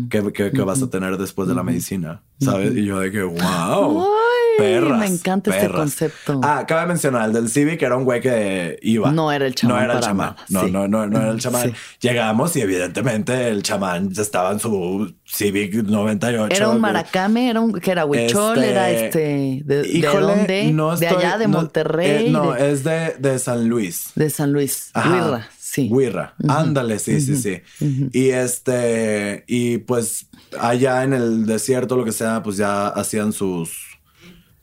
[0.09, 0.21] que,
[0.63, 2.77] vas a tener después de la medicina, ¿sabes?
[2.77, 4.07] Y yo de que, wow.
[4.61, 6.41] Perras, me encanta este concepto.
[6.43, 9.11] Ah, cabe mencionar, el del Civic era un güey que iba.
[9.11, 9.77] No era el chamán.
[9.77, 10.35] No era el chamán.
[10.49, 11.73] No, no, no, no, era el chamán.
[11.99, 16.55] Llegamos y evidentemente el chamán ya estaba en su Civic 98.
[16.55, 19.57] Era un maracame, era un que era huichol, era este.
[19.57, 20.71] este ¿De, híjole, dónde?
[20.73, 22.27] No de allá, de Monterrey.
[22.27, 24.11] Eh, no, es de, de San Luis.
[24.15, 24.91] De San Luis.
[24.95, 25.49] Huirra.
[25.57, 25.89] Sí.
[25.89, 26.33] Huirra.
[26.47, 27.61] Ándale, sí, sí, sí.
[28.11, 30.27] Y este, y pues
[30.59, 33.90] allá en el desierto, lo que sea, pues ya hacían sus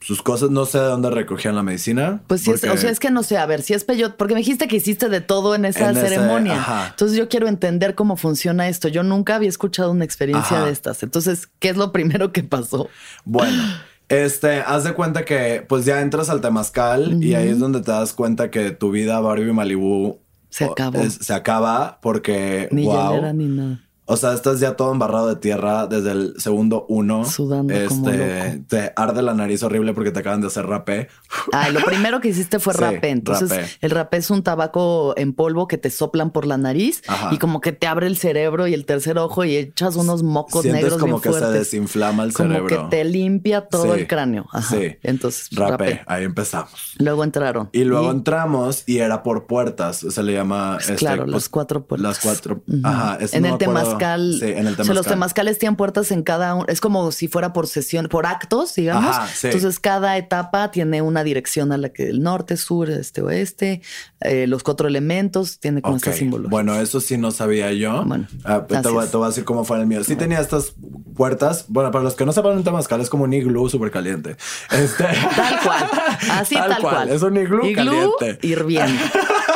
[0.08, 0.48] sus cosas.
[0.48, 2.22] No sé de dónde recogían la medicina.
[2.28, 4.40] Pues sí, o sea, es que no sé, a ver, si es peyote, porque me
[4.40, 6.86] dijiste que hiciste de todo en esa ceremonia.
[6.88, 8.88] Entonces yo quiero entender cómo funciona esto.
[8.88, 11.02] Yo nunca había escuchado una experiencia de estas.
[11.02, 12.88] Entonces, ¿qué es lo primero que pasó?
[13.26, 13.62] Bueno.
[14.08, 17.90] Este, haz de cuenta que pues ya entras al temazcal y ahí es donde te
[17.90, 21.04] das cuenta que tu vida Barbie Malibu se acabó.
[21.10, 23.82] se acaba porque ni wow, ni nada.
[24.10, 27.26] O sea, estás ya todo embarrado de tierra desde el segundo uno.
[27.26, 28.64] Sudando este, como loco.
[28.66, 31.08] Te arde la nariz horrible porque te acaban de hacer rapé.
[31.52, 33.10] Ay, lo primero que hiciste fue rapé.
[33.10, 37.36] Entonces, el rapé es un tabaco en polvo que te soplan por la nariz y
[37.36, 40.84] como que te abre el cerebro y el tercer ojo y echas unos mocos Sientes
[40.84, 42.76] negros como que se desinflama el cerebro.
[42.76, 44.46] Como que te limpia todo el cráneo.
[44.54, 44.74] Ajá.
[44.74, 44.96] Sí.
[45.02, 46.00] Entonces, rapé.
[46.06, 46.94] Ahí empezamos.
[46.96, 47.68] Luego entraron.
[47.72, 49.98] Y luego entramos y era por puertas.
[49.98, 50.78] Se le llama...
[50.80, 52.02] Este, claro, las pues, cuatro puertas.
[52.02, 52.62] Las cuatro.
[52.82, 53.18] Ajá.
[53.20, 54.90] en el tema Sí, en el temazcal.
[54.90, 56.64] O los temazcales tienen puertas en cada uno.
[56.68, 59.16] Es como si fuera por sesión, por actos, digamos.
[59.42, 63.82] Entonces, cada etapa tiene una dirección a la que el norte, sur, este, oeste.
[64.20, 66.48] Eh, los cuatro elementos tiene como este símbolo.
[66.48, 68.04] Bueno, eso sí no sabía yo.
[68.04, 70.02] Bueno, ah, te, voy, a decir cómo fue el mío.
[70.04, 70.74] Sí tenía estas
[71.16, 71.66] puertas.
[71.68, 74.36] Bueno, para los que no sepan, un temazcal es como un iglú súper caliente.
[74.70, 75.04] Este...
[75.36, 75.90] Tal cual.
[76.30, 77.08] Así tal, cual.
[77.08, 78.46] Es un iglú, iglú caliente.
[78.46, 79.02] Hirviendo.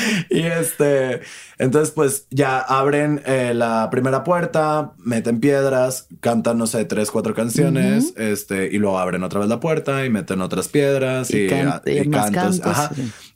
[0.30, 1.20] y este,
[1.58, 7.34] entonces pues ya abren eh, la primera puerta, meten piedras, cantan, no sé, tres, cuatro
[7.34, 12.10] canciones, este, y luego abren otra vez la puerta y meten otras piedras y, y,
[12.10, 12.60] cantos.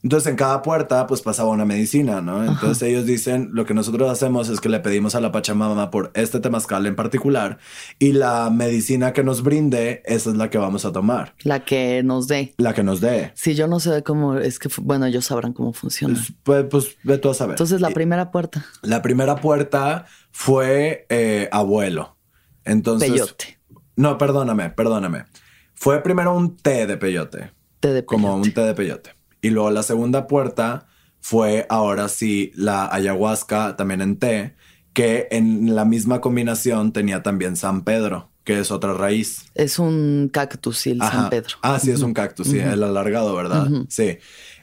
[0.05, 2.45] Entonces en cada puerta pues pasaba una medicina, ¿no?
[2.45, 6.11] Entonces ellos dicen, lo que nosotros hacemos es que le pedimos a la Pachamama por
[6.15, 7.57] este temazcal en particular
[7.99, 11.35] y la medicina que nos brinde, esa es la que vamos a tomar.
[11.43, 12.55] La que nos dé.
[12.59, 13.33] La que nos dé.
[13.35, 16.23] Sí, yo no sé cómo, es que, bueno, ellos sabrán cómo funciona.
[16.43, 17.55] Pues, pues, ve tú a saber.
[17.55, 18.63] Entonces la primera puerta.
[18.83, 22.19] La primera puerta fue eh, abuelo.
[22.67, 23.11] Entonces...
[23.11, 23.59] Peyote.
[23.97, 25.25] No, perdóname, perdóname.
[25.73, 27.53] Fue primero un té de peyote.
[27.81, 28.07] Té de peyote.
[28.07, 29.24] Como un té de peyote.
[29.45, 30.87] Y luego la segunda puerta
[31.21, 34.57] fue ahora sí la ayahuasca también en té,
[34.95, 39.45] que en la misma combinación tenía también San Pedro, que es otra raíz.
[39.55, 41.57] Es un cactus, sí, el San Pedro.
[41.61, 43.69] Ah, sí, es un cactus, sí, el alargado, ¿verdad?
[43.91, 44.17] Sí.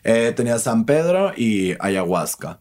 [0.03, 2.59] Eh, tenía San Pedro y ayahuasca.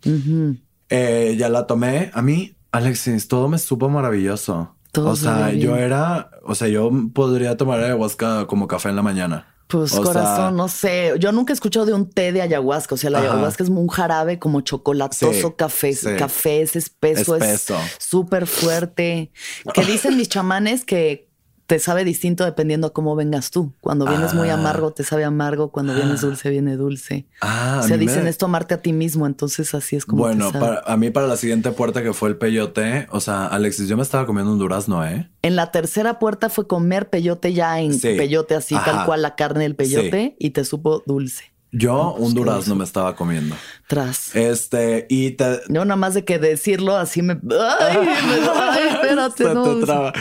[0.91, 2.11] Eh, ya la tomé.
[2.13, 4.77] A mí, Alexis, todo me supo maravilloso.
[4.95, 9.47] o sea, yo era, o sea, yo podría tomar ayahuasca como café en la mañana.
[9.71, 11.15] Pues corazón, no sé.
[11.19, 12.95] Yo nunca he escuchado de un té de ayahuasca.
[12.95, 17.77] O sea, la ayahuasca es un jarabe como chocolatoso, café, café es espeso, espeso.
[17.79, 19.33] es súper fuerte.
[19.73, 21.30] Que dicen mis chamanes que
[21.71, 23.73] te sabe distinto dependiendo a cómo vengas tú.
[23.81, 24.55] Cuando vienes muy ah.
[24.55, 25.71] amargo, te sabe amargo.
[25.71, 27.27] Cuando vienes dulce, viene dulce.
[27.41, 29.25] Ah, Se dicen es tomarte a ti mismo.
[29.25, 30.25] Entonces así es como.
[30.25, 33.87] Bueno, Para, a mí para la siguiente puerta que fue el peyote, o sea, Alexis,
[33.87, 35.31] yo me estaba comiendo un durazno, ¿eh?
[35.43, 39.63] En la tercera puerta fue comer peyote ya en peyote, así tal cual la carne
[39.63, 41.53] del peyote y te supo dulce.
[41.73, 43.55] Yo pues un qué durazno me estaba comiendo.
[43.87, 44.35] Tras.
[44.35, 47.35] Este, y te, No, nada más de que decirlo así me.
[47.35, 49.77] Ay, me- ay, espérate, se no.
[49.77, 50.13] te traba.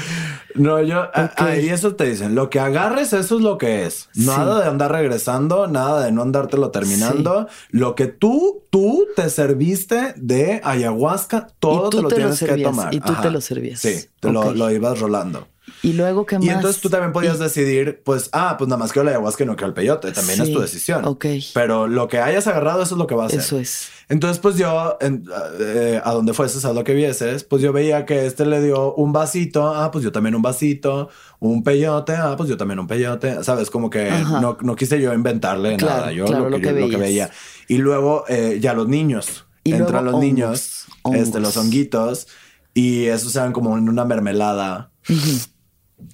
[0.55, 1.41] No, yo, a- Ok.
[1.41, 4.09] ahí eso te dicen, lo que agarres, eso es lo que es.
[4.15, 7.47] Nada de andar regresando, nada de no andártelo terminando.
[7.69, 12.63] Lo que tú, tú te serviste de ayahuasca, todo te lo te lo tienes que
[12.63, 12.93] tomar.
[12.93, 13.79] y tú te lo servías.
[13.79, 15.47] Sí, te lo, lo ibas rolando.
[15.83, 16.45] Y luego, ¿qué más?
[16.45, 19.43] Y entonces tú también podías Y- decidir, pues, ah, pues nada más quiero la ayahuasca
[19.43, 20.11] y no quiero el peyote.
[20.11, 21.05] También es tu decisión.
[21.05, 21.25] ok.
[21.53, 23.39] Pero lo que hayas agarrado, eso es lo que va a ser.
[23.39, 23.89] Eso es.
[24.09, 25.23] Entonces, pues yo, en-
[25.59, 28.93] eh, a donde fueses, a lo que vieses, pues yo veía que este le dio
[28.95, 31.09] un vasito, ah, pues yo también un vasito,
[31.39, 33.69] un peyote, ah, pues yo también un peyote, ¿sabes?
[33.69, 34.09] Como que
[34.41, 37.29] no, no quise yo inventarle Claro, nada, yo, claro, lo, que, yo- lo que veía.
[37.67, 41.65] Y luego eh, ya los niños, Y entran los niños, hongos, este, los hongos.
[41.65, 42.27] honguitos,
[42.73, 44.91] y esos eran como en una mermelada.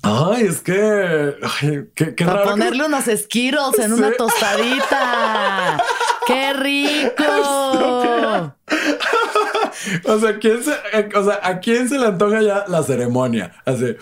[0.01, 2.45] Ay, es que, ay, qué, qué Para raro.
[2.45, 5.81] que- ponerle unos esquiros en una tostadita.
[6.27, 7.23] ¡Qué rico!
[10.05, 10.71] O sea, ¿quién se,
[11.15, 13.51] o sea, ¿a quién se le antoja ya la ceremonia?
[13.65, 13.95] Así.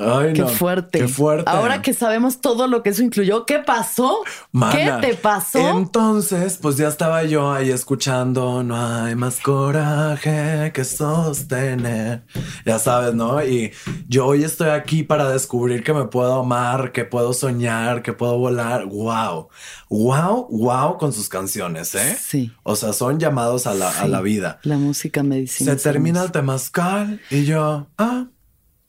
[0.00, 0.48] Ay, Qué no.
[0.48, 0.98] fuerte.
[1.00, 1.50] Qué fuerte.
[1.50, 4.18] Ahora que sabemos todo lo que eso incluyó, ¿qué pasó?
[4.52, 5.58] Mana, ¿Qué te pasó?
[5.78, 12.24] Entonces, pues ya estaba yo ahí escuchando, no hay más coraje que sostener.
[12.64, 13.42] Ya sabes, ¿no?
[13.44, 13.72] Y
[14.08, 18.38] yo hoy estoy aquí para descubrir que me puedo amar, que puedo soñar, que puedo
[18.38, 18.86] volar.
[18.86, 19.48] Wow,
[19.88, 22.16] wow, wow con sus canciones, ¿eh?
[22.20, 22.52] Sí.
[22.62, 24.58] O sea, son llamados a la, a la vida.
[24.62, 25.72] La música medicina.
[25.72, 28.26] Se termina el temazcal y yo, ah,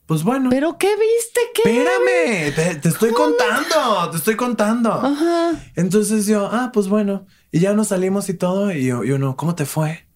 [0.09, 0.49] pues bueno.
[0.49, 1.39] ¿Pero qué viste?
[1.53, 1.61] ¿Qué?
[1.69, 4.91] Espérame, te, te estoy contando, te estoy contando.
[4.91, 5.51] Ajá.
[5.75, 9.37] Entonces yo, ah, pues bueno, y ya nos salimos y todo, y yo, y uno,
[9.37, 10.07] ¿cómo te fue?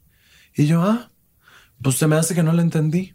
[0.56, 1.12] Y yo, ah,
[1.82, 3.14] pues se me hace que no le entendí.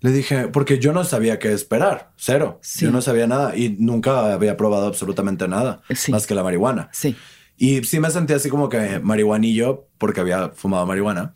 [0.00, 2.60] Le dije, porque yo no sabía qué esperar, cero.
[2.62, 2.86] Sí.
[2.86, 6.12] Yo no sabía nada y nunca había probado absolutamente nada, Sí.
[6.12, 6.88] más que la marihuana.
[6.92, 7.14] Sí.
[7.58, 11.34] Y sí me sentí así como que marihuanillo porque había fumado marihuana.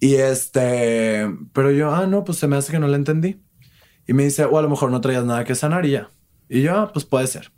[0.00, 3.40] Y este, pero yo, ah, no, pues se me hace que no le entendí.
[4.06, 6.10] Y me dice, o a lo mejor no traías nada que sanar y ya.
[6.48, 7.52] Y yo, ah, pues puede ser.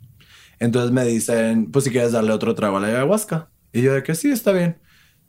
[0.59, 3.49] Entonces me dicen, pues si quieres darle otro trago a la ayahuasca.
[3.73, 4.79] Y yo de que sí, está bien.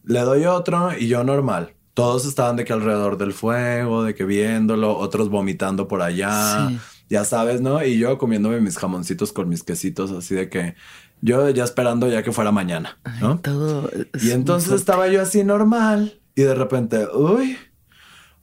[0.04, 1.74] Le doy otro y yo normal.
[1.94, 6.68] Todos estaban de que alrededor del fuego, de que viéndolo, otros vomitando por allá.
[6.68, 6.78] Sí.
[7.10, 7.82] Ya sabes, ¿no?
[7.84, 10.74] Y yo comiéndome mis jamoncitos con mis quesitos, así de que
[11.20, 13.38] yo ya esperando ya que fuera mañana, ¿no?
[13.38, 13.90] Todo.
[14.22, 17.56] Y entonces estaba yo así normal y de repente, uy,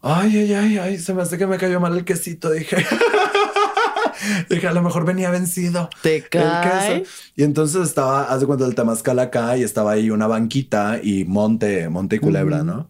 [0.05, 2.77] ay, ay, ay, ay, se me hace que me cayó mal el quesito, dije.
[4.49, 5.89] dije, a lo mejor venía vencido.
[6.03, 7.01] ¿Te el cae?
[7.01, 7.11] queso.
[7.35, 11.25] Y entonces estaba, haz de cuenta, el temazcal acá y estaba ahí una banquita y
[11.25, 12.87] monte, monte y culebra, ¿no?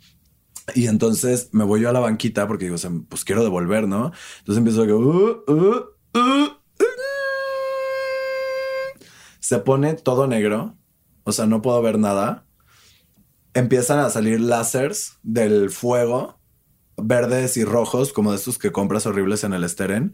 [0.73, 2.77] Y entonces me voy yo a la banquita porque digo,
[3.07, 4.11] pues quiero devolver, ¿no?
[4.39, 6.57] Entonces empiezo a que, uh, uh, uh, uh.
[9.39, 10.75] se pone todo negro,
[11.23, 12.45] o sea, no puedo ver nada.
[13.53, 16.39] Empiezan a salir láseres del fuego,
[16.97, 20.13] verdes y rojos, como de estos que compras horribles en el Steren.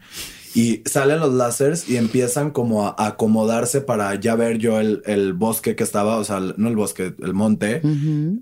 [0.54, 5.34] Y salen los láseres y empiezan como a acomodarse para ya ver yo el, el
[5.34, 7.82] bosque que estaba, o sea, el- no el bosque, el monte.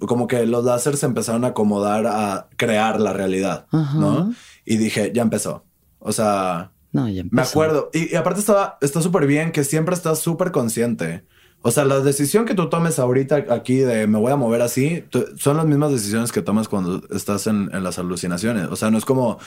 [0.07, 3.68] Como que los láseres se empezaron a acomodar a crear la realidad.
[3.72, 4.34] ¿no?
[4.66, 5.66] Y dije, ya empezó.
[5.99, 7.91] O sea, No, ya me acuerdo.
[7.94, 11.24] Y, y aparte estaba, está súper bien que siempre estás súper consciente.
[11.61, 15.03] O sea, la decisión que tú tomes ahorita aquí de me voy a mover así,
[15.38, 18.68] son las mismas decisiones que tomas cuando estás en, en las alucinaciones.
[18.72, 19.40] O sea, no es como,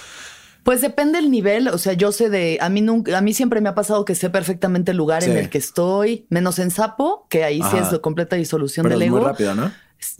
[0.63, 3.61] Pues depende el nivel, o sea, yo sé de, a mí nunca, a mí siempre
[3.61, 7.27] me ha pasado que sé perfectamente el lugar en el que estoy, menos en Sapo,
[7.31, 9.29] que ahí sí es completa disolución pero del es muy ego.
[9.29, 9.73] rápida, ¿no?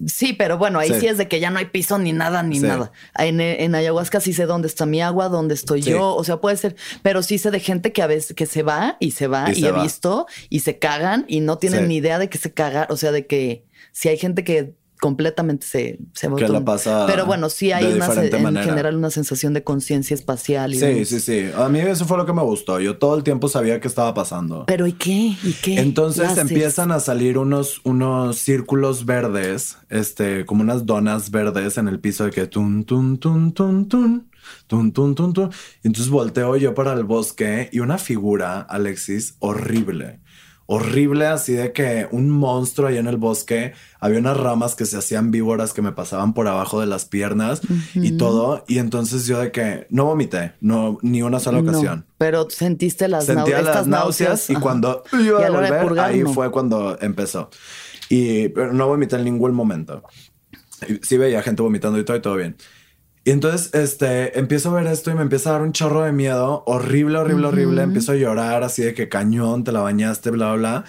[0.07, 1.01] Sí, pero bueno, ahí Sí.
[1.01, 1.07] sí.
[1.09, 2.67] es de que ya no hay piso ni nada, ni Sí.
[2.67, 2.93] nada.
[3.19, 5.91] En, en ayahuasca sí sé dónde está mi agua, dónde estoy Sí.
[5.91, 6.15] yo.
[6.15, 8.97] O sea, puede ser, pero sí sé de gente que a veces que se va
[9.01, 9.83] y se va Y y, se he va.
[9.83, 12.87] visto y se cagan y no tienen ni idea de que se cagan.
[12.91, 16.47] O sea, de que si hay gente que completamente se, se botó.
[16.47, 20.75] La pasa Pero bueno, sí hay una, en general una sensación de conciencia espacial.
[20.75, 21.51] Y sí, sí, sí.
[21.57, 22.79] A mí eso fue lo que me gustó.
[22.79, 24.65] Yo todo el tiempo sabía que estaba pasando.
[24.69, 25.37] Pero ¿y qué?
[25.43, 25.81] ¿Y qué?
[25.81, 31.99] Entonces empiezan a salir unos, unos círculos verdes, este, como unas donas verdes en el
[31.99, 34.29] piso de que tun, tun, tun, tun, tun.
[34.69, 35.51] Tun, tun, tun, tun.
[35.83, 40.21] Y entonces volteo yo para el bosque y una figura, Alexis, horrible
[40.67, 43.73] Horrible, así de que un monstruo ahí en el bosque.
[44.01, 47.61] Había unas ramas que se hacían víboras que me pasaban por abajo de las piernas
[47.95, 48.65] y todo.
[48.69, 52.07] Y entonces yo de que no vomité, no, ni una sola No, ocasión.
[52.17, 56.21] pero sentiste las, Sentía las estas náuseas, y cuando iba a de volver, purgar, ahí
[56.21, 56.33] no.
[56.33, 57.51] fue cuando empezó.
[58.09, 60.03] Y pero no vomité en ningún momento.
[61.03, 62.57] Sí veía gente vomitando y todo y todo bien.
[63.25, 66.13] Y entonces, este, empiezo a ver esto y me empieza a dar un chorro de
[66.13, 67.83] miedo, horrible, horrible, horrible.
[67.83, 70.85] Empiezo a llorar así de que cañón, te la bañaste, bla, bla, bla.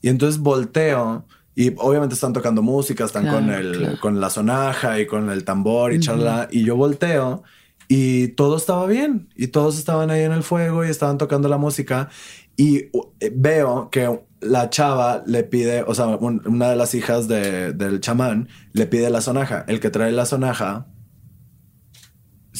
[0.00, 5.06] Y entonces volteo Y obviamente están tocando música, están con, el, con la sonaja y
[5.06, 6.48] con el tambor y charla.
[6.50, 7.42] Y yo volteo
[7.88, 9.28] y todo estaba bien.
[9.34, 12.08] Y todos estaban ahí en el fuego y estaban tocando la música.
[12.56, 12.90] Y
[13.20, 18.48] eh, veo que la chava le pide, o sea, una de las hijas del chamán
[18.72, 19.64] le pide la sonaja.
[19.68, 20.86] El que trae la sonaja,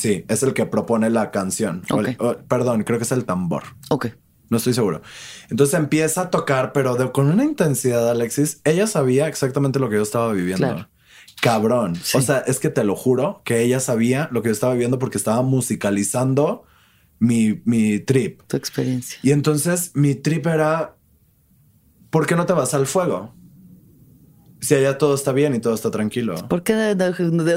[0.03, 1.83] sí, es el que propone la canción.
[2.49, 3.63] perdón, creo que es el tambor.
[3.89, 4.09] Ok.
[4.51, 5.01] No estoy seguro.
[5.49, 8.61] Entonces empieza a tocar, pero con una intensidad, Alexis.
[8.65, 10.89] Ella sabía exactamente lo que yo estaba viviendo.
[11.41, 11.97] Cabrón.
[12.15, 14.99] O sea, es que te lo juro que ella sabía lo que yo estaba viviendo
[14.99, 16.65] porque estaba musicalizando
[17.21, 18.43] mi, mi trip.
[18.49, 19.21] Tu experiencia.
[19.23, 20.97] Y entonces mi trip era,
[22.11, 23.35] ¿por qué no te vas al fuego?
[24.63, 26.37] Si allá todo está bien y todo está tranquilo.
[26.49, 26.95] ¿Por qué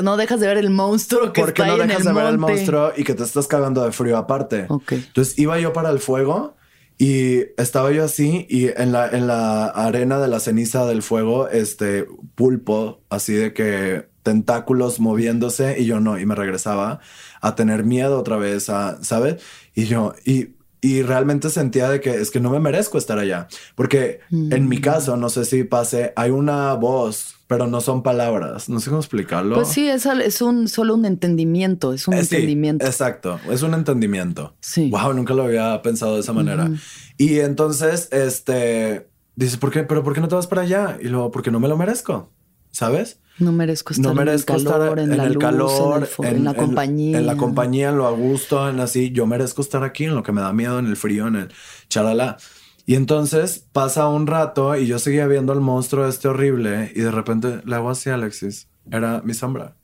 [0.03, 2.91] no dejas de ver el monstruo que está ahí no dejas de ver el monstruo
[2.97, 4.67] y que te estás cagando de frío aparte?
[4.89, 6.55] Entonces iba yo para el fuego
[6.97, 11.47] y estaba yo así y en la, en la arena de la ceniza del fuego,
[11.47, 16.99] este pulpo, así de que tentáculos moviéndose y yo no, y me regresaba
[17.41, 19.43] a tener miedo otra vez, a, ¿sabes?
[19.75, 20.54] Y yo, y,
[20.85, 24.77] y realmente sentía de que es que no me merezco estar allá, porque en mi
[24.77, 24.81] mm.
[24.81, 28.69] caso, no sé si pase, hay una voz pero no son palabras.
[28.69, 29.53] No sé cómo explicarlo.
[29.53, 32.83] Pues sí, es, es un solo un entendimiento, es un eh, entendimiento.
[32.83, 34.55] exacto, es un entendimiento.
[34.61, 34.89] Sí.
[34.89, 36.71] Wow, nunca lo había pensado de esa manera.
[37.17, 39.83] Y entonces, este, dices, ¿por qué?
[39.83, 40.97] ¿Pero por qué no te vas para allá?
[40.99, 42.31] Y luego, porque no me lo merezco,
[42.71, 43.19] ¿sabes?
[43.37, 47.17] No merezco estar, no merezco en el calor, en, el calor, en, la compañía.
[47.17, 49.11] En, la compañía, en lo a gusto, en así.
[49.11, 51.53] Yo merezco estar aquí, en lo que me da miedo, en el frío, en el
[51.89, 52.37] charala.
[52.85, 57.11] Y entonces pasa un rato y yo seguía viendo al monstruo este horrible y de
[57.11, 58.69] repente le hago así Alexis.
[58.89, 59.75] Era mi sombra.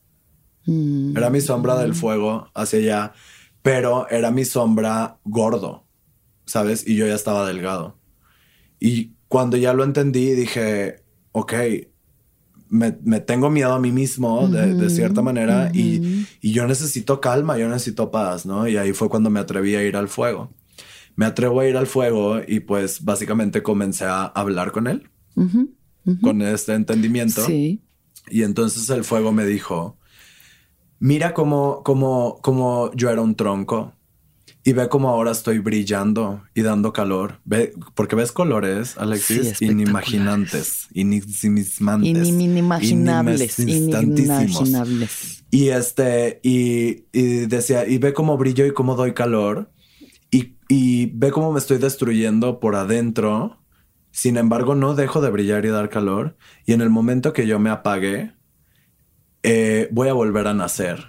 [0.66, 1.16] Mm.
[1.16, 3.12] Era mi sombra del fuego hacia allá,
[3.62, 5.84] pero era mi sombra gordo,
[6.46, 6.86] ¿sabes?
[6.86, 7.98] Y yo ya estaba delgado.
[8.78, 11.02] Y cuando ya lo entendí, dije,
[11.32, 11.54] ok,
[12.72, 17.68] me, tengo miedo a mí mismo de, cierta manera y, y, yo necesito calma, yo
[17.68, 18.66] necesito paz, ¿no?
[18.66, 20.50] Y ahí fue cuando me atreví a ir al fuego
[21.16, 25.10] me atrevo a ir al fuego y pues básicamente comencé a hablar con él,
[26.20, 27.44] con este entendimiento.
[27.44, 27.82] Sí.
[28.28, 29.98] Y entonces el fuego me dijo,
[30.98, 33.92] mira cómo, cómo, cómo yo era un tronco
[34.64, 37.40] y ve cómo ahora estoy brillando y dando calor.
[37.44, 45.44] Ve, porque ves colores, Alexis, inimaginantes, inimaginables, inimaginables, inimaginables.
[45.50, 49.70] Y este, y, y decía, y ve cómo brillo y cómo doy calor
[50.72, 53.62] y ve cómo me estoy destruyendo por adentro.
[54.10, 56.38] Sin embargo, no dejo de brillar y dar calor.
[56.64, 58.32] Y en el momento que yo me apague,
[59.42, 61.08] eh, voy a volver a nacer.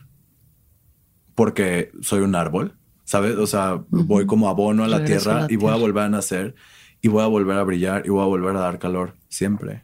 [1.33, 2.77] Porque soy un árbol,
[3.13, 3.35] ¿sabes?
[3.35, 6.55] O sea, voy como abono a la tierra y voy a volver a nacer
[6.99, 9.83] y voy a volver a brillar y voy a volver a dar calor siempre.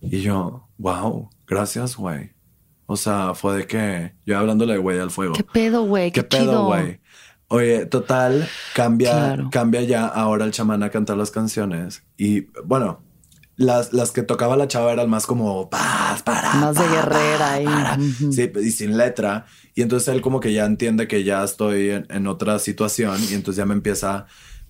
[0.00, 2.30] Y yo, wow, gracias, güey.
[2.86, 5.34] O sea, fue de que yo hablándole de güey al fuego.
[5.34, 6.12] ¿Qué pedo, güey?
[6.12, 7.00] ¿Qué, pedo, güey?
[7.48, 12.04] Oye, total, cambia, cambia ya ahora el chamán a cantar las canciones.
[12.16, 13.02] Y bueno,
[13.56, 16.54] las, las que tocaba la chava eran más como paz, para.
[16.54, 18.32] Más de guerrera y...
[18.32, 19.46] Sí, y sin letra.
[19.74, 23.34] Y entonces él como que ya entiende que ya estoy en, en otra situación y
[23.34, 24.26] entonces ya me empieza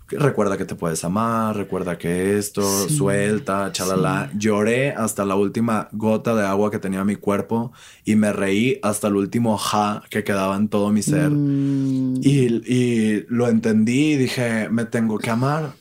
[0.08, 4.30] recuerda que te puedes amar, recuerda que esto, suelta, chalala.
[4.34, 7.72] Lloré hasta la última gota de agua que tenía mi cuerpo
[8.04, 11.30] y me reí hasta el último ja que quedaba en todo mi ser.
[11.30, 12.20] Mm.
[12.22, 15.72] Y, lo entendí y dije, me tengo que amar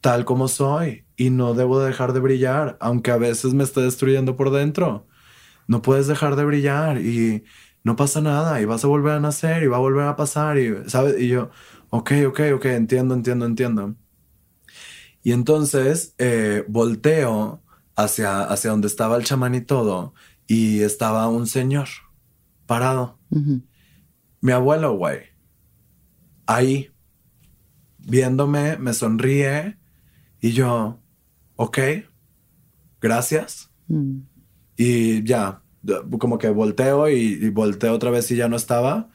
[0.00, 4.36] tal como soy y no debo dejar de brillar, aunque a veces me esté destruyendo
[4.36, 5.06] por dentro.
[5.66, 7.44] No puedes dejar de brillar y
[7.84, 10.56] no pasa nada y vas a volver a nacer y va a volver a pasar
[10.56, 11.20] y, ¿sabes?
[11.20, 11.50] Y yo,
[11.90, 13.96] ok, ok, ok, entiendo, entiendo, entiendo.
[15.22, 17.62] Y entonces eh, volteo
[17.96, 20.14] hacia, hacia donde estaba el chamán y todo,
[20.46, 21.88] y estaba un señor
[22.64, 23.18] parado.
[24.40, 25.18] Mi abuelo, güey.
[26.46, 26.90] Ahí,
[27.98, 29.76] viéndome, me sonríe
[30.40, 31.00] y yo,
[31.60, 31.78] ok,
[33.00, 33.70] gracias.
[33.88, 34.18] Mm.
[34.76, 35.62] Y ya,
[36.18, 39.10] como que volteo y, y volteo otra vez y ya no estaba.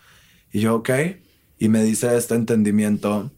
[0.51, 0.89] Y yo, ok
[1.57, 3.31] y me dice este entendimiento,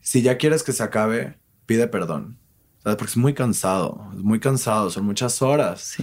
[0.00, 2.38] si ya quieres que se acabe, pide perdón.
[2.82, 2.96] ¿Sabes?
[2.96, 5.96] Porque es muy cansado, es muy cansado, son muchas horas.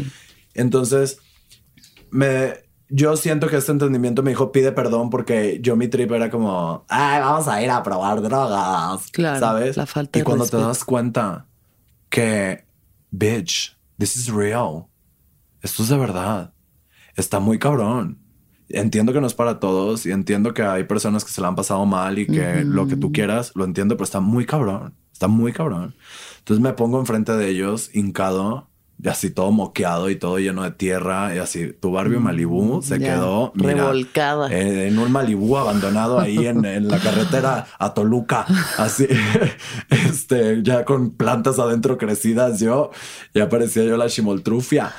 [0.56, 1.20] Entonces,
[2.10, 2.54] me,
[2.90, 6.86] yo siento que este entendimiento me dijo, pide perdón porque yo mi trip era como,
[6.90, 9.12] ay, vamos a ir a probar drogas.
[9.12, 9.40] Claro.
[9.40, 9.78] ¿Sabes?
[9.78, 11.46] La falta y cuando te das cuenta
[12.12, 12.64] que,
[13.10, 14.86] bitch, this is real.
[15.64, 16.54] Esto es de verdad.
[17.16, 18.22] Está muy cabrón
[18.74, 21.56] entiendo que no es para todos y entiendo que hay personas que se la han
[21.56, 25.28] pasado mal y que lo que tú quieras, lo entiendo, pero está muy cabrón, está
[25.28, 25.96] muy cabrón.
[26.40, 28.70] Entonces me pongo enfrente de ellos, hincado,
[29.06, 33.00] así todo moqueado y todo lleno de tierra y así tu Barbie Mm, Malibu se
[33.00, 34.52] quedó mira, revolcada.
[34.52, 38.46] eh, en un Malibu abandonado ahí en, en la carretera a Toluca,
[38.78, 39.08] así,
[39.90, 42.92] este, ya con plantas adentro crecidas, yo
[43.34, 44.92] ya parecía yo la chimoltrufia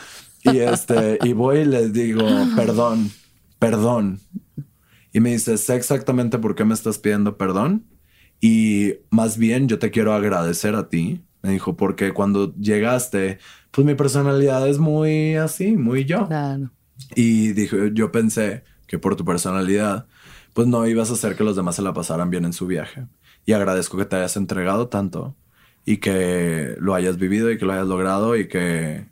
[0.43, 2.27] y este, y voy y les digo,
[2.57, 3.11] perdón,
[3.59, 4.21] perdón.
[5.13, 7.87] Y me dice, sé exactamente por qué me estás pidiendo perdón.
[8.41, 11.23] Y más bien yo te quiero agradecer a ti.
[11.43, 13.39] Me dijo, porque cuando llegaste,
[13.73, 16.29] pues mi personalidad es muy así, muy yo.
[16.29, 16.71] Claro.
[17.17, 20.07] Y dije, yo pensé que por tu personalidad,
[20.53, 23.07] pues no ibas a hacer que los demás se la pasaran bien en su viaje.
[23.45, 25.35] Y agradezco que te hayas entregado tanto
[25.85, 29.07] y que lo hayas vivido y que lo hayas logrado y que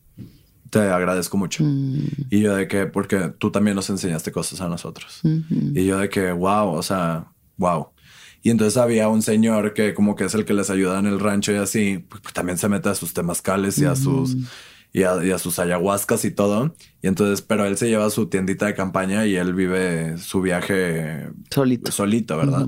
[0.69, 1.65] te agradezco mucho.
[1.65, 5.21] Y yo de que, porque tú también nos enseñaste cosas a nosotros.
[5.25, 7.27] Y yo de que, wow, o sea,
[7.57, 7.89] wow.
[8.43, 11.21] Y entonces había un señor que como que es el que les ayuda en el
[11.21, 14.37] rancho y así, pues, pues, también se mete a sus temazcales y a sus
[14.93, 16.75] y a, y a sus ayahuascas y todo.
[17.03, 21.29] Y entonces, pero él se lleva su tiendita de campaña y él vive su viaje
[21.51, 21.93] Solito.
[21.93, 22.67] solito, ¿verdad?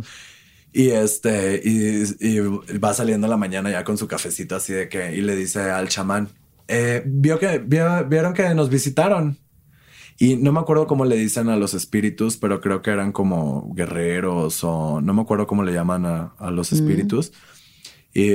[0.75, 2.39] Y este, y, y
[2.79, 5.61] va saliendo en la mañana ya con su cafecito así de que, y le dice
[5.71, 6.29] al chamán,
[6.69, 9.37] eh, vio que, vio- vieron que nos visitaron.
[10.25, 13.73] Y no me acuerdo cómo le dicen a los espíritus, pero creo que eran como
[13.75, 17.33] guerreros o no me acuerdo cómo le llaman a, a los espíritus.
[18.15, 18.31] Y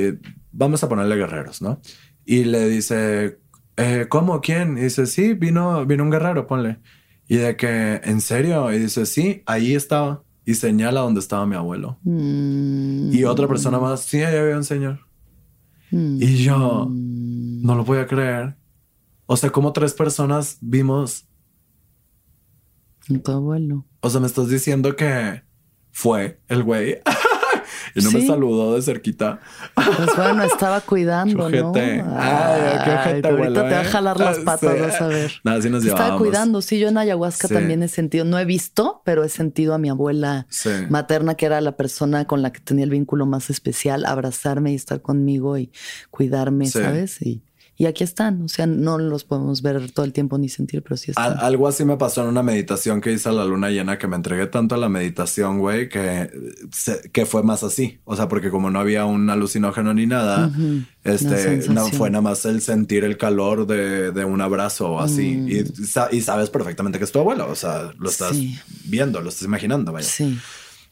[0.51, 1.79] vamos a ponerle guerreros, ¿no?
[2.25, 3.39] Y le dice,
[3.77, 4.41] eh, ¿cómo?
[4.41, 4.77] ¿Quién?
[4.77, 6.79] Y dice, sí, vino, vino un guerrero, ponle.
[7.29, 8.69] Y de que, ¿en serio?
[8.73, 10.23] Y dice, sí, ahí estaba.
[10.45, 11.99] Y señala donde estaba mi abuelo.
[12.03, 14.99] Mm, Y otra persona más, sí, ahí había un señor.
[15.91, 18.57] mm, Y yo no lo voy a creer.
[19.25, 21.23] O sea, como tres personas vimos.
[23.23, 23.85] Tu abuelo.
[24.01, 25.43] O sea, me estás diciendo que
[25.91, 26.99] fue el güey
[27.95, 29.39] y no me saludó de cerquita.
[29.73, 31.71] Pues bueno, estaba cuidando, ¿no?
[31.75, 34.81] Ay, qué ojete, ahorita te va a jalar las patas, sí.
[34.81, 35.31] vas a ver.
[35.43, 36.61] Nada, sí nos estaba cuidando.
[36.61, 37.53] Sí, yo en ayahuasca Sí.
[37.53, 40.47] también he sentido, no he visto, pero he sentido a mi abuela
[40.89, 44.75] materna, que era la persona con la que tenía el vínculo más especial, abrazarme y
[44.75, 45.71] estar conmigo y
[46.11, 46.67] cuidarme.
[46.67, 47.21] ¿sabes?
[47.21, 47.41] Y,
[47.79, 48.41] y aquí están.
[48.41, 51.33] O sea, no los podemos ver todo el tiempo ni sentir, pero sí están.
[51.33, 54.07] Al- algo así me pasó en una meditación que hice a la luna llena que
[54.07, 56.29] me entregué tanto a la meditación, güey, que,
[56.71, 57.99] se- que fue más así.
[58.03, 60.51] O sea, porque como no había un alucinógeno ni nada,
[61.03, 65.35] este, no fue nada más el sentir el calor de, de un abrazo o así.
[65.37, 65.47] Mm.
[65.49, 67.47] Y, y sabes perfectamente que es tu abuelo.
[67.49, 68.57] O sea, lo estás Sí.
[68.85, 70.07] viendo, lo estás imaginando, vaya.
[70.07, 70.37] Sí.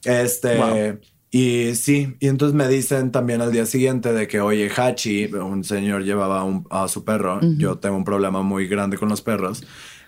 [0.04, 1.00] Este, Wow.
[1.38, 5.66] Y sí, y entonces me dicen también al día siguiente de que, oye, Hachi, un
[5.66, 7.42] señor llevaba un- a su perro.
[7.58, 9.62] Yo tengo un problema muy grande con los perros.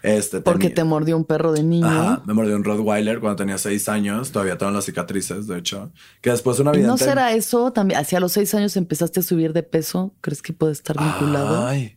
[0.04, 1.86] Este, Porque te mordió un perro de niño.
[1.86, 4.32] Ajá, me mordió un Rottweiler cuando tenía seis años.
[4.32, 5.92] Todavía tengo las cicatrices, de hecho.
[6.22, 6.88] Que después una ¿Y vidente...
[6.92, 8.00] no será eso también?
[8.00, 10.14] Hacia los seis años empezaste a subir de peso.
[10.22, 11.68] ¿Crees que puede estar vinculado?
[11.68, 11.97] Ay,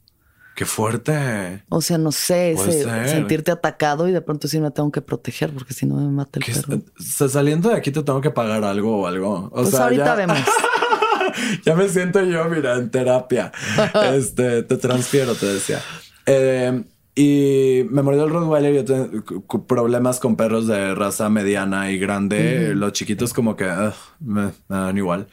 [0.55, 1.63] qué fuerte.
[1.69, 5.53] O sea, no sé, ese- sentirte atacado y de pronto sí me tengo que proteger
[5.53, 6.83] porque si no me mata el perro.
[6.99, 9.47] o sea, saliendo de aquí te tengo que pagar algo o algo.
[9.53, 10.39] O Pues sea, ahorita ya, vemos.
[11.65, 13.53] ya me siento yo, mira, en terapia.
[14.15, 15.81] este, te transfiero, te decía.
[16.27, 18.73] Eh, y me mordió el Rottweiler.
[18.75, 22.75] Yo tengo problemas con perros de raza mediana y grande.
[22.75, 25.27] Los chiquitos, como que ugh, me, me dan igual.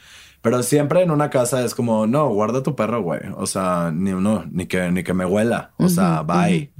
[0.49, 3.19] Pero siempre en una casa es como, no, guarda tu perro, güey.
[3.35, 5.71] O sea, ni uno, ni que, ni que me huela.
[5.75, 6.71] O sea, bye.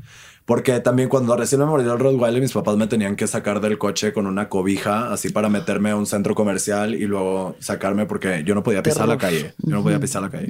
[0.45, 3.77] Porque también cuando recién me mordió el Rottweiler, mis papás me tenían que sacar del
[3.77, 8.45] coche con una cobija, así para meterme a un centro comercial y luego sacarme porque
[8.45, 9.53] yo no podía pisar la calle.
[9.57, 10.48] Yo no podía pisar la calle.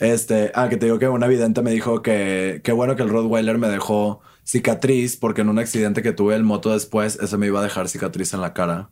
[0.00, 3.10] Este, ah, que te digo que una vidente me dijo que qué bueno que el
[3.10, 7.46] Rottweiler me dejó cicatriz porque en un accidente que tuve el moto después, ese me
[7.46, 8.90] iba a dejar cicatriz en la cara.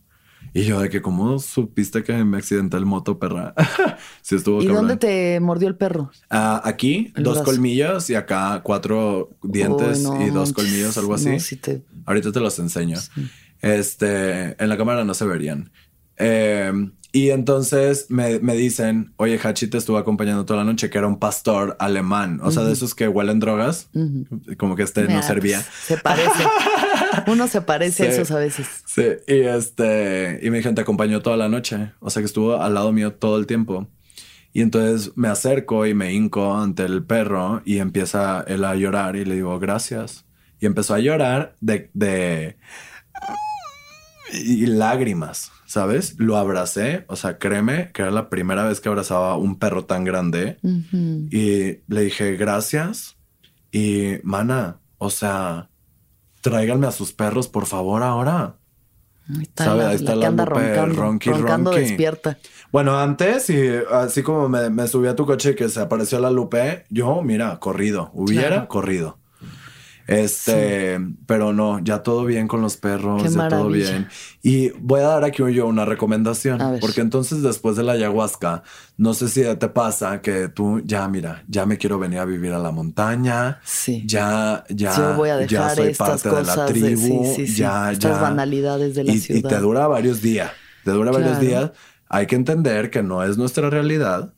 [0.54, 3.54] Y yo de que, ¿cómo supiste que me accidenté el moto, perra?
[4.22, 4.86] sí estuvo ¿Y cabrón.
[4.88, 6.10] dónde te mordió el perro?
[6.28, 7.44] Ah, aquí, El dos brazo.
[7.52, 11.30] colmillos y acá cuatro dientes Uy, no y dos colmillos, algo así.
[11.30, 12.98] No, sí te- Ahorita te los enseño.
[13.60, 15.70] Este, en la cámara no se verían.
[16.18, 16.72] Eh,
[17.12, 21.06] y entonces me, me dicen, oye, Hachi te estuvo acompañando toda la noche, que era
[21.06, 22.40] un pastor alemán.
[22.42, 23.88] O sea, de esos que huelen drogas.
[24.58, 25.58] Como que este no servía.
[25.58, 26.30] pues, se parece.
[27.26, 28.66] Uno se parece a esos a veces.
[28.86, 31.92] Sí, y este, y mi gente acompañó toda la noche.
[32.00, 33.88] O sea que estuvo al lado mío todo el tiempo.
[34.52, 39.16] Y entonces me acerco y me hinco ante el perro y empieza él a llorar
[39.16, 40.26] y le digo gracias.
[40.60, 42.56] Y empezó a llorar de, de
[44.32, 46.14] y lágrimas, ¿sabes?
[46.18, 50.04] Lo abracé, o sea, créeme que era la primera vez que abrazaba un perro tan
[50.04, 53.16] grande y le dije gracias
[53.70, 55.68] y mana, o sea,
[56.42, 58.56] tráiganme a sus perros por favor ahora.
[59.28, 62.38] Ahí está la, que anda roncando, ronqui, roncando despierta.
[62.72, 66.18] Bueno, antes, y así como me, me, subí a tu coche y que se apareció
[66.18, 69.18] la Lupe, yo, mira, corrido, hubiera corrido.
[70.06, 74.08] Este, pero no, ya todo bien con los perros, ya todo bien.
[74.42, 78.62] Y voy a dar aquí yo una recomendación, porque entonces después de la ayahuasca,
[78.96, 82.52] no sé si te pasa que tú ya, mira, ya me quiero venir a vivir
[82.52, 83.60] a la montaña.
[83.64, 84.02] Sí.
[84.06, 89.04] Ya, ya, voy a dejar ya soy parte de la tribu, ya, estas banalidades de
[89.04, 89.38] la ciudad.
[89.38, 90.50] Y te dura varios días,
[90.84, 91.70] te dura varios días.
[92.08, 94.34] Hay que entender que no es nuestra realidad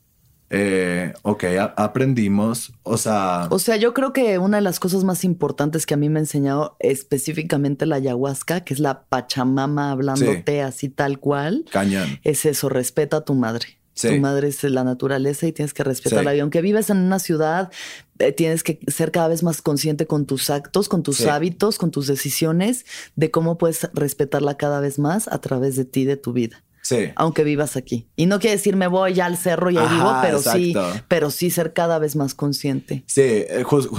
[0.49, 1.43] eh, ok,
[1.75, 3.47] aprendimos, o sea...
[3.49, 6.19] O sea, yo creo que una de las cosas más importantes que a mí me
[6.19, 11.65] ha enseñado específicamente la ayahuasca, que es la Pachamama hablándote así tal cual.
[11.71, 12.19] Cañón.
[12.23, 13.79] Es eso, respeta a tu madre.
[14.01, 16.35] Tu madre es la naturaleza y tienes que respetarla.
[16.35, 17.71] Y aunque vives en una ciudad,
[18.19, 21.91] eh, tienes que ser cada vez más consciente con tus actos, con tus hábitos, con
[21.91, 22.85] tus decisiones,
[23.15, 26.64] de cómo puedes respetarla cada vez más a través de ti, de tu vida.
[26.85, 27.11] Sí.
[27.15, 28.07] Aunque vivas aquí.
[28.15, 30.75] Y no quiere decir me voy ya al cerro y ahí vivo, pero sí,
[31.07, 33.03] pero sí ser cada vez más consciente.
[33.07, 33.91] Sí, eh, justo.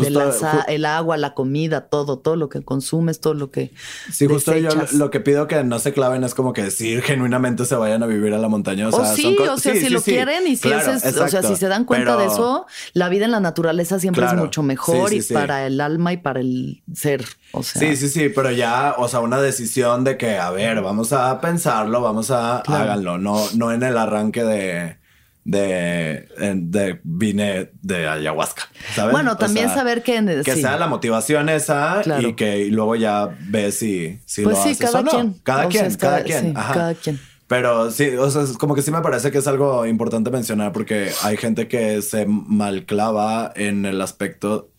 [0.68, 3.72] el agua, la comida, todo, todo lo que consumes, todo lo que.
[4.12, 7.64] Sí, justo yo lo que pido que no se claven es como que decir genuinamente
[7.64, 8.86] se vayan a vivir a la montaña.
[8.86, 11.86] O, sea, sí, o sea, si lo quieren y si o sea, si se dan
[11.86, 15.80] cuenta de eso, la vida en la naturaleza siempre es mucho mejor y para el
[15.80, 17.24] alma y para el ser.
[17.50, 17.80] O sea.
[17.80, 21.40] Sí, sí, sí, pero ya, o sea, una decisión de que, a ver, vamos a
[21.40, 24.96] pensarlo, vamos a háganlo, no, no en el arranque de,
[25.44, 28.68] de, de vine de ayahuasca.
[28.94, 29.12] ¿sabes?
[29.12, 30.42] Bueno, también saber que...
[30.44, 34.76] Que sea la motivación esa y que luego ya ves si, si pues lo sí,
[34.76, 35.34] cada quien.
[35.42, 36.54] Cada quien, cada, quien.
[36.54, 37.20] cada quien.
[37.46, 41.12] Pero sí, o sea, como que sí me parece que es algo importante mencionar porque
[41.22, 44.70] hay gente que se malclava en el aspecto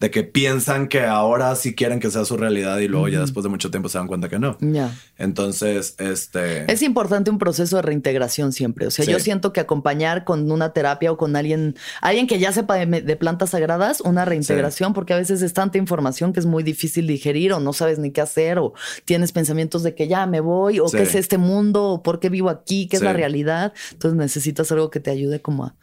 [0.00, 3.44] de que piensan que ahora sí quieren que sea su realidad y luego ya después
[3.44, 4.56] de mucho tiempo se dan cuenta que no.
[4.60, 4.96] Ya.
[5.18, 6.72] Entonces, este...
[6.72, 8.86] Es importante un proceso de reintegración siempre.
[8.86, 12.50] O sea, yo siento que acompañar con una terapia o con alguien, alguien que ya
[12.50, 16.62] sepa de, plantas sagradas, una reintegración, porque a veces es tanta información que es muy
[16.62, 18.72] difícil digerir o no sabes ni qué hacer o
[19.04, 22.30] tienes pensamientos de que ya me voy o qué es este mundo o por qué
[22.30, 23.74] vivo aquí, qué es la realidad.
[23.92, 25.74] Entonces necesitas algo que te ayude como a,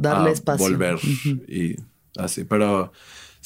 [0.00, 0.66] darle espacio.
[0.66, 0.98] Volver
[1.46, 1.76] y
[2.16, 2.90] así, pero...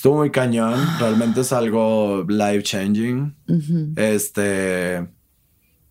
[0.03, 0.75] Estuvo muy cañón.
[0.99, 3.37] Realmente es algo life changing.
[3.95, 5.07] Este.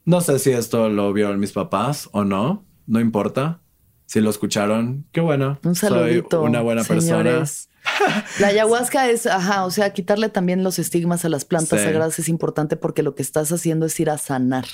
[0.03, 2.65] No sé si esto lo vieron mis papás o no.
[2.87, 3.61] No importa.
[4.07, 5.59] Si lo escucharon, qué bueno.
[5.63, 6.41] Un saludito.
[6.41, 7.45] Soy una buena persona.
[8.39, 12.29] La ayahuasca es, ajá, o sea, quitarle también los estigmas a las plantas sagradas es
[12.29, 14.65] importante porque lo que estás haciendo es ir a sanar,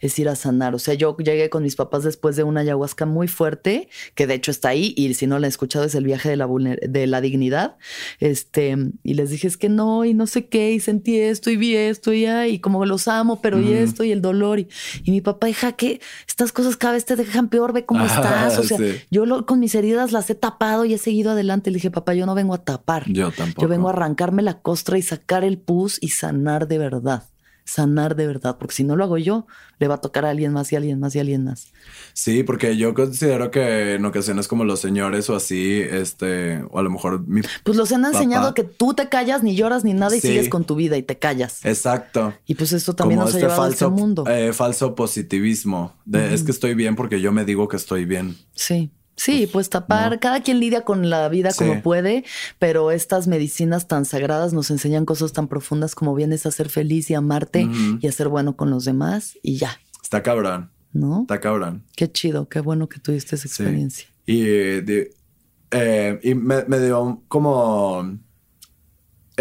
[0.00, 0.74] es ir a sanar.
[0.74, 4.34] O sea, yo llegué con mis papás después de una ayahuasca muy fuerte, que de
[4.34, 7.06] hecho está ahí, y si no la han escuchado es el viaje de la, de
[7.06, 7.76] la dignidad,
[8.18, 11.56] este, y les dije, es que no, y no sé qué, y sentí esto, y
[11.56, 14.68] vi esto, y, y como los amo, pero y esto, y el dolor, y,
[15.06, 18.64] mi papá, hija, que estas cosas cada vez te dejan peor, ve cómo estás, o
[18.64, 18.78] sea,
[19.10, 22.26] yo con mis heridas las he tapado y he seguido adelante, le dije, papá, yo
[22.26, 23.04] no vengo a tapar.
[23.08, 23.62] Yo tampoco.
[23.62, 27.24] Yo vengo a arrancarme la costra y sacar el pus y sanar de verdad.
[27.64, 29.46] Sanar de verdad, porque si no lo hago yo,
[29.78, 31.68] le va a tocar a alguien más y a alguien más y a alguien más.
[32.12, 36.82] Sí, porque yo considero que en ocasiones como los señores o así, este, o a
[36.82, 40.16] lo mejor mi Pues los han enseñado que tú te callas, ni lloras, ni nada
[40.16, 41.64] y sigues con tu vida y te callas.
[41.64, 42.34] Exacto.
[42.46, 44.24] Y pues esto también nos ha este llevado falso, a este mundo.
[44.26, 45.94] Eh, falso positivismo.
[46.04, 48.36] De, Es que estoy bien porque yo me digo que estoy bien.
[48.54, 48.90] Sí.
[49.16, 52.24] Sí, pues, tapar, cada quien lidia con la vida como puede,
[52.58, 57.10] pero estas medicinas tan sagradas nos enseñan cosas tan profundas como vienes a ser feliz
[57.10, 57.68] y amarte
[58.00, 59.78] y a ser bueno con los demás y ya.
[60.02, 60.70] Está cabrón.
[60.92, 61.22] ¿No?
[61.22, 61.84] Está cabrón.
[61.96, 64.08] Qué chido, qué bueno que tuviste esa experiencia.
[64.26, 68.18] Y, eh, y me, me dio como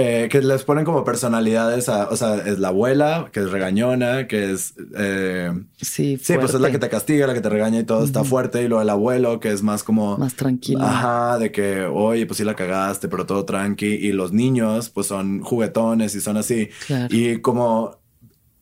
[0.01, 4.51] eh, que les ponen como personalidades, o sea, es la abuela, que es regañona, que
[4.51, 4.73] es...
[4.97, 8.03] Eh, sí, sí, pues es la que te castiga, la que te regaña y todo
[8.03, 10.17] está fuerte, y luego el abuelo, que es más como...
[10.17, 10.81] Más tranquilo.
[10.81, 15.07] Ajá, de que, oye, pues sí la cagaste, pero todo tranqui, y los niños, pues
[15.07, 16.69] son juguetones y son así.
[17.09, 17.99] Y como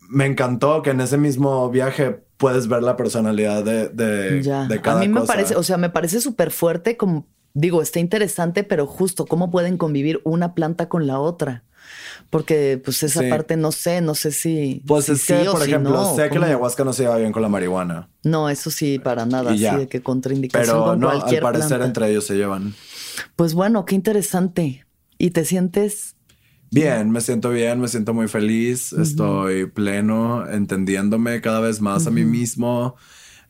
[0.09, 4.97] me encantó que en ese mismo viaje puedes ver la personalidad de, de, de cada
[4.97, 8.87] A mí me parece, o sea, me parece súper fuerte como digo, está interesante, pero
[8.87, 11.63] justo cómo pueden convivir una planta con la otra.
[12.29, 14.83] Porque, pues, esa parte no sé, no sé si.
[14.85, 17.49] Pues es que, por ejemplo, sé que la ayahuasca no se lleva bien con la
[17.49, 18.09] marihuana.
[18.23, 19.55] No, eso sí, para nada.
[19.55, 22.75] Sí, de que contraindicación Pero con no, al parecer entre ellos se llevan.
[23.35, 24.85] Pues bueno, qué interesante.
[25.17, 26.15] ¿Y te sientes
[26.71, 32.11] Bien, me siento bien, me siento muy feliz, estoy pleno, entendiéndome cada vez más a
[32.11, 32.95] mí mismo.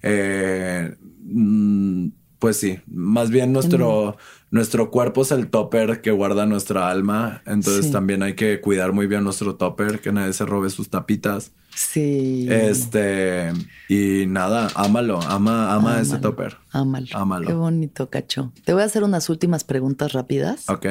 [0.01, 2.07] Eh, mm,
[2.39, 4.17] pues sí, más bien nuestro,
[4.49, 7.41] nuestro cuerpo es el topper que guarda nuestra alma.
[7.45, 11.51] Entonces también hay que cuidar muy bien nuestro topper, que nadie se robe sus tapitas.
[11.75, 12.47] Sí.
[12.49, 13.51] Este,
[13.89, 16.57] y nada, ámalo, ama, ama ese topper.
[16.71, 17.07] Ámalo.
[17.13, 17.47] Ámalo.
[17.47, 18.53] Qué bonito, cacho.
[18.63, 20.69] Te voy a hacer unas últimas preguntas rápidas.
[20.69, 20.87] Ok.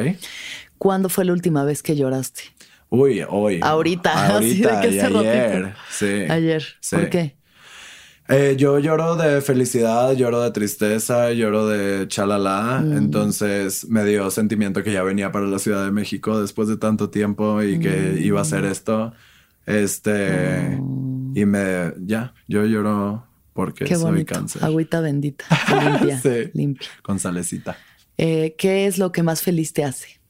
[0.76, 2.42] ¿Cuándo fue la última vez que lloraste?
[2.90, 3.60] Uy, hoy.
[3.62, 4.28] Ahorita.
[4.34, 5.74] Ahorita, ayer.
[5.90, 6.06] Sí.
[6.28, 6.64] Ayer.
[6.90, 7.37] ¿Por qué?
[8.28, 12.82] Eh, yo lloro de felicidad, lloro de tristeza, lloro de chalala.
[12.84, 12.96] Mm.
[12.96, 17.08] Entonces me dio sentimiento que ya venía para la Ciudad de México después de tanto
[17.08, 18.24] tiempo y que mm.
[18.24, 19.14] iba a hacer esto.
[19.64, 21.36] Este, mm.
[21.36, 23.24] y me, ya, yo lloro
[23.54, 24.62] porque Qué soy cáncer.
[24.62, 25.46] Agüita bendita,
[25.82, 26.88] limpia, sí, limpia.
[27.02, 27.78] Con salecita.
[28.18, 30.20] Eh, ¿Qué es lo que más feliz te hace?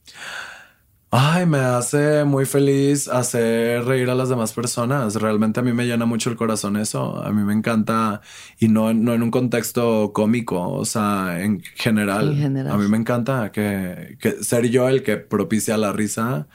[1.11, 5.15] Ay, me hace muy feliz hacer reír a las demás personas.
[5.15, 7.23] Realmente a mí me llena mucho el corazón eso.
[7.23, 8.21] A mí me encanta
[8.59, 12.39] y no, no en un contexto cómico, o sea, en general.
[12.69, 16.47] A mí me encanta que, ser yo el que propicia la risa.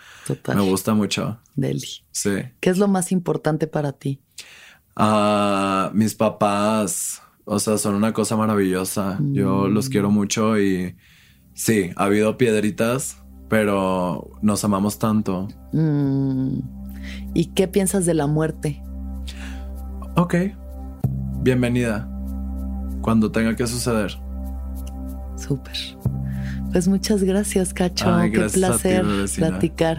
[0.47, 1.41] Me gusta mucho.
[1.57, 2.05] Deli.
[2.13, 2.37] Sí.
[2.61, 4.21] ¿Qué es lo más importante para ti?
[4.95, 9.19] Ah, mis papás, o sea, son una cosa maravillosa.
[9.21, 10.15] Yo los quiero mm.
[10.15, 10.95] mucho y
[11.55, 15.49] sí, ha habido piedritas pero nos amamos tanto.
[15.73, 16.59] Mm.
[17.35, 18.83] ¿Y qué piensas de la muerte?
[20.17, 20.35] Ok,
[21.43, 22.09] bienvenida.
[23.03, 24.19] Cuando tenga que suceder.
[25.37, 25.77] Súper.
[26.75, 28.07] Pues muchas gracias, Cacho.
[28.33, 29.05] qué placer
[29.37, 29.99] platicar.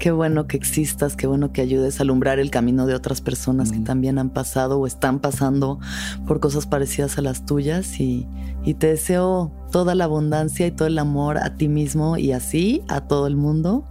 [0.00, 3.70] Qué bueno que existas, qué bueno que ayudes a alumbrar el camino de otras personas
[3.70, 5.78] que también han pasado o están pasando
[6.26, 8.26] por cosas parecidas a las tuyas y,
[8.64, 12.82] y te deseo toda la abundancia y todo el amor a ti mismo y así
[12.88, 13.88] a todo el mundo,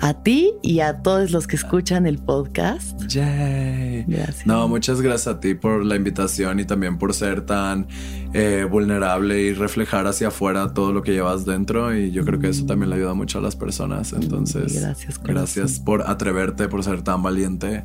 [0.00, 3.00] a ti y a todos los que escuchan el podcast.
[3.06, 4.04] Yay.
[4.08, 4.46] Gracias.
[4.46, 7.86] No, muchas gracias a ti por la invitación y también por ser tan
[8.32, 12.48] eh, vulnerable y reflejar hacia afuera todo lo que llevas dentro y yo creo que
[12.48, 14.12] eso también le ayuda mucho a las personas.
[14.12, 17.84] Entonces, gracias, gracias por atreverte, por ser tan valiente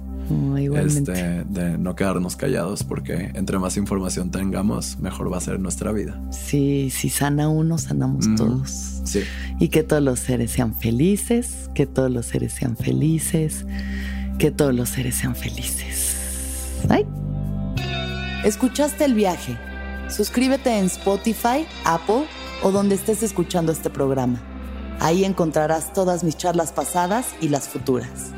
[0.78, 5.92] este, de no quedarnos callados, porque entre más información tengamos, mejor va a ser nuestra
[5.92, 6.22] vida.
[6.32, 9.02] Sí, si sana uno, sanamos todos.
[9.04, 9.24] Sí.
[9.60, 13.66] Y que todos los seres sean felices, que todos los seres sean felices,
[14.38, 16.16] que todos los seres sean felices.
[16.90, 17.06] Ay.
[18.44, 19.58] ¿Escuchaste el viaje?
[20.10, 22.26] Suscríbete en Spotify, Apple
[22.64, 24.42] o donde estés escuchando este programa.
[25.00, 28.34] Ahí encontrarás todas mis charlas pasadas y las futuras.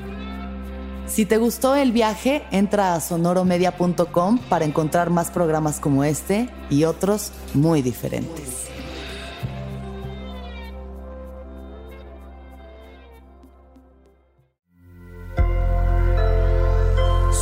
[1.11, 6.85] Si te gustó el viaje, entra a sonoromedia.com para encontrar más programas como este y
[6.85, 8.69] otros muy diferentes.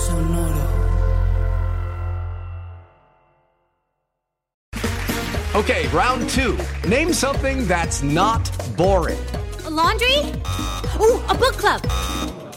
[0.08, 0.64] Sonoro.
[5.54, 6.58] Okay, round two.
[6.88, 9.20] Name something that's not boring.
[9.70, 10.34] laundry?
[11.00, 11.82] Ooh, a book club.